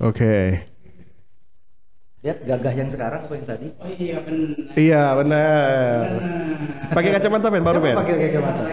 Oke. 0.04 0.60
Lihat 2.24 2.39
gagah 2.44 2.76
yang 2.76 2.88
sekarang 2.92 3.24
apa 3.24 3.34
yang 3.36 3.48
tadi? 3.48 3.68
Oh 3.80 3.88
iya 3.88 4.18
benar. 4.20 4.72
Iya, 4.76 5.04
benar. 5.20 6.06
Pakai 6.92 7.10
kacamata 7.20 7.48
pen 7.52 7.63
baru 7.63 7.80
pen. 7.84 7.96
pakai 8.00 8.16
kacamata. 8.28 8.63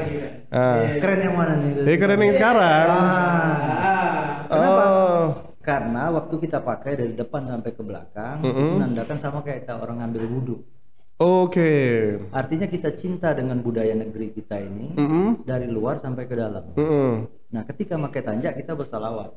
Ah. 0.51 0.83
Keren 0.99 1.21
yang 1.23 1.35
mana 1.38 1.53
nih? 1.59 1.71
Eh, 1.87 1.99
keren 1.99 2.19
yang 2.19 2.35
sekarang. 2.35 2.88
Ah. 2.90 4.47
Kenapa? 4.51 4.83
Oh. 4.87 5.27
Karena 5.62 6.03
waktu 6.11 6.35
kita 6.43 6.59
pakai 6.66 6.93
dari 6.99 7.14
depan 7.14 7.47
sampai 7.47 7.71
ke 7.75 7.83
belakang, 7.87 8.43
itu 8.43 8.62
menandakan 8.81 9.19
sama 9.23 9.38
kayak 9.47 9.66
kita 9.66 9.79
orang 9.79 10.03
ngambil 10.03 10.23
wudhu. 10.31 10.57
Oke. 11.21 11.71
Artinya 12.33 12.66
kita 12.66 12.97
cinta 12.97 13.37
dengan 13.37 13.61
budaya 13.61 13.93
negeri 13.93 14.33
kita 14.33 14.57
ini 14.57 14.97
Mm-mm. 14.97 15.45
dari 15.45 15.69
luar 15.69 16.01
sampai 16.01 16.25
ke 16.25 16.33
dalam. 16.33 16.73
Mm-mm. 16.75 17.29
Nah, 17.53 17.62
ketika 17.69 18.01
pakai 18.01 18.23
tanjak 18.25 18.57
kita 18.57 18.73
bersalawat. 18.73 19.37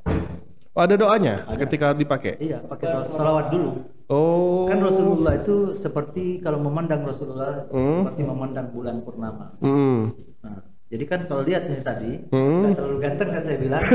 Oh, 0.73 0.81
ada 0.81 0.93
doanya 0.93 1.45
ketika 1.55 1.93
dipakai. 1.93 2.37
Iya, 2.39 2.57
pakai 2.65 2.85
sal- 2.87 3.07
salawat 3.07 3.49
dulu. 3.49 3.69
Oh. 4.09 4.65
Kan 4.65 4.81
Rasulullah 4.81 5.37
itu 5.37 5.75
seperti 5.75 6.39
kalau 6.39 6.59
memandang 6.59 7.01
Rasulullah 7.01 7.61
seperti 7.63 8.21
memandang 8.21 8.69
bulan 8.69 8.99
purnama. 8.99 9.53
Mm. 9.61 10.11
Nah, 10.41 10.57
jadi 10.89 11.03
kan 11.05 11.19
kalau 11.23 11.41
lihat 11.41 11.65
nih 11.65 11.79
tadi, 11.79 12.11
Hmm. 12.27 12.73
terlalu 12.73 12.97
ganteng 12.99 13.29
kan 13.31 13.41
saya 13.41 13.57
bilang. 13.57 13.81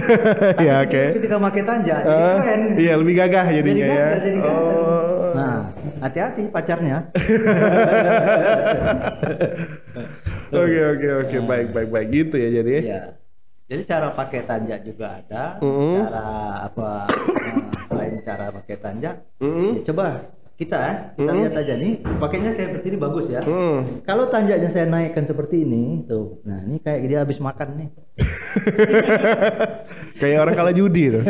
Ya, 0.59 0.79
Tapi 0.79 0.87
oke. 0.87 1.03
Ketika 1.15 1.37
pakai 1.41 1.63
tanjak, 1.63 1.99
jadi 2.01 2.23
Ah, 2.25 2.35
keren. 2.39 2.61
Iya, 2.75 2.93
lebih 2.95 3.15
gagah 3.17 3.47
jadinya 3.49 3.77
Jadi 3.77 3.91
ya. 3.91 3.99
ganteng, 3.99 4.23
jadi 4.23 4.39
ganteng. 4.39 4.79
Oh. 4.79 5.33
Nah, 5.35 5.57
hati-hati 6.01 6.43
pacarnya. 6.49 6.97
Oke, 10.51 10.81
oke, 10.89 11.09
oke. 11.21 11.37
Baik, 11.43 11.69
baik, 11.71 11.89
baik. 11.91 12.09
Gitu 12.09 12.35
ya 12.35 12.49
jadi. 12.55 12.71
Iya. 12.81 13.01
Jadi 13.69 13.83
cara 13.85 14.09
pakai 14.17 14.49
tanjak 14.49 14.81
juga 14.81 15.21
ada, 15.21 15.61
Mm-mm. 15.61 16.01
cara 16.01 16.25
apa 16.65 17.05
nah, 17.05 17.85
selain 17.85 18.17
cara 18.25 18.49
pakai 18.49 18.77
tanjak, 18.81 19.17
Mm-mm. 19.45 19.77
ya 19.77 19.83
coba 19.93 20.25
kita 20.59 21.15
eh, 21.15 21.23
kita 21.23 21.33
lihat 21.39 21.55
aja 21.55 21.75
nih, 21.79 22.03
pakainya 22.19 22.51
kayak 22.59 22.69
seperti 22.75 22.87
ini 22.91 22.99
bagus 22.99 23.27
ya. 23.31 23.41
Mm. 23.47 24.03
Kalau 24.03 24.27
tanjaknya 24.27 24.67
saya 24.67 24.91
naikkan 24.91 25.23
seperti 25.23 25.63
ini, 25.63 26.03
tuh, 26.03 26.43
nah 26.43 26.59
ini 26.67 26.83
kayak 26.83 27.01
dia 27.07 27.19
habis 27.23 27.39
makan 27.39 27.79
nih. 27.79 27.91
Kayak 30.21 30.39
orang 30.43 30.55
kalah 30.59 30.75
judi 30.75 31.15
tuh. 31.15 31.23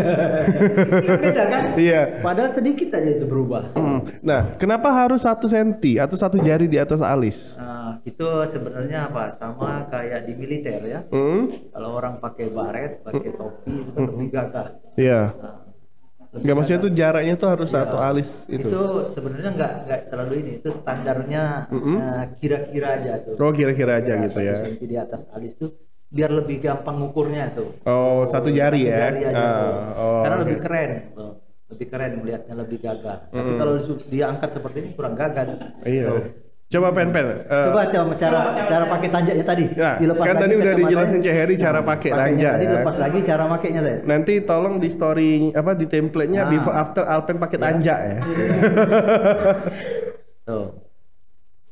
Beda 1.21 1.45
kan? 1.45 1.63
Iya. 1.85 2.25
Padahal 2.25 2.51
sedikit 2.51 2.89
aja 2.97 3.11
itu 3.21 3.29
berubah. 3.29 3.77
Hmm. 3.77 4.01
Nah, 4.25 4.57
kenapa 4.57 4.89
harus 4.91 5.23
satu 5.23 5.45
senti 5.45 6.01
atau 6.01 6.17
satu 6.17 6.41
jari 6.41 6.67
di 6.67 6.81
atas 6.81 7.05
alis? 7.05 7.61
Nah, 7.61 8.01
itu 8.09 8.25
sebenarnya 8.49 9.13
apa? 9.13 9.29
Sama 9.29 9.85
kayak 9.93 10.25
di 10.25 10.33
militer 10.35 10.81
ya. 10.89 11.05
Hmm? 11.13 11.53
Kalau 11.69 12.01
orang 12.01 12.17
pakai 12.19 12.49
baret, 12.49 13.05
pakai 13.05 13.31
topi 13.37 13.73
itu 13.77 13.91
kan 13.93 14.03
lebih 14.09 14.29
gagah. 14.33 14.69
Iya. 14.97 15.21
Nah, 15.37 15.68
Enggak 16.29 16.55
maksudnya 16.55 16.81
tuh 16.85 16.93
jaraknya 16.93 17.35
tuh 17.35 17.49
harus 17.49 17.69
satu 17.73 17.97
alis 17.97 18.45
itu, 18.47 18.69
itu. 18.69 18.81
sebenarnya 19.11 19.51
nggak 19.57 19.73
nggak 19.89 20.01
terlalu 20.13 20.35
ini. 20.45 20.51
Itu 20.61 20.69
standarnya 20.69 21.43
eh, 21.73 22.25
kira-kira 22.37 22.89
aja 23.01 23.13
tuh. 23.25 23.35
Oh, 23.41 23.53
kira-kira 23.53 24.05
aja 24.05 24.13
Ya, 24.13 24.23
gitu 24.29 24.39
ya. 24.45 24.55
senti 24.57 24.85
di 24.85 24.97
atas 24.97 25.25
alis 25.33 25.57
tuh 25.57 25.73
biar 26.09 26.29
lebih 26.33 26.61
gampang 26.61 27.01
ngukurnya 27.01 27.53
tuh. 27.53 27.81
Oh, 27.85 28.25
satu 28.25 28.53
jari 28.53 28.85
Satu 28.85 28.93
ya. 28.93 28.99
jari 29.09 29.21
aja 29.25 29.41
tuh. 29.41 29.73
oh, 29.97 30.21
Karena 30.25 30.37
oke. 30.37 30.43
lebih 30.45 30.59
keren. 30.61 30.91
tuh. 31.17 31.33
Lebih 31.69 31.87
keren 31.93 32.13
melihatnya 32.25 32.55
lebih 32.57 32.79
gagah. 32.81 33.19
Tapi 33.29 33.51
kalau 33.57 33.73
diangkat 34.09 34.51
seperti 34.57 34.77
ini 34.81 34.91
kurang 34.97 35.15
gagah. 35.17 35.45
Iya. 35.85 36.05
Tuh. 36.09 36.23
Coba 36.69 36.93
pen-pen. 36.93 37.49
Eh, 37.49 37.65
Coba 37.65 37.89
coba 37.89 38.13
cara 38.21 38.39
cara 38.61 38.85
pakai 38.85 39.09
tanjaknya 39.09 39.41
tadi. 39.41 39.65
Ya, 39.73 39.97
Dilepas 39.97 40.21
kan 40.21 40.37
lagi 40.37 40.43
tadi 40.45 40.55
udah 40.55 40.73
dijelasin 40.77 41.19
Cek 41.25 41.33
Heri 41.35 41.55
cara 41.57 41.81
pakai 41.81 42.11
tanjak 42.13 42.53
Tadi 42.53 42.61
ya. 42.61 42.69
dilepas 42.69 42.97
lagi 43.01 43.19
cara 43.25 43.43
makainya 43.49 43.81
tadi. 43.81 43.99
Nanti 44.05 44.35
tolong 44.45 44.75
di 44.77 44.89
story 44.93 45.31
apa 45.57 45.73
di 45.73 45.87
template-nya 45.89 46.45
Nah. 46.45 46.53
before 46.53 46.77
after 46.77 47.09
Alpen 47.09 47.41
pakai 47.41 47.57
tanjak 47.57 47.99
ya. 48.05 48.19
Tuh. 50.49 50.69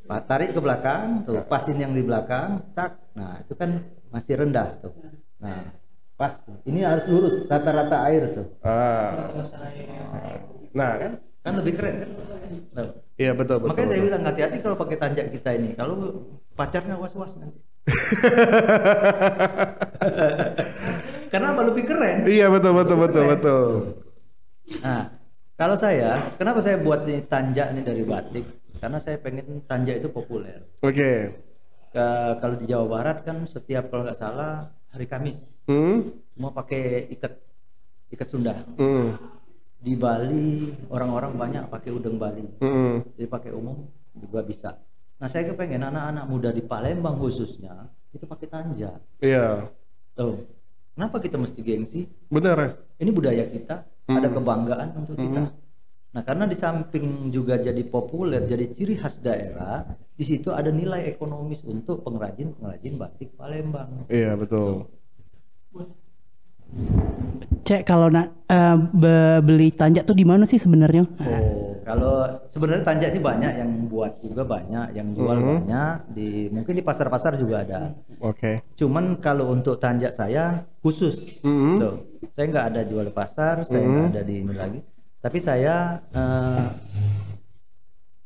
Pak, 0.07 0.21
tarik 0.25 0.55
ke 0.55 0.61
belakang, 0.63 1.27
tuh 1.27 1.43
pasin 1.45 1.77
yang 1.77 1.91
di 1.91 1.99
belakang, 1.99 2.63
tak. 2.73 2.95
Nah, 3.13 3.43
itu 3.43 3.59
kan 3.59 3.83
masih 4.09 4.39
rendah 4.39 4.79
tuh. 4.79 4.95
Nah, 5.43 5.75
pas. 6.15 6.31
tuh. 6.39 6.63
Ini 6.63 6.87
harus 6.87 7.11
lurus 7.11 7.43
rata-rata 7.45 8.07
air 8.07 8.31
tuh. 8.31 8.47
Ah. 8.63 9.35
Nah, 10.71 10.91
kan? 10.95 11.13
Kan 11.43 11.53
lebih 11.59 11.75
keren 11.75 11.95
kan? 12.01 12.11
Tuh. 12.71 12.91
Iya 13.17 13.33
betul 13.33 13.65
betul. 13.65 13.69
Makanya 13.73 13.89
saya 13.89 13.97
betul. 13.97 14.09
bilang 14.13 14.23
hati-hati 14.25 14.57
kalau 14.61 14.77
pakai 14.77 14.97
tanjak 15.01 15.27
kita 15.33 15.51
ini. 15.57 15.69
Kalau 15.73 15.95
pacarnya 16.53 16.97
was-was 16.97 17.33
nanti. 17.41 17.61
Karena 21.33 21.47
apa 21.53 21.63
lebih 21.65 21.85
keren? 21.87 22.19
Iya 22.25 22.47
betul 22.49 22.73
betul 22.77 22.97
betul 23.01 23.25
betul. 23.29 23.65
Nah, 24.83 25.03
kalau 25.57 25.77
saya, 25.79 26.21
kenapa 26.37 26.61
saya 26.61 26.77
buat 26.77 27.07
ini 27.07 27.25
tanjak 27.25 27.73
ini 27.73 27.81
dari 27.81 28.03
batik? 28.05 28.45
Karena 28.77 28.99
saya 29.01 29.17
pengen 29.17 29.65
tanjak 29.65 29.99
itu 29.99 30.09
populer. 30.13 30.61
Oke. 30.85 31.33
Ke- 31.91 32.35
kalau 32.37 32.57
di 32.61 32.67
Jawa 32.69 32.87
Barat 32.91 33.25
kan 33.25 33.49
setiap 33.49 33.89
kalau 33.89 34.05
nggak 34.05 34.19
salah 34.19 34.69
hari 34.93 35.09
Kamis 35.09 35.57
Hmm? 35.67 36.13
semua 36.31 36.53
pakai 36.53 37.09
ikat 37.11 37.33
ikat 38.13 38.29
Sunda. 38.29 38.55
Hmm. 38.77 39.17
Di 39.77 39.95
Bali 39.95 40.73
orang-orang 40.89 41.33
banyak 41.37 41.65
pakai 41.69 41.91
udeng 41.93 42.17
Bali. 42.17 42.45
Hmm. 42.61 43.05
Jadi 43.15 43.27
pakai 43.29 43.51
umum 43.53 43.87
juga 44.17 44.41
bisa. 44.43 44.77
Nah 45.17 45.29
saya 45.29 45.53
kepengen 45.53 45.85
anak-anak 45.85 46.25
muda 46.29 46.51
di 46.53 46.65
Palembang 46.65 47.17
khususnya 47.21 47.89
itu 48.13 48.25
pakai 48.25 48.47
tanjak. 48.49 49.01
Iya. 49.21 49.69
Tuh, 50.17 50.49
kenapa 50.97 51.21
kita 51.21 51.37
mesti 51.37 51.61
gengsi? 51.61 52.09
Bener. 52.33 52.81
Ini 52.97 53.11
budaya 53.13 53.45
kita, 53.45 53.85
ada 54.09 54.29
kebanggaan 54.33 54.89
untuk 54.97 55.21
kita. 55.21 55.53
Nah, 56.17 56.25
karena 56.25 56.49
di 56.49 56.57
samping 56.57 57.29
juga 57.29 57.61
jadi 57.61 57.85
populer, 57.93 58.49
jadi 58.49 58.73
ciri 58.73 58.97
khas 58.97 59.21
daerah, 59.21 59.85
di 60.17 60.25
situ 60.25 60.49
ada 60.49 60.73
nilai 60.73 61.05
ekonomis 61.13 61.61
untuk 61.69 62.01
pengrajin-pengrajin 62.09 62.97
batik 62.97 63.37
Palembang. 63.37 64.09
Iya 64.09 64.33
betul. 64.33 64.89
Cek 67.67 67.83
kalau 67.83 68.07
nak 68.07 68.31
be- 68.95 69.43
beli 69.43 69.75
tanjak 69.75 70.07
tuh 70.07 70.15
di 70.15 70.23
mana 70.23 70.47
sih 70.47 70.55
sebenarnya? 70.55 71.03
Oh, 71.19 71.75
kalau 71.83 72.23
sebenarnya 72.47 72.85
tanjak 72.85 73.11
ini 73.11 73.19
banyak 73.19 73.53
yang 73.59 73.71
buat 73.87 74.23
juga 74.23 74.47
banyak, 74.47 74.95
yang 74.95 75.11
jual 75.11 75.35
banyak 75.35 76.15
di 76.15 76.47
mungkin 76.49 76.75
di 76.75 76.83
pasar-pasar 76.83 77.35
juga 77.35 77.67
ada. 77.67 77.91
Oke. 78.23 78.63
Cuman 78.75 79.19
kalau 79.19 79.51
untuk 79.51 79.77
tanjak 79.77 80.15
saya 80.15 80.63
khusus, 80.79 81.43
Mhm. 81.43 81.75
Tuh, 81.75 81.95
saya 82.33 82.47
nggak 82.47 82.67
ada 82.71 82.81
jual 82.83 83.03
di 83.03 83.15
pasar, 83.15 83.67
saya 83.67 83.83
nggak 83.83 84.09
ada 84.15 84.23
di 84.23 84.35
ini 84.41 84.55
lagi. 84.55 84.81
Tapi 85.19 85.39
saya 85.43 85.75
eh, 86.15 86.67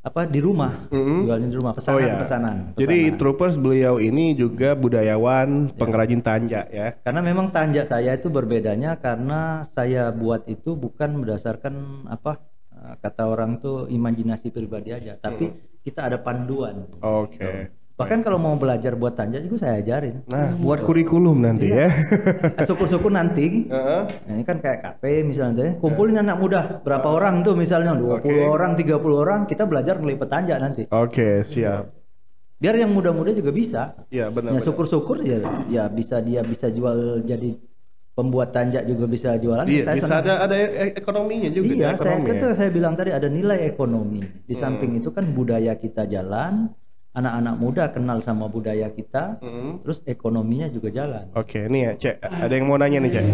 apa 0.01 0.25
di 0.25 0.41
rumah, 0.41 0.89
jualnya 0.89 1.49
di 1.53 1.57
rumah 1.61 1.77
pesanan 1.77 1.97
Oh 1.97 2.01
ya. 2.01 2.15
pesanan. 2.17 2.57
Jadi 2.73 2.99
pesanan. 3.05 3.19
troopers 3.21 3.57
beliau 3.61 4.01
ini 4.01 4.33
juga 4.33 4.73
budayawan, 4.73 5.77
pengrajin 5.77 6.25
tanjak 6.25 6.73
ya. 6.73 6.97
karena 7.05 7.21
memang 7.21 7.53
tanjak 7.53 7.85
saya 7.85 8.17
itu 8.17 8.33
berbedanya 8.33 8.97
karena 8.97 9.61
saya 9.69 10.09
buat 10.09 10.49
itu 10.49 10.73
bukan 10.73 11.21
berdasarkan 11.21 12.09
apa 12.09 12.41
eh, 12.73 12.95
kata 12.97 13.29
orang 13.29 13.61
tuh 13.61 13.93
imajinasi 13.93 14.49
pribadi 14.49 14.97
aja, 14.97 15.21
tapi 15.21 15.53
kita 15.85 16.09
ada 16.09 16.17
panduan. 16.21 16.89
Oke. 17.01 17.80
Bahkan 18.01 18.19
kalau 18.25 18.39
mau 18.41 18.57
belajar 18.57 18.97
buat 18.97 19.13
tanjak 19.13 19.45
juga 19.45 19.69
saya 19.69 19.85
ajarin. 19.85 20.25
Nah, 20.25 20.57
buat 20.57 20.81
kurikulum 20.81 21.37
nanti 21.45 21.69
ya. 21.69 21.93
Eh, 22.57 22.65
Syukur-syukur 22.65 23.13
nanti 23.13 23.69
Heeh. 23.69 24.03
Nah, 24.09 24.33
ini 24.33 24.45
kan 24.49 24.57
kayak 24.57 24.79
KP 24.81 25.21
misalnya, 25.23 25.77
kumpulin 25.77 26.17
anak 26.17 26.41
muda 26.41 26.61
berapa 26.81 27.09
orang 27.13 27.45
tuh 27.45 27.53
misalnya 27.53 27.93
20 27.93 28.49
orang, 28.49 28.73
30 28.73 28.97
orang, 29.13 29.41
kita 29.45 29.69
belajar 29.69 30.01
ngelipet 30.01 30.29
tanjak 30.33 30.57
nanti. 30.57 30.83
Oke, 30.89 31.45
siap. 31.45 31.93
Biar 32.61 32.77
yang 32.77 32.93
muda-muda 32.93 33.33
juga 33.33 33.53
bisa. 33.53 33.97
Iya, 34.09 34.29
benar. 34.29 34.53
Ya 34.57 34.61
syukur-syukur 34.61 35.25
ya 35.25 35.41
ya 35.69 35.85
bisa 35.89 36.21
dia 36.21 36.45
bisa 36.45 36.69
jual 36.69 37.25
jadi 37.25 37.57
pembuat 38.13 38.53
tanjak 38.53 38.85
juga 38.85 39.09
bisa 39.09 39.41
jualan. 39.41 39.65
Iya, 39.65 39.85
Saya 39.89 39.97
bisa 39.97 40.07
senang. 40.13 40.25
ada 40.29 40.33
ada 40.45 40.57
e- 40.61 40.93
ekonominya 40.93 41.49
juga. 41.49 41.73
Iya, 41.73 41.81
ya, 41.81 41.91
saya 41.97 42.21
ekonomi 42.21 42.29
kan 42.29 42.37
ya. 42.37 42.53
saya 42.53 42.71
bilang 42.71 42.95
tadi 43.01 43.11
ada 43.17 43.29
nilai 43.33 43.59
ekonomi. 43.65 44.21
Di 44.45 44.53
samping 44.53 45.01
itu 45.01 45.09
kan 45.09 45.25
budaya 45.33 45.73
kita 45.81 46.05
jalan, 46.05 46.69
anak-anak 47.11 47.55
muda 47.59 47.85
kenal 47.91 48.23
sama 48.23 48.47
budaya 48.47 48.87
kita, 48.91 49.43
Mm-mm. 49.43 49.83
terus 49.83 50.01
ekonominya 50.07 50.71
juga 50.71 50.95
jalan. 50.95 51.27
Oke, 51.35 51.67
nih 51.67 51.81
ya, 51.83 51.93
Cek. 51.99 52.17
Ada 52.23 52.53
yang 52.55 52.67
mau 52.71 52.79
nanya 52.79 52.99
nih, 53.03 53.11
Cek. 53.11 53.25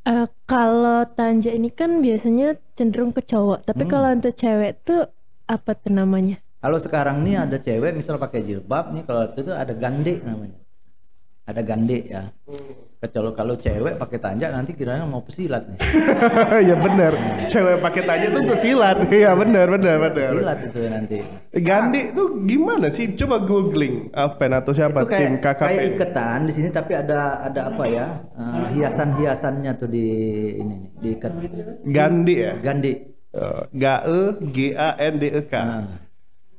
Eh, 0.00 0.26
kalau 0.48 1.04
tanja 1.12 1.52
ini 1.52 1.70
kan 1.70 2.02
biasanya 2.02 2.56
cenderung 2.74 3.12
ke 3.14 3.22
cowok, 3.22 3.68
tapi 3.68 3.84
kalau 3.86 4.08
untuk 4.10 4.34
cewek 4.34 4.82
tuh 4.82 5.06
apa 5.46 5.70
tuh 5.76 5.92
namanya? 5.92 6.40
Kalau 6.60 6.76
sekarang 6.76 7.22
nih 7.24 7.40
ada 7.40 7.56
cewek 7.56 7.96
misal 7.96 8.20
pakai 8.20 8.44
jilbab 8.44 8.92
nih 8.92 9.04
kalau 9.04 9.28
itu 9.28 9.40
tuh 9.44 9.56
ada 9.56 9.72
gande 9.72 10.20
namanya. 10.20 10.58
Ada 11.48 11.60
gande 11.64 11.98
ya. 12.04 12.22
Kecuali 13.00 13.32
kalau 13.32 13.56
cewek 13.56 13.96
pakai 13.96 14.18
tanjak 14.20 14.52
nanti 14.52 14.76
kiranya 14.76 15.08
mau 15.08 15.24
pesilat 15.24 15.64
nih. 15.72 15.80
ya 16.68 16.76
benar. 16.76 17.12
Cewek 17.48 17.80
pakai 17.80 18.02
tanya 18.04 18.26
tuh 18.28 18.42
tuh 18.52 18.58
silat. 18.60 18.96
Iya 19.08 19.32
benar 19.32 19.72
benar 19.72 19.96
benar. 20.04 20.12
Pesilat 20.12 20.58
itu 20.68 20.78
nanti. 20.84 21.16
Gandhi 21.64 22.12
tuh 22.12 22.44
gimana 22.44 22.92
sih? 22.92 23.16
Coba 23.16 23.40
googling 23.40 24.12
Alpen 24.12 24.52
atau 24.52 24.76
siapa 24.76 25.08
Itu 25.08 25.16
tim 25.16 25.40
kayak, 25.40 25.56
KKP. 25.56 25.64
kayak 25.64 25.84
iketan 25.96 26.38
di 26.44 26.52
sini 26.52 26.68
tapi 26.68 26.92
ada 26.92 27.40
ada 27.40 27.60
apa 27.72 27.84
ya? 27.88 28.06
eh, 28.36 28.66
hiasan-hiasannya 28.76 29.72
tuh 29.80 29.88
di 29.88 30.06
ini 30.60 30.74
nih, 30.76 30.80
diikat. 31.00 31.32
Gandhi 31.88 32.34
ya. 32.36 32.52
Gande. 32.60 32.92
Eh, 33.32 33.62
G 33.72 33.84
E 33.88 34.20
G 34.52 34.58
A 34.76 34.88
N 35.00 35.14
D 35.16 35.24
E 35.32 35.42
K. 35.48 35.54
Nah, 35.56 36.09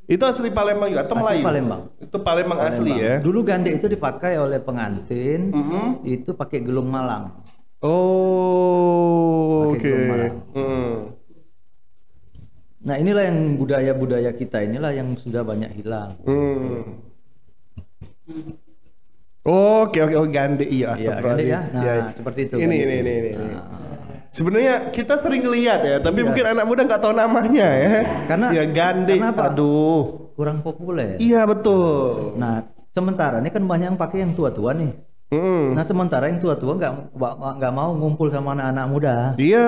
Itu 0.05 0.23
asli 0.23 0.49
Palembang 0.49 0.89
juga 0.89 1.03
atau 1.03 1.15
Asli 1.15 1.23
Melayu? 1.23 1.43
Palembang. 1.43 1.81
Itu 1.97 2.17
Palembang, 2.19 2.59
asli 2.59 2.91
Palembang. 2.91 2.99
ya. 2.99 3.15
Dulu 3.21 3.39
gande 3.41 3.69
itu 3.71 3.85
dipakai 3.85 4.33
oleh 4.35 4.59
pengantin. 4.59 5.41
Itu 6.01 6.33
pakai 6.33 6.59
gelung 6.59 6.87
malang. 6.87 7.41
Oh, 7.81 9.71
oke. 9.71 9.87
Malang. 9.87 10.35
Hmm. 10.51 10.95
Nah 12.81 12.95
inilah 12.97 13.23
yang 13.23 13.37
budaya-budaya 13.55 14.31
kita 14.31 14.61
inilah 14.61 14.89
yang 14.89 15.13
sudah 15.13 15.41
banyak 15.41 15.69
hilang. 15.71 16.17
Hmm. 16.21 16.97
Oke 19.41 19.97
oke 19.99 20.15
oh 20.15 20.27
Gandhi 20.27 20.65
iya 20.71 20.93
Iya. 20.93 21.13
Gandhi 21.15 21.45
ya. 21.47 21.61
Nah, 21.67 21.81
Iya. 21.81 21.93
seperti 22.13 22.39
itu, 22.45 22.55
ini 22.57 22.75
ini 22.79 22.95
ini. 22.95 23.11
ini. 23.17 23.31
Nah, 23.33 23.90
Sebenarnya 24.31 24.95
kita 24.95 25.19
sering 25.19 25.43
lihat 25.43 25.83
ya, 25.83 25.99
tapi 25.99 26.23
mungkin 26.23 26.55
anak 26.55 26.63
muda 26.63 26.87
nggak 26.87 27.03
tahu 27.03 27.11
namanya 27.11 27.67
ya. 27.67 27.83
Iya. 27.83 28.01
Karena- 28.31 28.49
ya 28.55 28.63
Gandhi. 28.71 29.17
karena 29.19 29.35
apa? 29.35 29.43
Aduh. 29.51 30.03
kurang 30.31 30.63
populer. 30.63 31.19
Iya 31.19 31.43
betul. 31.45 32.33
Nah 32.39 32.65
sementara 32.95 33.43
ini 33.43 33.51
kan 33.53 33.61
banyak 33.61 33.93
yang 33.93 33.99
pakai 33.99 34.23
yang 34.25 34.33
tua-tua 34.33 34.73
nih. 34.73 34.89
Hmm. 35.31 35.71
Nah 35.71 35.87
sementara 35.87 36.27
yang 36.27 36.43
tua-tua 36.43 36.75
nggak 36.75 37.15
nggak 37.15 37.53
nggak 37.55 37.71
mau 37.71 37.95
ngumpul 37.95 38.27
sama 38.27 38.51
anak-anak 38.51 38.85
muda. 38.91 39.15
Iya. 39.39 39.67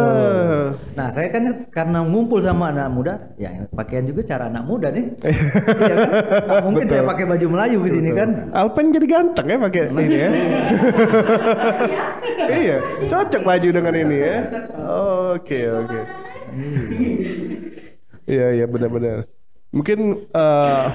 Nah 0.92 1.08
saya 1.08 1.32
kan 1.32 1.72
karena 1.72 2.04
ngumpul 2.04 2.44
sama 2.44 2.76
anak 2.76 2.92
muda, 2.92 3.16
ya 3.40 3.48
yang 3.48 3.72
pakaian 3.72 4.04
juga 4.04 4.28
cara 4.28 4.52
anak 4.52 4.68
muda 4.68 4.92
nih. 4.92 5.08
Iya 5.84 5.96
kan? 5.96 6.10
Mungkin 6.68 6.88
saya 6.92 7.04
pakai 7.08 7.26
baju 7.32 7.46
Melayu 7.48 7.78
di 7.80 7.92
sini 7.96 8.10
kan. 8.12 8.30
Alpen 8.52 8.92
jadi 8.92 9.08
ganteng 9.08 9.48
ya 9.48 9.58
pakai 9.64 9.82
ini 9.88 10.18
ya. 10.20 10.30
iya, 12.60 12.78
cocok 13.08 13.42
baju 13.48 13.68
dengan 13.72 13.94
ini 13.96 14.18
ya. 14.20 14.38
Oke, 15.32 15.60
oke. 15.72 16.00
Iya, 18.28 18.46
iya 18.52 18.66
benar-benar. 18.68 19.28
Mungkin 19.72 20.28
eh, 20.28 20.86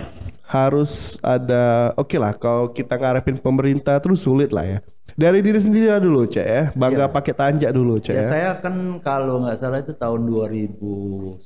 harus 0.49 1.21
ada 1.21 1.93
oke 1.93 2.17
lah 2.17 2.33
kalau 2.41 2.73
kita 2.73 2.97
ngarepin 2.97 3.37
pemerintah 3.37 4.01
terus 4.01 4.25
sulit 4.25 4.49
lah 4.49 4.65
ya. 4.65 4.79
Dari 5.19 5.43
diri 5.43 5.59
sendiri 5.59 5.91
lah 5.91 5.99
dulu, 5.99 6.31
Cek 6.31 6.47
ya. 6.47 6.63
Bangga 6.79 7.11
pakai 7.11 7.35
tanjak 7.35 7.75
dulu, 7.75 7.99
Cek 7.99 8.15
Ya, 8.15 8.23
ya. 8.23 8.29
saya 8.29 8.51
kan 8.63 9.03
kalau 9.03 9.43
nggak 9.43 9.59
salah 9.59 9.83
itu 9.83 9.91
tahun 9.93 10.31
2019 10.31 11.43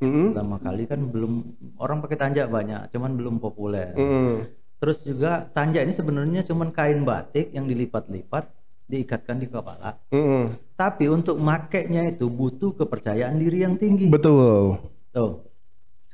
pertama 0.00 0.56
kali 0.56 0.88
kan 0.88 1.00
belum 1.04 1.32
orang 1.76 1.98
pakai 2.00 2.16
tanjak 2.16 2.46
banyak, 2.48 2.88
cuman 2.90 3.10
belum 3.14 3.34
populer. 3.36 3.92
Hmm. 3.94 4.48
Terus 4.80 5.04
juga 5.04 5.44
tanjak 5.52 5.84
ini 5.84 5.92
sebenarnya 5.92 6.40
cuman 6.48 6.72
kain 6.72 7.04
batik 7.04 7.52
yang 7.52 7.68
dilipat-lipat 7.68 8.48
diikatkan 8.86 9.44
di 9.44 9.46
kepala. 9.50 9.98
Hmm. 10.08 10.56
Tapi 10.74 11.10
untuk 11.10 11.36
makainya 11.36 12.06
itu 12.10 12.26
butuh 12.32 12.74
kepercayaan 12.74 13.36
diri 13.36 13.66
yang 13.66 13.76
tinggi. 13.76 14.08
Betul. 14.08 14.78
Tuh. 15.12 15.45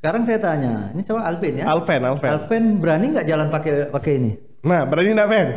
Sekarang 0.03 0.27
saya 0.27 0.35
tanya, 0.35 0.91
ini 0.91 0.99
coba 0.99 1.31
Alvin 1.31 1.63
ya. 1.63 1.65
Alven, 1.71 2.03
Alven. 2.03 2.27
Alvin 2.35 2.63
berani 2.75 3.15
nggak 3.15 3.23
jalan 3.23 3.47
pakai 3.47 3.87
pakai 3.87 4.19
ini? 4.19 4.31
Nah, 4.67 4.83
berani 4.83 5.15
nggak, 5.15 5.29
Ven? 5.31 5.49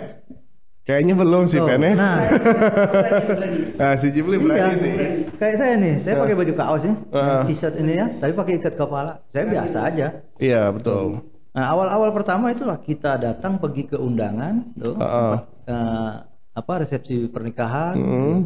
Kayaknya 0.86 1.14
belum 1.18 1.42
sih, 1.50 1.58
ya. 1.58 1.74
Nah, 1.74 2.30
Nah, 3.82 3.92
si 3.98 4.06
Jibli 4.14 4.38
berani 4.38 4.70
iya. 4.70 4.78
sih. 4.78 4.92
Kayak 5.34 5.56
saya 5.58 5.74
nih, 5.74 5.94
saya 5.98 6.14
pakai 6.22 6.38
baju 6.38 6.52
kaos 6.54 6.82
nih, 6.86 6.94
Ah. 7.10 7.42
t-shirt 7.42 7.74
ini 7.74 7.98
ya, 7.98 8.06
tapi 8.22 8.32
pakai 8.38 8.52
ikat 8.62 8.74
kepala. 8.78 9.18
Saya 9.26 9.44
biasa 9.50 9.78
aja. 9.82 10.06
Iya, 10.38 10.70
betul. 10.70 11.26
Nah, 11.50 11.66
awal-awal 11.66 12.14
pertama 12.14 12.54
itulah 12.54 12.78
kita 12.78 13.18
datang 13.18 13.58
pergi 13.58 13.90
ke 13.90 13.98
undangan, 13.98 14.62
tuh, 14.78 14.94
Heeh. 14.94 15.34
eh, 15.66 16.10
apa 16.54 16.72
resepsi 16.78 17.26
pernikahan, 17.26 17.98
Hmm. 17.98 18.38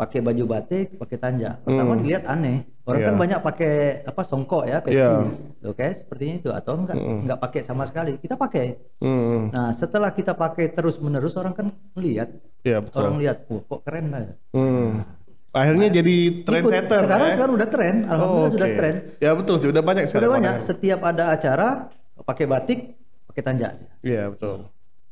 Pakai 0.00 0.24
baju 0.24 0.44
batik, 0.48 0.96
pakai 0.96 1.16
tanja. 1.20 1.60
Pertama 1.60 1.92
dilihat 1.94 2.24
aneh. 2.24 2.64
Orang 2.88 3.00
Iya. 3.00 3.08
kan 3.12 3.16
banyak 3.20 3.40
pakai 3.44 3.74
apa 4.02 4.22
songkok 4.24 4.64
ya, 4.64 4.80
peci. 4.80 4.96
Iya. 4.96 5.28
Oke, 5.62 5.86
sepertinya 5.92 6.34
itu 6.40 6.48
atau 6.48 6.72
enggak 6.74 6.96
enggak 6.96 7.38
pakai 7.38 7.60
sama 7.60 7.84
sekali. 7.84 8.16
Kita 8.16 8.34
pakai. 8.34 8.80
Hmm. 8.98 9.52
Nah, 9.52 9.68
setelah 9.70 10.08
kita 10.10 10.32
pakai 10.32 10.72
terus-menerus 10.72 11.36
orang 11.36 11.52
kan 11.52 11.66
melihat. 11.92 12.32
Iya, 12.64 12.80
betul. 12.80 12.96
Orang 12.98 13.20
lihat, 13.20 13.44
"Wah, 13.46 13.60
kok 13.62 13.80
keren 13.84 14.06
lah." 14.08 14.24
Hmm. 14.50 15.04
Akhirnya 15.50 15.88
jadi 15.92 16.16
Ikut. 16.30 16.46
trendsetter 16.46 17.00
Sekarang 17.04 17.28
ya. 17.28 17.34
sekarang 17.34 17.54
udah 17.58 17.68
tren, 17.68 17.94
Oh, 18.00 18.08
alhamdulillah 18.08 18.50
sudah 18.50 18.68
oke. 18.70 18.78
tren. 18.78 18.94
Ya 19.18 19.30
betul 19.34 19.54
sih, 19.58 19.68
udah 19.68 19.82
banyak 19.82 20.04
Sudah 20.04 20.12
sekarang 20.16 20.30
banyak. 20.32 20.54
orang. 20.56 20.64
Setiap 20.64 21.00
ada 21.02 21.24
acara 21.28 21.68
pakai 22.16 22.44
batik, 22.46 22.78
pakai 23.26 23.42
tanja. 23.42 23.68
Iya, 24.00 24.30
betul. 24.30 24.58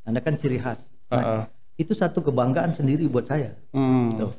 Anda 0.02 0.22
kan 0.22 0.34
ciri 0.34 0.56
khas. 0.56 0.86
Nah, 1.10 1.18
Heeh. 1.18 1.42
itu 1.76 1.92
satu 1.92 2.22
kebanggaan 2.22 2.70
sendiri 2.70 3.04
buat 3.04 3.26
saya. 3.26 3.52
Hmm. 3.70 4.14
Tuh. 4.14 4.32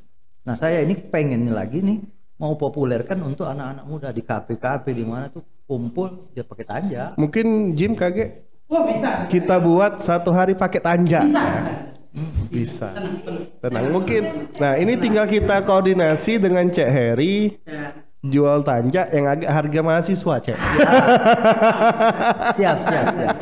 Nah, 0.48 0.56
saya 0.56 0.82
ini 0.82 0.96
pengen 0.96 1.52
lagi 1.52 1.84
nih 1.84 2.00
mau 2.40 2.56
populerkan 2.56 3.20
untuk 3.20 3.46
anak-anak 3.46 3.86
muda 3.86 4.10
di 4.16 4.24
kafe-kafe 4.24 4.96
di 4.96 5.04
mana 5.04 5.28
tuh 5.28 5.44
kumpul 5.68 6.32
dia 6.32 6.48
pakai 6.48 6.66
tanja. 6.66 7.04
Mungkin 7.20 7.76
Jim 7.76 7.94
kaget 7.94 8.48
Wah 8.70 8.86
bisa. 8.88 9.28
kita 9.28 9.60
buat 9.60 10.00
satu 10.00 10.32
hari 10.32 10.56
pakai 10.56 10.80
tanja. 10.80 11.20
Bisa. 11.26 11.46
Bisa. 12.50 12.90
Tenang. 13.62 13.94
Mungkin. 13.94 14.50
Nah, 14.58 14.74
ini 14.82 14.98
tinggal 14.98 15.30
kita 15.30 15.62
koordinasi 15.62 16.42
dengan 16.42 16.66
Cek 16.72 16.90
Heri 16.90 17.54
jual 18.20 18.68
tanja 18.68 19.08
yang 19.16 19.32
agak 19.32 19.48
harga 19.48 19.80
mahasiswa, 19.80 20.36
Cek. 20.44 20.58
Siap, 22.60 22.78
siap, 22.84 23.06
siap. 23.16 23.36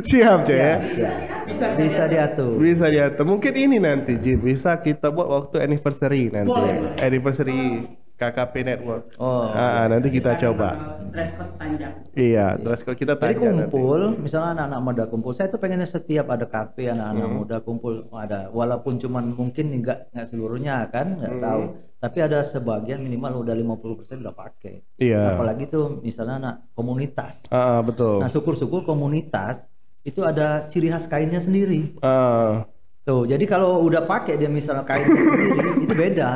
Siap, 0.00 0.38
Cek 0.48 0.56
ya. 0.56 0.74
siap. 0.88 1.14
Bisa, 1.42 1.66
bisa 1.76 2.02
diatur. 2.08 2.56
Bisa 2.56 2.86
diatur. 2.88 3.24
Mungkin 3.28 3.52
ini 3.52 3.76
nanti 3.76 4.16
Jim 4.16 4.40
bisa 4.40 4.80
kita 4.80 5.12
buat 5.12 5.28
waktu 5.28 5.60
anniversary 5.60 6.32
nanti. 6.32 6.62
Anniversary 7.04 7.84
KKP 8.22 8.54
Network. 8.62 9.04
Oh. 9.16 9.44
Ah, 9.44 9.82
ah, 9.82 9.86
nanti 9.86 10.08
kita 10.08 10.38
coba. 10.38 11.00
Dress 11.10 11.34
code 11.34 11.50
panjang. 11.56 11.92
Iya, 12.12 12.54
terus 12.56 12.80
kalau 12.80 12.94
kita 12.94 13.14
Jadi 13.14 13.22
tanya 13.34 13.34
nanti. 13.34 13.50
kumpul, 13.68 14.00
misalnya 14.16 14.50
anak-anak 14.54 14.80
muda 14.80 15.04
kumpul. 15.06 15.32
Saya 15.32 15.48
tuh 15.48 15.58
pengennya 15.58 15.84
setiap 15.84 16.26
ada 16.28 16.46
kafe 16.46 16.86
anak-anak 16.86 17.26
Hmm. 17.26 17.36
muda 17.36 17.56
kumpul 17.58 18.06
ada. 18.12 18.48
Walaupun 18.48 18.96
cuman 18.96 19.32
mungkin 19.32 19.74
nggak 19.76 20.10
nggak 20.10 20.26
seluruhnya 20.26 20.86
kan, 20.88 21.18
nggak 21.18 21.34
Hmm. 21.34 21.42
tahu. 21.42 21.62
Tapi 21.98 22.18
ada 22.18 22.42
sebagian 22.42 22.98
minimal 22.98 23.42
udah 23.42 23.54
50% 23.54 24.18
udah 24.18 24.32
pakai. 24.32 24.82
Iya. 24.96 25.34
Apalagi 25.34 25.66
tuh 25.66 25.98
misalnya 25.98 26.34
anak 26.36 26.54
komunitas. 26.72 27.46
Ah, 27.48 27.78
ah, 27.78 27.80
betul. 27.80 28.18
Nah, 28.18 28.26
syukur-syukur 28.26 28.82
komunitas 28.82 29.70
itu 30.02 30.18
ada 30.20 30.66
ciri 30.66 30.88
khas 30.88 31.06
kainnya 31.06 31.38
sendiri. 31.38 31.94
Ah. 31.98 32.66
Tuh, 33.02 33.22
jadi 33.22 33.42
kalau 33.44 33.82
udah 33.82 34.02
pakai 34.02 34.34
dia 34.34 34.46
misalnya 34.46 34.82
kain 34.82 35.02
sendiri 35.04 35.46
itu 35.80 35.90
beda. 35.92 36.30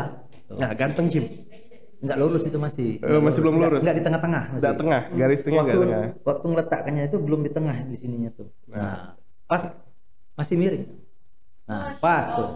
Tuh. 0.47 0.59
Nah, 0.59 0.71
ganteng 0.73 1.07
Jim. 1.09 1.25
Nggak 1.97 2.19
lurus 2.21 2.43
itu 2.45 2.59
masih. 2.61 2.89
Eh, 3.01 3.21
masih 3.21 3.41
belum 3.41 3.55
Nggak- 3.57 3.71
lurus. 3.73 3.83
Nggak 3.83 3.97
di 3.97 4.03
tengah-tengah 4.05 4.43
masih. 4.53 4.61
Enggak 4.61 4.77
tengah, 4.77 5.03
garis 5.17 5.41
tengah 5.41 5.63
waktu, 5.65 5.71
enggak 5.73 5.87
tengah. 5.89 6.11
waktu 6.29 6.45
ngeletakkannya 6.53 7.03
itu 7.09 7.17
belum 7.17 7.41
di 7.41 7.51
tengah 7.51 7.77
di 7.89 7.97
sininya 7.97 8.31
tuh. 8.37 8.49
Nah, 8.69 9.17
pas 9.49 9.63
masih 10.37 10.55
miring. 10.61 10.85
Nah, 11.67 11.97
pas 11.99 12.25
tuh. 12.37 12.49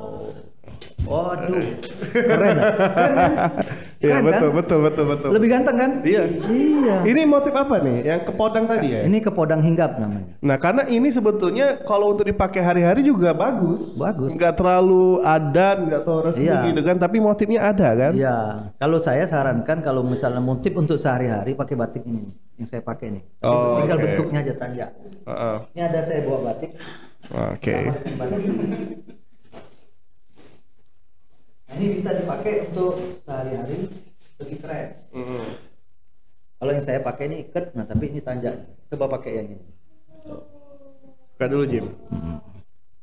Oh. 0.00 0.30
Waduh. 1.06 1.62
Keren. 2.10 2.56
Keren, 2.58 3.14
kan? 3.14 3.50
Iya, 4.02 4.18
Keren, 4.18 4.24
betul, 4.26 4.48
kan? 4.50 4.56
betul, 4.58 4.78
betul, 4.82 5.04
betul. 5.06 5.30
Lebih 5.38 5.48
ganteng 5.48 5.76
kan? 5.78 5.90
Iya. 6.02 6.22
Iya. 6.42 6.96
Ini 7.06 7.20
motif 7.24 7.54
apa 7.54 7.78
nih? 7.78 7.96
Yang 8.02 8.20
ke 8.26 8.32
podang 8.34 8.64
tadi 8.66 8.86
ya? 8.90 9.00
Ini 9.06 9.18
kepodang 9.22 9.60
hinggap 9.62 10.02
namanya. 10.02 10.34
Nah, 10.42 10.56
karena 10.58 10.82
ini 10.84 11.08
sebetulnya 11.08 11.78
kalau 11.86 12.10
untuk 12.10 12.26
dipakai 12.26 12.58
hari-hari 12.58 13.06
juga 13.06 13.30
bagus. 13.30 13.94
Bagus. 13.94 14.34
Nggak 14.34 14.58
terlalu 14.58 15.22
adan, 15.22 15.76
nggak 15.86 16.00
terlalu 16.02 16.22
resmi 16.26 16.44
Iya. 16.44 16.58
gitu 16.74 16.80
kan, 16.82 16.96
tapi 16.98 17.16
motifnya 17.22 17.60
ada 17.62 17.88
kan? 17.94 18.12
Iya, 18.12 18.36
kalau 18.76 18.98
saya 18.98 19.24
sarankan 19.24 19.78
kalau 19.80 20.02
misalnya 20.02 20.42
motif 20.42 20.74
untuk 20.74 20.98
sehari-hari 20.98 21.54
pakai 21.54 21.74
batik 21.78 22.02
ini 22.02 22.34
yang 22.58 22.66
saya 22.66 22.82
pakai 22.82 23.14
nih. 23.14 23.22
Oh, 23.46 23.78
Tinggal 23.78 23.96
oke. 23.96 24.04
bentuknya 24.10 24.38
aja 24.42 24.54
tanja. 24.58 24.86
Heeh. 25.22 25.56
Ini 25.70 25.80
ada 25.86 26.00
saya 26.02 26.20
bawa 26.26 26.50
batik. 26.50 26.70
Oke. 27.30 27.74
Nah, 28.16 28.28
ini 31.76 31.86
bisa 31.94 32.10
dipakai 32.12 32.72
untuk 32.72 32.96
sehari-hari 33.22 33.76
lebih 34.40 34.58
keren. 34.60 34.88
Mm. 35.12 35.46
Kalau 36.56 36.70
yang 36.72 36.84
saya 36.84 37.00
pakai 37.04 37.24
ini 37.28 37.36
ikat, 37.44 37.76
nah 37.76 37.84
tapi 37.84 38.08
ini 38.08 38.20
tanja. 38.20 38.56
Coba 38.88 39.20
pakai 39.20 39.32
yang 39.36 39.48
ini. 39.52 39.66
Buka 41.36 41.46
dulu 41.46 41.64
Jim. 41.68 41.84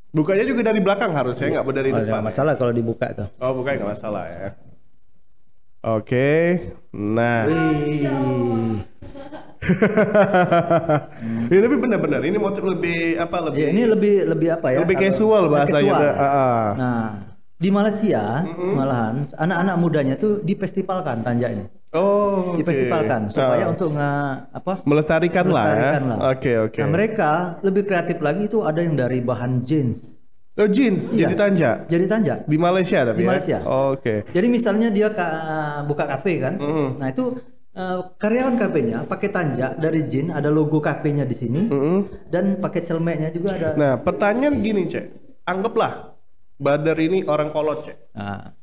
Bukanya 0.09 0.45
juga 0.45 0.61
dari 0.65 0.81
belakang 0.81 1.13
harus 1.13 1.37
ya, 1.37 1.49
nggak 1.49 1.65
dari 1.69 1.89
Oh, 1.89 1.97
depan. 2.01 2.09
nggak 2.09 2.25
masalah 2.25 2.53
kalau 2.57 2.73
dibuka 2.73 3.07
tuh. 3.13 3.27
Oh, 3.37 3.53
bukan 3.53 3.77
nggak 3.77 3.91
masalah 3.93 4.25
ya. 4.29 4.49
Oke. 5.83 6.29
Nah, 6.93 7.45
Wih. 7.45 8.81
ya, 11.53 11.59
tapi 11.63 11.75
benar-benar 11.79 12.19
ini 12.23 12.35
motif 12.35 12.63
lebih 12.67 13.15
apa 13.15 13.37
lebih 13.47 13.61
Ya, 13.63 13.69
ini 13.71 13.83
lebih 13.87 14.15
lebih 14.27 14.49
apa 14.59 14.67
ya? 14.75 14.79
Lebih 14.83 14.95
casual 15.07 15.47
bahasanya 15.47 15.93
casual. 15.93 16.13
ah, 16.19 16.25
ah. 16.27 16.67
Nah, 16.75 17.07
di 17.53 17.69
Malaysia 17.69 18.43
malahan 18.51 19.29
anak-anak 19.31 19.75
mudanya 19.77 20.15
tuh 20.15 20.41
difestivalkan 20.41 21.21
tanja 21.21 21.47
ini. 21.49 21.65
Oh, 21.93 22.51
oke. 22.51 22.59
Difestivalkan 22.59 23.29
supaya 23.29 23.63
Ah. 23.63 23.71
untuk 23.71 23.89
nge 23.93 24.11
apa? 24.51 24.73
melestarikan, 24.83 25.45
lah 25.45 25.63
ya. 25.63 25.69
melestarikan 25.69 26.03
lah. 26.03 26.17
Oke, 26.29 26.51
oke. 26.59 26.79
Nah, 26.79 26.89
mereka 26.89 27.29
lebih 27.61 27.83
kreatif 27.83 28.17
lagi 28.19 28.41
itu 28.43 28.59
ada 28.61 28.79
yang 28.79 28.93
dari 28.93 29.21
bahan 29.21 29.61
jeans. 29.61 30.17
Oh, 30.53 30.65
jeans 30.65 31.09
Iya. 31.09 31.25
jadi 31.25 31.33
tanja 31.35 31.71
Jadi 31.87 32.05
tanja. 32.05 32.33
di 32.45 32.57
Malaysia 32.57 32.99
tapi 33.03 33.17
Di 33.17 33.25
ya? 33.25 33.29
Malaysia. 33.29 33.57
Oh, 33.63 33.93
Oke. 33.93 34.21
Jadi 34.27 34.47
misalnya 34.47 34.89
dia 34.89 35.09
ka- 35.09 35.81
buka 35.83 36.05
kafe 36.05 36.37
kan, 36.37 36.57
nah 36.95 37.09
itu 37.09 37.37
eh, 37.73 37.99
karyawan 38.15 38.53
kafenya 38.53 39.01
pakai 39.03 39.29
tanja 39.29 39.73
dari 39.73 40.05
jin, 40.05 40.29
ada 40.29 40.45
logo 40.47 40.77
kafenya 40.77 41.25
di 41.25 41.33
sini, 41.33 41.65
dan 42.27 42.57
pakai 42.57 42.85
celmeknya 42.85 43.33
juga 43.33 43.49
ada. 43.51 43.69
Nah, 43.73 43.93
pertanyaan 43.97 44.61
gini, 44.61 44.85
Cek. 44.85 45.05
Anggaplah 45.43 46.12
Badar 46.57 46.97
ini 47.01 47.25
orang 47.25 47.49
kolot, 47.49 47.85
Cek. 47.85 47.97
Nah, 48.13 48.53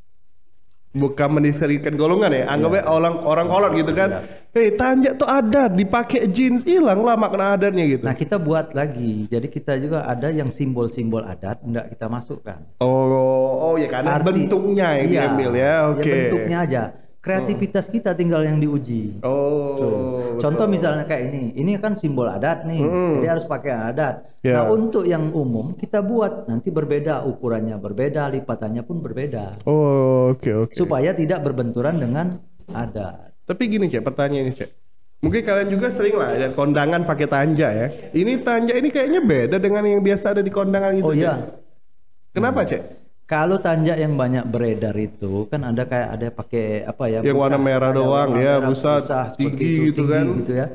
Bukan 0.91 1.39
mendiskreditkan 1.39 1.95
golongan 1.95 2.35
ya, 2.35 2.51
anggapnya 2.51 2.83
orang 2.91 3.23
orang 3.23 3.47
kolot 3.47 3.79
gitu 3.79 3.95
kan. 3.95 4.27
Hei, 4.51 4.75
tanja 4.75 5.15
tuh 5.15 5.31
ada 5.31 5.71
dipakai 5.71 6.27
jeans, 6.27 6.67
hilang 6.67 7.07
lah 7.07 7.15
makna 7.15 7.55
adatnya 7.55 7.87
gitu. 7.87 8.03
nah 8.03 8.11
kita 8.11 8.43
buat 8.43 8.75
lagi, 8.75 9.31
jadi 9.31 9.47
kita 9.47 9.79
juga 9.79 10.03
ada 10.03 10.35
yang 10.35 10.51
simbol-simbol 10.51 11.23
adat, 11.23 11.63
enggak 11.63 11.95
kita 11.95 12.11
masukkan. 12.11 12.59
Oh, 12.83 13.71
oh 13.71 13.75
ya 13.79 13.87
karena 13.87 14.19
Arti- 14.19 14.35
bentuknya 14.35 14.99
iya, 14.99 15.31
diambil 15.31 15.51
ya. 15.55 15.75
Oke. 15.95 16.11
bentuknya 16.11 16.59
aja. 16.67 16.83
Kreativitas 17.21 17.93
kita 17.93 18.17
tinggal 18.17 18.41
yang 18.41 18.57
diuji. 18.57 19.21
Oh. 19.21 20.41
Contoh 20.41 20.65
misalnya 20.65 21.05
kayak 21.05 21.29
ini, 21.29 21.53
ini 21.53 21.77
kan 21.77 21.93
simbol 22.01 22.25
adat 22.25 22.65
nih, 22.65 22.81
jadi 23.21 23.37
harus 23.37 23.45
pakai 23.45 23.93
adat. 23.93 24.25
Ya. 24.41 24.57
Nah 24.57 24.73
untuk 24.73 25.05
yang 25.05 25.29
umum 25.37 25.77
kita 25.77 26.01
buat 26.01 26.49
nanti 26.49 26.73
berbeda 26.73 27.29
ukurannya 27.29 27.77
berbeda, 27.77 28.33
lipatannya 28.33 28.81
pun 28.89 29.05
berbeda, 29.05 29.69
Oh, 29.69 30.33
oke 30.33 30.49
oke. 30.49 30.73
supaya 30.73 31.13
tidak 31.13 31.45
berbenturan 31.45 32.01
dengan 32.01 32.41
adat. 32.73 33.37
Tapi 33.45 33.63
gini 33.69 33.93
cek, 33.93 34.01
pertanyaan 34.01 34.49
ini 34.49 34.57
cek. 34.57 34.71
Mungkin 35.21 35.45
kalian 35.45 35.69
juga 35.69 35.93
sering 35.93 36.17
lah 36.17 36.33
ada 36.33 36.49
kondangan 36.57 37.05
pakai 37.05 37.29
tanja 37.29 37.69
ya. 37.69 37.87
Ini 38.17 38.41
tanja 38.41 38.73
ini 38.73 38.89
kayaknya 38.89 39.21
beda 39.21 39.61
dengan 39.61 39.85
yang 39.85 40.01
biasa 40.01 40.33
ada 40.33 40.41
di 40.41 40.49
kondangan 40.49 40.97
gitu. 40.97 41.05
Oh 41.05 41.13
iya, 41.13 41.53
Kenapa 42.33 42.65
cek? 42.65 43.10
Kalau 43.31 43.63
tanjak 43.63 43.95
yang 43.95 44.19
banyak 44.19 44.43
beredar 44.51 44.91
itu 44.99 45.47
kan 45.47 45.63
ada 45.63 45.87
kayak 45.87 46.09
ada 46.19 46.27
pakai 46.35 46.83
apa 46.83 47.05
ya? 47.07 47.19
Yang 47.23 47.39
warna 47.39 47.59
merah 47.63 47.91
doang, 47.95 48.11
warna 48.35 48.43
ya, 48.43 48.55
merah, 48.59 48.67
busa 48.67 48.93
seperti 49.07 49.39
tinggi 49.39 49.63
itu, 49.71 49.83
gitu 49.87 50.03
tinggi 50.03 50.11
kan. 50.11 50.25
gitu 50.43 50.53
ya. 50.59 50.67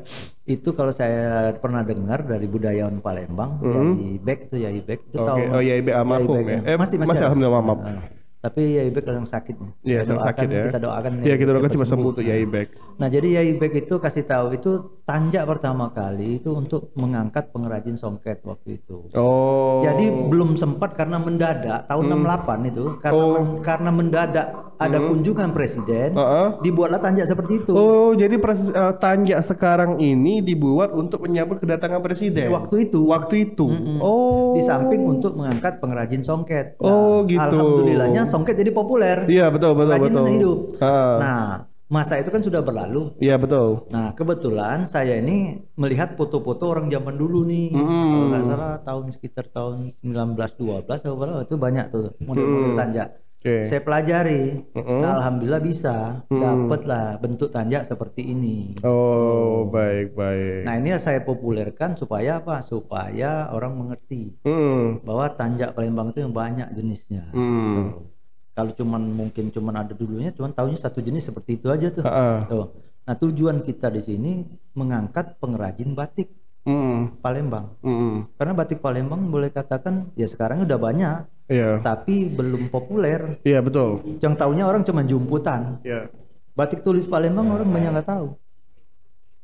Itu 0.48 0.68
kalau 0.72 0.92
saya 0.96 1.52
pernah 1.60 1.84
dengar 1.84 2.24
dari 2.24 2.48
budayawan 2.48 3.04
Palembang, 3.04 3.60
Yai 3.60 4.16
Bek 4.16 4.48
itu 4.48 4.56
Yai 4.56 4.80
Bek 4.80 5.04
itu 5.04 5.20
Hmm. 5.20 5.28
Oke. 5.28 5.28
tahu. 5.28 5.52
Oh, 5.52 5.60
Yai 5.60 5.80
Bek 5.84 5.94
almarhum 6.00 6.32
Bek, 6.32 6.46
ya. 6.48 6.60
Eh, 6.64 6.76
masih 6.80 6.96
alhamdulillah, 7.28 7.60
maaf. 7.60 7.78
Nah, 7.84 8.02
tapi 8.40 8.62
Yai 8.80 8.88
Bek 8.88 9.04
yang 9.04 9.28
sakit. 9.28 9.54
Iya, 9.84 10.00
sakit 10.08 10.48
ya. 10.48 10.64
Kita 10.72 10.80
doakan. 10.80 11.12
Iya, 11.20 11.34
kita 11.36 11.50
doakan 11.52 11.70
cuma 11.76 11.84
sembuh 11.84 12.10
tuh 12.16 12.24
Yai 12.24 12.48
Bek. 12.48 12.68
Nah, 12.96 13.08
jadi 13.12 13.28
Yai 13.36 13.52
Bek 13.60 13.84
itu 13.84 14.00
kasih 14.00 14.24
tahu 14.24 14.56
itu 14.56 14.95
tanjak 15.06 15.46
pertama 15.46 15.86
kali 15.88 16.36
itu 16.36 16.50
untuk 16.50 16.90
mengangkat 16.92 17.54
pengrajin 17.54 17.94
songket 17.94 18.42
waktu 18.42 18.76
itu. 18.76 19.06
Oh. 19.14 19.78
Jadi 19.78 20.02
belum 20.26 20.58
sempat 20.58 20.92
karena 20.92 21.16
mendadak 21.16 21.86
tahun 21.86 22.04
68 22.10 22.66
itu 22.66 22.84
karena 22.98 23.14
Oh. 23.16 23.32
men- 23.32 23.62
karena 23.62 23.90
mendadak 23.90 24.46
ada 24.76 24.98
kunjungan 24.98 25.50
presiden 25.50 26.10
Heeh. 26.12 26.46
dibuatlah 26.60 26.98
tanjak 26.98 27.24
seperti 27.24 27.62
itu. 27.62 27.70
Oh, 27.70 28.12
jadi 28.12 28.34
pres, 28.36 28.66
eh, 28.66 28.94
tanja 28.98 29.38
sekarang 29.40 29.96
ini 29.96 30.42
dibuat 30.42 30.90
untuk 30.90 31.22
menyambut 31.22 31.62
kedatangan 31.62 32.02
presiden. 32.02 32.50
Waktu 32.50 32.84
itu 32.84 33.06
Waktu 33.06 33.34
itu. 33.46 33.66
Oh. 33.98 34.52
di 34.52 34.60
samping 34.60 35.06
untuk 35.06 35.32
mengangkat 35.32 35.78
pengrajin 35.78 36.20
songket. 36.20 36.74
Oh, 36.78 37.22
gitu. 37.24 37.38
Alhamdulillahnya 37.38 38.26
songket 38.26 38.58
jadi 38.58 38.74
populer. 38.74 39.22
Iya, 39.26 39.48
betul 39.48 39.72
betul 39.72 39.86
Pengrajin 39.86 40.12
betul. 40.12 40.26
hidup. 40.34 40.58
Ah. 40.82 41.16
Nah, 41.16 41.46
masa 41.86 42.18
itu 42.18 42.28
kan 42.28 42.42
sudah 42.42 42.60
berlalu. 42.60 43.14
Iya, 43.18 43.38
betul. 43.38 43.86
Nah, 43.88 44.10
kebetulan 44.12 44.84
saya 44.84 45.18
ini 45.18 45.54
melihat 45.74 46.14
foto-foto 46.14 46.66
orang 46.68 46.90
zaman 46.90 47.14
dulu 47.14 47.46
nih. 47.46 47.70
Kalau 47.72 48.26
nggak 48.28 48.44
salah 48.44 48.72
tahun 48.82 49.04
sekitar 49.10 49.46
tahun 49.48 49.90
1912 50.02 50.82
atau 50.98 51.14
berapa 51.14 51.42
itu 51.42 51.56
banyak 51.56 51.86
tuh 51.88 52.10
model-model 52.18 52.74
tanjak. 52.74 53.10
Oke. 53.36 53.62
Saya 53.62 53.78
pelajari. 53.78 54.42
Nah, 54.74 55.22
alhamdulillah 55.22 55.62
bisa. 55.62 56.26
Dapatlah 56.26 57.20
bentuk 57.20 57.52
tanjak 57.52 57.86
seperti 57.86 58.34
ini. 58.34 58.74
Oh, 58.82 59.68
baik 59.70 60.18
baik. 60.18 60.66
Nah, 60.66 60.74
ini 60.74 60.96
saya 60.98 61.22
populerkan 61.22 61.94
supaya 61.94 62.42
apa? 62.42 62.58
Supaya 62.58 63.46
orang 63.52 63.78
mengerti 63.78 64.34
Hmm. 64.42 64.98
bahwa 65.06 65.30
tanjak 65.30 65.70
Palembang 65.70 66.10
itu 66.10 66.26
yang 66.26 66.34
banyak 66.34 66.74
jenisnya. 66.74 67.30
Hmm. 67.30 67.94
Tuh. 67.94 68.15
Kalau 68.56 68.72
cuman 68.72 69.04
mungkin 69.04 69.52
cuman 69.52 69.84
ada 69.84 69.92
dulunya, 69.92 70.32
cuman 70.32 70.56
tahunya 70.56 70.80
satu 70.80 71.04
jenis 71.04 71.28
seperti 71.28 71.60
itu 71.60 71.68
aja 71.68 71.92
tuh. 71.92 72.00
Tuh. 72.48 72.66
Nah, 73.04 73.14
tujuan 73.14 73.60
kita 73.60 73.92
di 73.92 74.00
sini 74.00 74.32
mengangkat 74.72 75.36
pengrajin 75.36 75.92
batik 75.92 76.32
Hmm. 76.66 77.14
Palembang. 77.22 77.78
Hmm. 77.78 78.26
Karena 78.34 78.52
batik 78.58 78.82
Palembang 78.82 79.22
boleh 79.30 79.54
katakan 79.54 80.10
ya 80.18 80.26
sekarang 80.26 80.66
udah 80.66 80.74
banyak, 80.74 81.16
Iya. 81.46 81.78
tapi 81.78 82.26
belum 82.26 82.74
populer. 82.74 83.38
Iya, 83.46 83.62
betul. 83.62 84.02
Yang 84.18 84.34
tahunya 84.34 84.66
orang 84.66 84.82
cuma 84.82 85.06
jumputan. 85.06 85.78
Iya. 85.86 86.10
Batik 86.58 86.82
tulis 86.82 87.06
Palembang 87.06 87.46
orang 87.54 87.70
banyak 87.70 87.90
nggak 87.94 88.10
tahu. 88.10 88.34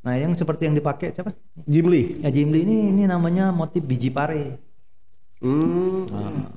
Nah, 0.03 0.19
yang 0.19 0.35
seperti 0.35 0.67
yang 0.67 0.75
dipakai 0.75 1.15
siapa? 1.15 1.31
Jim 1.63 1.87
Lee. 1.87 2.19
Ya 2.19 2.27
Jimli 2.27 2.67
ini 2.67 2.91
ini 2.91 3.07
namanya 3.07 3.55
motif 3.55 3.87
biji 3.87 4.11
pare. 4.11 4.59
Hmm. 5.39 6.03
Nah, 6.11 6.51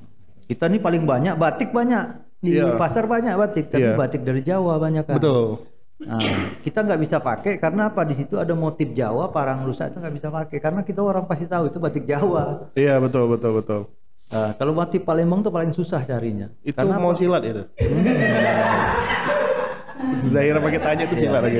kita 0.51 0.67
nih 0.67 0.83
paling 0.83 1.07
banyak 1.07 1.39
batik 1.39 1.71
banyak 1.71 2.26
di 2.37 2.53
Iya. 2.53 2.77
pasar 2.77 3.09
banyak 3.09 3.33
batik, 3.33 3.65
tapi 3.73 3.83
Iya. 3.83 3.97
batik 3.97 4.21
dari 4.21 4.41
Jawa 4.45 4.77
banyak 4.77 5.03
kan. 5.05 5.17
Betul. 5.17 5.65
Nah, 5.97 6.21
kita 6.61 6.85
nggak 6.85 7.01
bisa 7.01 7.17
pakai 7.17 7.57
karena 7.57 7.89
apa? 7.89 8.05
Di 8.05 8.13
situ 8.13 8.37
ada 8.37 8.53
motif 8.53 8.93
Jawa, 8.93 9.33
parang 9.33 9.65
rusak 9.65 9.89
itu 9.89 9.97
nggak 9.97 10.13
bisa 10.13 10.29
pakai 10.29 10.57
karena 10.61 10.85
kita 10.85 11.01
orang 11.01 11.25
pasti 11.25 11.49
tahu 11.49 11.73
itu 11.73 11.81
batik 11.81 12.05
Jawa. 12.05 12.69
Iya, 12.77 13.01
betul 13.01 13.25
betul 13.33 13.57
betul. 13.57 13.81
Nah, 14.27 14.53
kalau 14.59 14.75
motif 14.77 15.01
Palembang 15.01 15.41
tuh 15.41 15.49
paling 15.49 15.73
susah 15.73 16.05
carinya. 16.05 16.53
Itu 16.61 16.77
karena 16.77 17.01
mau 17.01 17.17
silat 17.17 17.41
itu. 17.41 17.63
Zahira 20.29 20.61
pakai 20.61 20.77
tanya 20.77 21.09
itu 21.09 21.15
silat 21.17 21.41
lagi. 21.41 21.57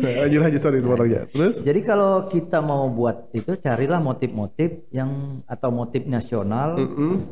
Lanjut 0.22 0.40
aja 0.42 0.58
sorry 0.58 0.80
potongnya. 0.80 1.28
Terus? 1.30 1.60
jadi 1.60 1.80
kalau 1.80 2.26
kita 2.26 2.58
mau 2.60 2.88
buat 2.88 3.30
itu 3.30 3.56
carilah 3.56 4.00
motif-motif 4.00 4.90
yang 4.90 5.42
atau 5.44 5.68
motif 5.70 6.04
nasional, 6.04 6.76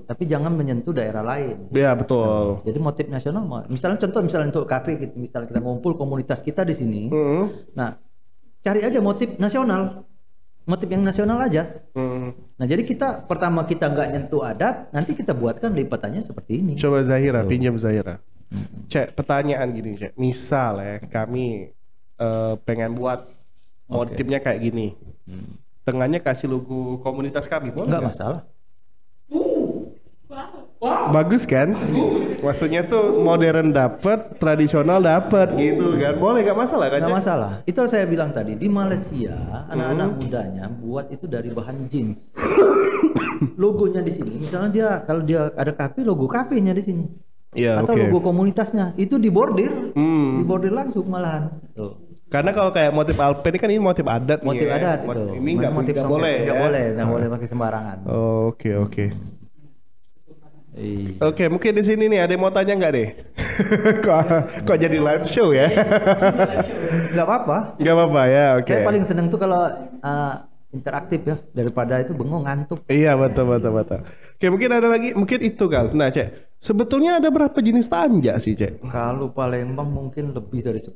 tapi 0.05 0.25
jangan 0.25 0.53
menyentuh 0.53 0.93
daerah 0.93 1.25
lain. 1.25 1.69
Iya, 1.73 1.97
betul. 1.97 2.63
Jadi 2.63 2.79
motif 2.79 3.07
nasional, 3.09 3.43
misalnya 3.67 3.99
contoh 3.99 4.21
misalnya 4.21 4.49
untuk 4.53 4.67
kafe, 4.67 4.99
gitu, 4.99 5.15
misalnya 5.17 5.49
kita 5.51 5.61
ngumpul 5.61 5.97
komunitas 5.97 6.41
kita 6.41 6.63
di 6.63 6.75
sini, 6.75 7.03
Hmm. 7.09 7.49
nah 7.73 7.97
cari 8.59 8.83
aja 8.83 8.99
motif 8.99 9.39
nasional, 9.39 10.05
motif 10.65 10.89
yang 10.91 11.01
nasional 11.01 11.39
aja. 11.41 11.65
Hmm. 11.97 12.35
Nah 12.59 12.67
jadi 12.69 12.85
kita 12.85 13.25
pertama 13.25 13.65
kita 13.65 13.89
nggak 13.89 14.09
nyentuh 14.13 14.43
adat, 14.45 14.93
nanti 14.93 15.17
kita 15.17 15.33
buatkan 15.33 15.73
lipatannya 15.73 16.21
seperti 16.21 16.61
ini. 16.61 16.73
Coba 16.77 17.01
Zahira, 17.07 17.47
pinjam 17.47 17.79
Zahira. 17.81 18.21
Cek, 18.89 19.13
pertanyaan 19.13 19.69
gini, 19.77 19.93
Cek. 20.01 20.17
Misal 20.17 20.81
ya, 20.81 20.97
kami 21.05 21.69
eh, 22.19 22.55
pengen 22.63 22.95
buat 22.95 23.25
motifnya 23.87 24.39
kayak 24.39 24.61
gini. 24.61 24.93
Tengahnya 25.83 26.21
kasih 26.21 26.53
logo 26.53 27.01
komunitas 27.01 27.49
kami, 27.49 27.73
boleh 27.73 27.89
Nggak 27.89 28.13
masalah. 28.13 28.43
Bagus 31.09 31.43
kan? 31.43 31.75
Maksudnya 32.39 32.87
tuh 32.87 33.19
modern 33.19 33.75
dapet, 33.75 34.39
tradisional 34.39 35.03
dapet 35.03 35.51
gitu 35.59 35.99
kan? 35.99 36.15
Boleh 36.23 36.47
nggak 36.47 36.55
masalah 36.55 36.87
kan? 36.87 37.01
Nggak 37.03 37.19
masalah. 37.19 37.51
Itu 37.67 37.83
saya 37.91 38.07
bilang 38.07 38.31
tadi 38.31 38.55
di 38.55 38.71
Malaysia 38.71 39.35
anak-anak 39.67 40.23
mudanya 40.23 40.65
buat 40.71 41.11
itu 41.11 41.27
dari 41.27 41.51
bahan 41.51 41.91
jeans. 41.91 42.31
Logonya 43.59 44.07
di 44.07 44.13
sini. 44.15 44.39
Misalnya 44.39 44.71
dia 44.71 44.89
kalau 45.03 45.23
dia 45.27 45.51
ada 45.59 45.75
kafe, 45.75 46.07
logo 46.07 46.31
kafenya 46.31 46.71
di 46.71 46.85
sini. 46.85 47.05
Iya, 47.59 47.83
Atau 47.83 47.97
oke. 47.97 48.03
logo 48.07 48.19
komunitasnya 48.23 48.95
itu 48.95 49.19
dibordir, 49.19 49.97
Hmm. 49.99 50.45
dibordir 50.45 50.71
langsung 50.71 51.09
malahan. 51.11 51.49
Tuh. 51.75 52.08
Karena 52.29 52.51
kalau 52.53 52.69
kayak 52.69 52.93
motif 52.93 53.17
Alpen 53.17 53.57
ini 53.57 53.59
kan 53.59 53.69
ini 53.73 53.81
motif 53.81 54.05
adat 54.05 54.45
nih 54.45 54.49
motif 54.53 54.67
ya. 54.69 54.77
adat 54.77 54.99
itu. 55.01 55.23
Ini 55.41 55.51
nggak 55.57 55.73
motif 55.73 55.95
songket. 55.97 56.13
boleh 56.13 56.35
nggak 56.45 56.57
ya? 56.57 56.63
boleh, 56.63 56.85
nggak 56.93 57.09
boleh 57.09 57.27
pakai 57.33 57.47
sembarangan. 57.49 57.99
Oh, 58.05 58.53
Oke 58.53 58.71
oke. 58.77 59.07
Iya. 60.79 61.19
Oke 61.27 61.45
mungkin 61.51 61.75
di 61.75 61.83
sini 61.83 62.07
nih 62.07 62.23
ada 62.23 62.33
yang 62.39 62.43
mau 62.47 62.55
tanya 62.55 62.79
nggak 62.79 62.93
deh? 62.95 63.09
kok 64.07 64.21
kok 64.63 64.79
jadi 64.79 64.99
live 65.03 65.27
show 65.27 65.51
ya? 65.51 65.67
Nggak 67.17 67.27
apa-apa. 67.27 67.59
Nggak 67.83 67.95
apa-apa 67.99 68.23
ya 68.31 68.45
oke. 68.63 68.71
Saya 68.71 68.87
paling 68.87 69.05
seneng 69.09 69.27
tuh 69.27 69.41
kalau 69.43 69.67
uh, 70.07 70.35
interaktif 70.69 71.21
ya 71.25 71.37
daripada 71.57 71.97
itu 72.01 72.13
bengong 72.13 72.45
ngantuk. 72.45 72.85
Iya 72.93 73.17
betul 73.17 73.49
betul 73.57 73.73
betul. 73.73 74.01
Oke 74.05 74.47
mungkin 74.53 74.71
ada 74.77 74.89
lagi 74.89 75.17
mungkin 75.17 75.39
itu 75.41 75.65
kal. 75.65 75.97
Nah 75.97 76.13
cek 76.13 76.59
sebetulnya 76.61 77.17
ada 77.17 77.33
berapa 77.33 77.57
jenis 77.57 77.89
tanja 77.89 78.37
sih 78.37 78.53
cek? 78.53 78.85
Kalau 78.85 79.33
Palembang 79.33 79.89
mungkin 79.89 80.37
lebih 80.37 80.61
dari 80.61 80.81
10. 80.81 80.93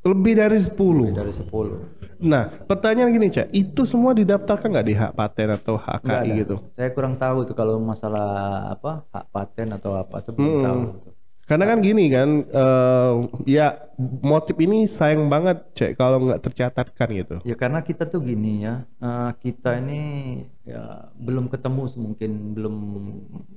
Lebih 0.00 0.32
dari 0.32 0.56
10 0.56 1.12
Dari 1.12 1.32
10. 1.36 2.24
Nah 2.24 2.48
pertanyaan 2.64 3.12
gini 3.12 3.28
cek 3.28 3.52
itu 3.52 3.84
semua 3.84 4.16
didaftarkan 4.16 4.72
nggak 4.72 4.86
di 4.88 4.94
hak 4.96 5.12
paten 5.12 5.48
atau 5.52 5.76
HKI 5.76 6.30
gitu? 6.40 6.56
Saya 6.72 6.88
kurang 6.96 7.20
tahu 7.20 7.44
itu 7.44 7.52
kalau 7.52 7.76
masalah 7.76 8.72
apa 8.72 9.04
hak 9.12 9.26
paten 9.28 9.68
atau 9.76 10.00
apa 10.00 10.24
itu 10.24 10.32
belum 10.32 10.54
tahu. 10.64 10.78
gitu. 10.96 11.09
Karena 11.50 11.66
kan 11.66 11.82
gini 11.82 12.06
kan, 12.14 12.46
eh, 12.46 13.12
ya 13.50 13.74
motif 14.22 14.54
ini 14.62 14.86
sayang 14.86 15.26
banget 15.26 15.58
cek 15.74 15.98
kalau 15.98 16.22
nggak 16.22 16.46
tercatatkan 16.46 17.08
gitu. 17.10 17.36
Ya 17.42 17.58
karena 17.58 17.82
kita 17.82 18.06
tuh 18.06 18.22
gini 18.22 18.62
ya, 18.62 18.86
eh, 19.02 19.30
kita 19.42 19.82
ini 19.82 20.02
ya 20.62 21.10
belum 21.18 21.50
ketemu 21.50 21.90
mungkin 21.98 22.30
belum 22.54 22.76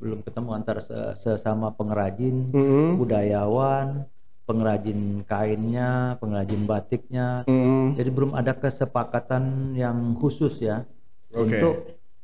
belum 0.02 0.20
ketemu 0.26 0.50
antara 0.58 0.82
se- 0.82 1.14
sesama 1.22 1.70
pengrajin, 1.70 2.50
budayawan, 2.98 4.10
pengrajin 4.50 5.22
kainnya, 5.30 6.18
pengrajin 6.18 6.66
batiknya. 6.66 7.46
Mm, 7.46 7.94
Jadi 7.94 8.10
belum 8.10 8.34
ada 8.34 8.58
kesepakatan 8.58 9.78
yang 9.78 10.18
khusus 10.18 10.58
ya 10.66 10.82
Oke. 11.30 11.62
untuk 11.62 11.76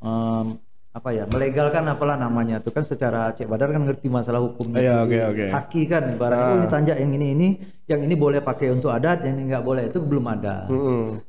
em, 0.02 0.58
apa 1.00 1.16
ya 1.16 1.24
melegalkan 1.26 1.88
apalah 1.88 2.20
namanya 2.20 2.60
itu 2.60 2.70
kan 2.70 2.84
secara 2.84 3.32
Cek 3.32 3.48
Badar 3.48 3.72
kan 3.72 3.88
ngerti 3.88 4.12
masalah 4.12 4.44
hukumnya. 4.44 4.84
Di 4.84 4.88
oke, 4.92 5.18
oke. 5.32 5.46
Haki 5.56 5.82
kan 5.88 6.04
ibaratnya 6.12 6.52
oh, 6.52 6.58
ini 6.60 6.68
tanjak 6.68 6.98
yang 7.00 7.12
ini 7.16 7.28
ini 7.32 7.48
yang 7.88 8.04
ini 8.04 8.16
boleh 8.20 8.44
pakai 8.44 8.68
untuk 8.70 8.92
adat 8.92 9.24
yang 9.24 9.40
ini 9.40 9.48
nggak 9.48 9.64
boleh 9.64 9.88
itu 9.88 10.04
belum 10.04 10.26
ada. 10.28 10.68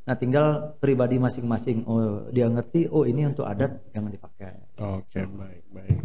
Nah 0.04 0.14
tinggal 0.18 0.46
pribadi 0.76 1.16
masing-masing 1.16 1.86
oh 1.86 2.26
dia 2.28 2.50
ngerti 2.50 2.90
oh 2.90 3.06
ini 3.06 3.30
untuk 3.30 3.46
adat 3.46 3.78
yang 3.94 4.10
dipakai. 4.10 4.58
Oke 4.76 5.22
baik 5.22 5.62
baik. 5.70 5.98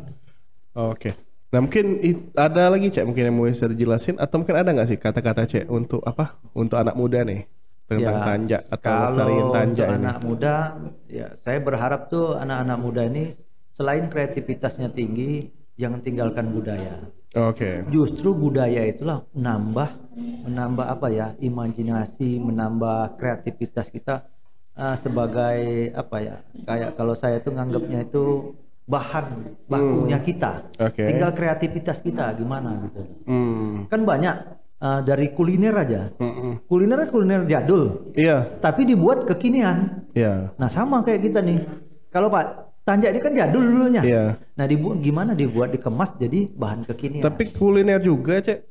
Oke. 0.77 1.09
Nah 1.49 1.59
mungkin 1.59 1.85
it- 1.99 2.35
ada 2.35 2.67
lagi 2.67 2.91
cek 2.91 3.03
mungkin 3.03 3.23
yang 3.25 3.35
mau 3.35 3.47
bisa 3.47 3.65
dijelasin 3.65 4.19
atau 4.19 4.37
mungkin 4.37 4.55
ada 4.55 4.69
nggak 4.69 4.87
sih 4.87 4.99
kata-kata 4.99 5.41
cek 5.43 5.65
untuk 5.67 6.03
apa 6.03 6.37
untuk 6.53 6.77
anak 6.77 6.93
muda 6.93 7.23
nih 7.23 7.47
tentang 7.85 8.17
tanja 8.19 8.57
atau 8.65 8.81
Ya, 8.81 8.81
kalau 8.81 9.05
lestariin 9.05 9.47
tanja 9.53 9.83
untuk 9.85 9.85
ini? 9.87 9.99
anak 10.01 10.17
muda 10.19 10.53
ya 11.07 11.27
saya 11.37 11.61
berharap 11.61 12.09
tuh 12.09 12.33
anak-anak 12.33 12.77
muda 12.81 13.01
ini 13.05 13.23
selain 13.75 14.07
kreativitasnya 14.07 14.87
tinggi 14.89 15.51
jangan 15.75 15.99
tinggalkan 15.99 16.55
budaya. 16.55 17.03
Oke. 17.35 17.83
Justru 17.91 18.31
budaya 18.31 18.87
itulah 18.87 19.27
menambah 19.35 19.89
menambah 20.47 20.85
apa 20.87 21.07
ya 21.11 21.27
imajinasi, 21.35 22.39
menambah 22.39 23.19
kreativitas 23.19 23.91
kita 23.91 24.23
eh, 24.71 24.95
sebagai 24.95 25.59
apa 25.91 26.17
ya 26.23 26.35
kayak 26.63 26.95
kalau 26.95 27.11
saya 27.11 27.43
tuh 27.43 27.51
nganggapnya 27.51 28.07
itu 28.07 28.55
bahan 28.87 29.51
bakunya 29.67 30.23
kita. 30.23 30.63
Oke. 30.79 31.03
Tinggal 31.03 31.35
kreativitas 31.35 31.99
kita 31.99 32.31
gimana 32.39 32.87
gitu. 32.87 33.03
Hmm. 33.27 33.83
Kan 33.91 34.07
banyak 34.07 34.35
eh, 34.79 34.99
dari 35.03 35.35
kuliner 35.35 35.75
aja. 35.75 36.01
Kuliner 36.71 37.03
kuliner 37.11 37.43
jadul, 37.43 38.15
Iya. 38.15 38.63
tapi 38.63 38.87
dibuat 38.87 39.27
kekinian. 39.27 40.07
Iya. 40.15 40.55
Nah 40.55 40.71
sama 40.71 41.03
kayak 41.03 41.19
kita 41.19 41.43
nih. 41.43 41.59
Kalau 42.07 42.31
Pak 42.31 42.74
Tanjak 42.85 43.17
ini 43.17 43.19
kan 43.19 43.33
jadul 43.33 43.65
dulunya. 43.65 44.01
Iya. 44.05 44.23
Nah 44.53 44.65
dibuat 44.69 45.01
gimana 45.01 45.33
dibuat 45.33 45.73
dikemas 45.73 46.13
jadi 46.21 46.45
bahan 46.53 46.85
kekinian. 46.85 47.25
Tapi 47.25 47.49
kuliner 47.49 47.97
juga 47.97 48.37
cek. 48.45 48.61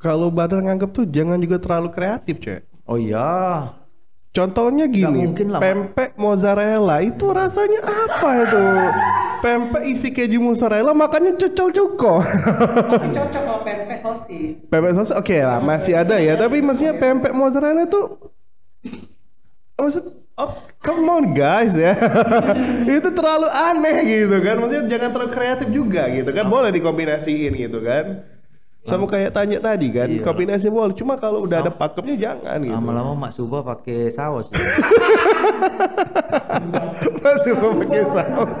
Kalau 0.00 0.32
Badar 0.32 0.64
nganggap 0.64 0.96
tuh 0.96 1.04
jangan 1.04 1.36
juga 1.36 1.60
terlalu 1.60 1.92
kreatif 1.92 2.40
cek. 2.40 2.64
Oh 2.88 2.96
iya. 2.96 3.76
Contohnya 4.32 4.86
gini, 4.86 5.28
mungkin 5.28 5.50
lah, 5.50 5.58
Pak. 5.58 5.64
pempek 5.64 6.10
mozzarella 6.20 7.00
itu 7.00 7.26
rasanya 7.32 7.80
apa 7.80 8.28
itu? 8.44 8.64
Pempek 9.40 9.82
isi 9.88 10.08
keju 10.12 10.38
mozzarella 10.38 10.92
makannya 10.94 11.34
cocol 11.36 11.68
cuko. 11.74 12.14
Cocok 12.22 13.28
kalau 13.34 13.60
pempek 13.66 13.98
sosis. 13.98 14.68
pempek 14.68 14.92
sosis 14.94 15.16
oke 15.16 15.32
lah 15.32 15.58
masih 15.64 15.96
ada 15.96 16.20
ya, 16.20 16.38
tapi 16.38 16.60
maksudnya 16.60 16.94
pempek 16.96 17.32
mozzarella 17.34 17.88
itu 17.88 18.00
maksud 19.80 20.04
oh 20.38 20.52
come 20.78 21.04
on 21.10 21.24
guys 21.34 21.74
ya. 21.74 21.92
itu 22.96 23.08
terlalu 23.12 23.48
aneh 23.50 23.98
gitu 24.06 24.36
kan. 24.40 24.54
Maksudnya 24.62 24.84
jangan 24.86 25.10
terlalu 25.12 25.30
kreatif 25.34 25.68
juga 25.74 26.02
gitu 26.08 26.30
kan. 26.30 26.46
Boleh 26.46 26.70
dikombinasiin 26.72 27.52
gitu 27.58 27.82
kan. 27.82 28.24
Sama 28.86 29.04
kayak 29.04 29.36
tanya 29.36 29.60
tadi 29.60 29.92
kan, 29.92 30.08
kombinasi 30.24 30.72
boleh. 30.72 30.96
Cuma 30.96 31.20
kalau 31.20 31.44
udah 31.44 31.60
ada 31.60 31.68
pakemnya 31.68 32.16
jangan 32.16 32.56
gitu. 32.64 32.72
Lama-lama 32.72 33.12
Mak 33.28 33.32
Suba 33.36 33.60
pakai 33.60 34.08
saus. 34.08 34.48
ya. 34.48 34.56
Masih 37.20 37.52
mau 37.52 37.76
pakai 37.84 38.02
saus. 38.08 38.60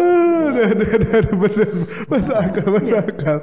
Aduh, 0.00 0.64
aduh, 0.72 0.88
aduh, 1.20 1.36
bener. 1.36 1.68
Masuk 2.08 2.36
akal, 2.36 2.66
masuk 2.72 2.98
akal. 3.02 3.38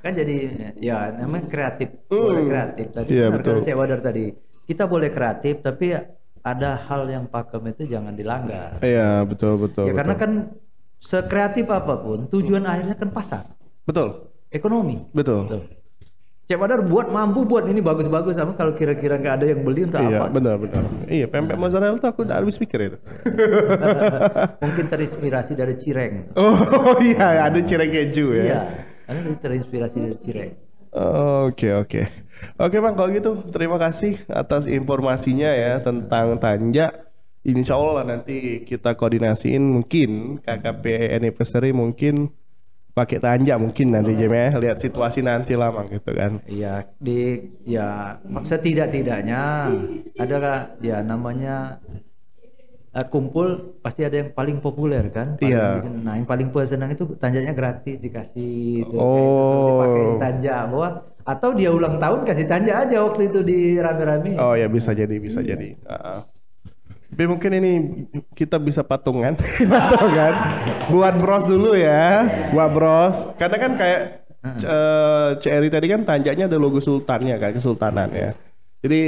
kan 0.00 0.16
jadi 0.16 0.36
ya 0.80 1.12
namanya 1.12 1.46
kreatif. 1.46 1.92
Boleh 2.08 2.48
kreatif 2.48 2.86
tadi. 2.90 3.08
Iya, 3.12 3.26
benar 3.28 3.38
betul. 3.44 3.54
kan 3.60 3.62
saya 3.62 3.76
wadar 3.76 4.00
tadi. 4.00 4.49
Kita 4.70 4.86
boleh 4.86 5.10
kreatif 5.10 5.66
tapi 5.66 5.98
ada 6.46 6.70
hal 6.86 7.10
yang 7.10 7.26
pakem 7.26 7.74
itu 7.74 7.90
jangan 7.90 8.14
dilanggar. 8.14 8.78
Iya, 8.78 9.26
betul, 9.26 9.58
betul. 9.58 9.90
ya 9.90 9.98
karena 9.98 10.14
kan 10.14 10.32
sekreatif 11.02 11.66
apa 11.66 11.98
pun 11.98 12.30
tujuan 12.30 12.62
akhirnya 12.62 12.94
kan 12.94 13.10
pasar, 13.10 13.50
betul, 13.82 14.30
ekonomi. 14.46 15.02
betul. 15.10 15.50
Tuh. 15.50 15.64
Cek 16.46 16.58
Badar 16.58 16.82
buat 16.82 17.06
mampu 17.10 17.46
buat 17.46 17.62
ini 17.66 17.78
bagus-bagus 17.78 18.34
sama 18.34 18.58
kalau 18.58 18.74
kira-kira 18.74 19.18
nggak 19.18 19.34
ada 19.38 19.46
yang 19.54 19.62
beli 19.62 19.86
untuk 19.86 20.02
Iya, 20.02 20.18
apa? 20.18 20.34
benar, 20.34 20.54
benar. 20.58 20.82
Iya, 21.06 21.26
pempek 21.30 21.54
mozzarella 21.54 21.94
tuh 21.94 22.10
aku 22.10 22.26
udah 22.26 22.42
habis 22.42 22.58
pikir 22.58 22.90
itu. 22.90 22.98
Mungkin 24.66 24.84
terinspirasi 24.90 25.52
dari 25.54 25.74
cireng. 25.78 26.34
Oh 26.34 26.98
iya, 27.10 27.46
ada 27.46 27.58
cireng 27.62 27.90
keju 27.90 28.34
ya. 28.34 28.44
Iya, 28.46 28.60
karena 29.06 29.34
terinspirasi 29.38 29.96
dari 30.02 30.16
cireng. 30.18 30.52
Oke 30.90 31.70
oke 31.70 32.02
oke 32.58 32.76
bang 32.82 32.94
kalau 32.98 33.10
gitu 33.14 33.30
terima 33.54 33.78
kasih 33.78 34.26
atas 34.26 34.66
informasinya 34.66 35.50
ya 35.54 35.78
tentang 35.78 36.34
Tanja. 36.42 37.06
Insya 37.40 37.78
Allah 37.78 38.04
nanti 38.04 38.66
kita 38.68 38.98
koordinasiin 38.98 39.64
mungkin 39.64 40.42
KKP 40.44 41.14
anniversary 41.16 41.72
mungkin 41.72 42.28
pakai 42.90 43.22
Tanja 43.22 43.56
mungkin 43.56 43.96
nanti 43.96 44.12
Jem 44.18 44.34
ya 44.34 44.52
lihat 44.60 44.76
situasi 44.76 45.24
nanti 45.24 45.56
lah 45.56 45.72
Bang 45.72 45.88
gitu 45.88 46.10
kan. 46.12 46.42
Iya, 46.44 46.84
di 47.00 47.38
ya 47.64 48.18
setidak-tidaknya 48.20 49.72
ada 50.20 50.36
kah, 50.36 50.60
ya 50.84 51.00
namanya 51.00 51.80
eh, 52.90 53.06
kumpul 53.06 53.78
pasti 53.78 54.02
ada 54.02 54.18
yang 54.18 54.30
paling 54.34 54.58
populer 54.58 55.06
kan. 55.14 55.38
Paling 55.38 55.52
Iya. 55.54 55.78
disenang. 55.78 56.02
Nah, 56.02 56.14
yang 56.18 56.26
paling 56.26 56.48
senang 56.66 56.90
itu 56.90 57.04
tanjanya 57.16 57.54
gratis 57.54 58.02
dikasih 58.02 58.86
itu. 58.86 58.96
Oh. 58.98 59.78
Dipakai 59.78 60.04
tanja 60.18 60.56
bahwa 60.66 60.88
atau 61.20 61.50
dia 61.54 61.70
ulang 61.70 62.00
tahun 62.02 62.26
kasih 62.26 62.46
tanja 62.48 62.82
aja 62.82 62.96
waktu 63.06 63.30
itu 63.30 63.40
di 63.46 63.78
rame-rame. 63.78 64.34
Oh 64.40 64.58
ya 64.58 64.66
bisa 64.66 64.90
jadi 64.90 65.16
bisa 65.22 65.44
jadi. 65.44 65.78
Ah. 65.86 66.24
Tapi 67.10 67.26
mungkin 67.26 67.52
ini 67.52 67.72
kita 68.32 68.56
bisa 68.56 68.80
patungan, 68.80 69.36
patungan. 69.74 70.32
Buat 70.88 71.14
bros 71.20 71.44
dulu 71.44 71.76
ya, 71.76 72.24
buat 72.54 72.70
bros. 72.72 73.34
Karena 73.36 73.60
kan 73.60 73.72
kayak 73.76 74.00
eh, 74.40 75.28
CRI 75.36 75.68
tadi 75.68 75.86
kan 75.90 76.00
tanjanya 76.06 76.48
ada 76.48 76.56
logo 76.56 76.80
sultannya 76.80 77.36
kan, 77.36 77.52
kesultanan 77.52 78.08
ya. 78.14 78.30
Jadi 78.80 79.00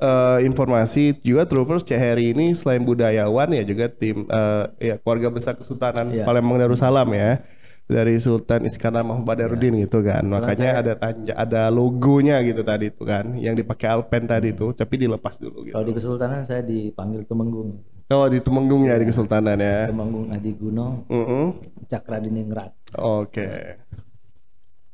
eh, 0.00 0.38
informasi 0.42 1.20
juga 1.20 1.44
Troopers 1.44 1.84
CRI 1.84 2.32
ini 2.32 2.56
selain 2.56 2.82
budayawan 2.82 3.52
ya 3.52 3.62
juga 3.62 3.86
tim 3.86 4.24
eh, 4.24 4.64
ya 4.80 4.94
keluarga 4.98 5.28
besar 5.28 5.54
Kesultanan 5.54 6.10
Iya. 6.10 6.24
Palembang 6.24 6.58
Darussalam 6.58 7.06
ya. 7.12 7.44
Dari 7.90 8.22
Sultan 8.22 8.70
Iskandar 8.70 9.02
Mahmud 9.02 9.26
Badarudin 9.26 9.74
gitu 9.82 9.98
kan. 9.98 10.22
Makanya 10.22 10.78
ada 10.78 10.94
tanja, 10.94 11.34
ada 11.34 11.66
logonya 11.74 12.38
gitu 12.46 12.62
tadi 12.62 12.86
itu 12.86 13.02
kan, 13.02 13.34
yang 13.34 13.58
dipakai 13.58 13.90
Alpen 13.90 14.30
tadi 14.30 14.54
itu, 14.54 14.70
tapi 14.70 14.94
dilepas 14.94 15.42
dulu 15.42 15.66
gitu. 15.66 15.74
Kalau 15.74 15.86
di 15.90 15.94
Kesultanan 15.98 16.46
saya 16.46 16.62
dipanggil 16.62 17.26
Temenggung. 17.26 17.82
Oh 18.14 18.30
di 18.30 18.38
Tumenggungnya 18.38 18.94
di 18.94 19.10
Kesultanan 19.10 19.58
ya. 19.58 19.90
Temenggung 19.90 20.30
Adi 20.30 20.54
Gunung, 20.54 21.02
Mm-mm. 21.10 21.58
Cakra 21.90 22.22
Diningrat. 22.22 22.70
Oke. 22.94 23.46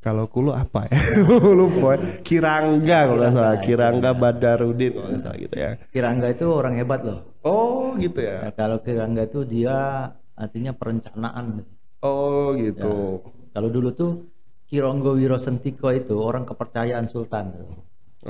Kalau 0.07 0.30
kulo 0.30 0.54
apa 0.54 0.86
ya? 0.86 1.18
Lupa. 1.59 1.98
Kirangga 2.22 3.11
kalau 3.11 3.18
nggak 3.18 3.34
salah. 3.34 3.59
Kirangga 3.59 4.14
Badarudin 4.14 4.94
kalau 4.94 5.09
nggak 5.11 5.18
salah 5.18 5.38
gitu 5.42 5.57
ya. 5.59 5.70
Kirangga 5.90 6.26
itu 6.30 6.46
orang 6.46 6.78
hebat 6.78 7.02
loh. 7.02 7.42
Oh 7.42 7.98
gitu 7.98 8.22
ya. 8.22 8.46
Nah, 8.46 8.54
kalau 8.54 8.78
Kirangga 8.86 9.26
itu 9.26 9.42
dia 9.42 10.07
artinya 10.38 10.70
perencanaan. 10.78 11.66
Oh 12.07 12.54
gitu. 12.54 13.18
Kalau 13.50 13.66
dulu 13.66 13.90
tuh 13.90 14.30
Kironggo 14.70 15.18
Wiro 15.18 15.42
Sentiko 15.42 15.90
itu 15.90 16.14
orang 16.22 16.46
kepercayaan 16.46 17.11
Sultan. 17.11 17.50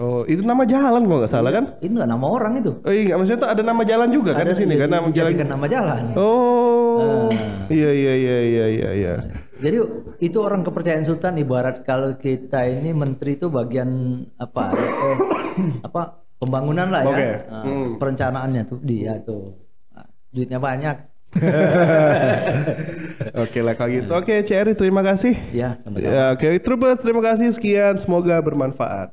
Oh 0.00 0.24
itu 0.24 0.40
nama 0.40 0.64
jalan 0.64 1.04
kalau 1.04 1.20
nggak 1.20 1.32
salah 1.32 1.52
kan? 1.52 1.76
Ini 1.84 1.92
nggak 1.92 2.08
nama 2.08 2.24
orang 2.24 2.52
itu. 2.56 2.72
Oh 2.88 2.92
iya 2.92 3.20
maksudnya 3.20 3.44
tuh 3.44 3.50
ada 3.52 3.60
nama 3.60 3.84
jalan 3.84 4.08
juga 4.08 4.32
kan 4.32 4.48
di 4.48 4.56
sini 4.56 4.80
kan 4.80 4.88
nama 4.88 5.12
jalan. 5.12 5.28
Dijadikan 5.28 5.48
nama 5.52 5.66
jalan. 5.68 6.04
Oh. 6.16 7.28
Iya 7.68 7.90
iya 7.92 8.12
iya 8.16 8.38
iya 8.40 8.66
iya 8.72 8.90
iya. 8.96 9.14
Jadi 9.56 9.76
itu 10.20 10.38
orang 10.40 10.60
kepercayaan 10.60 11.04
Sultan 11.04 11.40
ibarat 11.40 11.80
kalau 11.80 12.12
kita 12.14 12.68
ini 12.68 12.92
menteri 12.92 13.40
itu 13.40 13.48
bagian 13.48 13.88
apa? 14.36 14.72
Eh, 14.76 15.16
apa 15.80 16.20
pembangunan 16.36 16.88
lah 16.92 17.02
ya. 17.02 17.10
Oke. 17.10 17.28
Nah, 17.48 17.62
Hmm. 17.64 17.88
Perencanaannya 17.96 18.62
tuh 18.68 18.78
dia 18.84 19.16
tuh. 19.24 19.56
Nah, 19.90 20.06
duitnya 20.28 20.60
banyak. 20.60 20.96
Oke 23.36 23.60
lah 23.60 23.74
kalau 23.76 23.90
gitu. 23.92 24.10
Oke, 24.12 24.34
Ceri 24.44 24.72
terima 24.72 25.04
kasih. 25.04 25.36
Ya, 25.52 25.76
sama-sama. 25.76 26.08
Ya, 26.08 26.24
oke, 26.32 26.48
Trubus 26.64 27.04
terima 27.04 27.20
kasih 27.20 27.52
sekian. 27.52 28.00
Semoga 28.00 28.40
bermanfaat. 28.40 29.12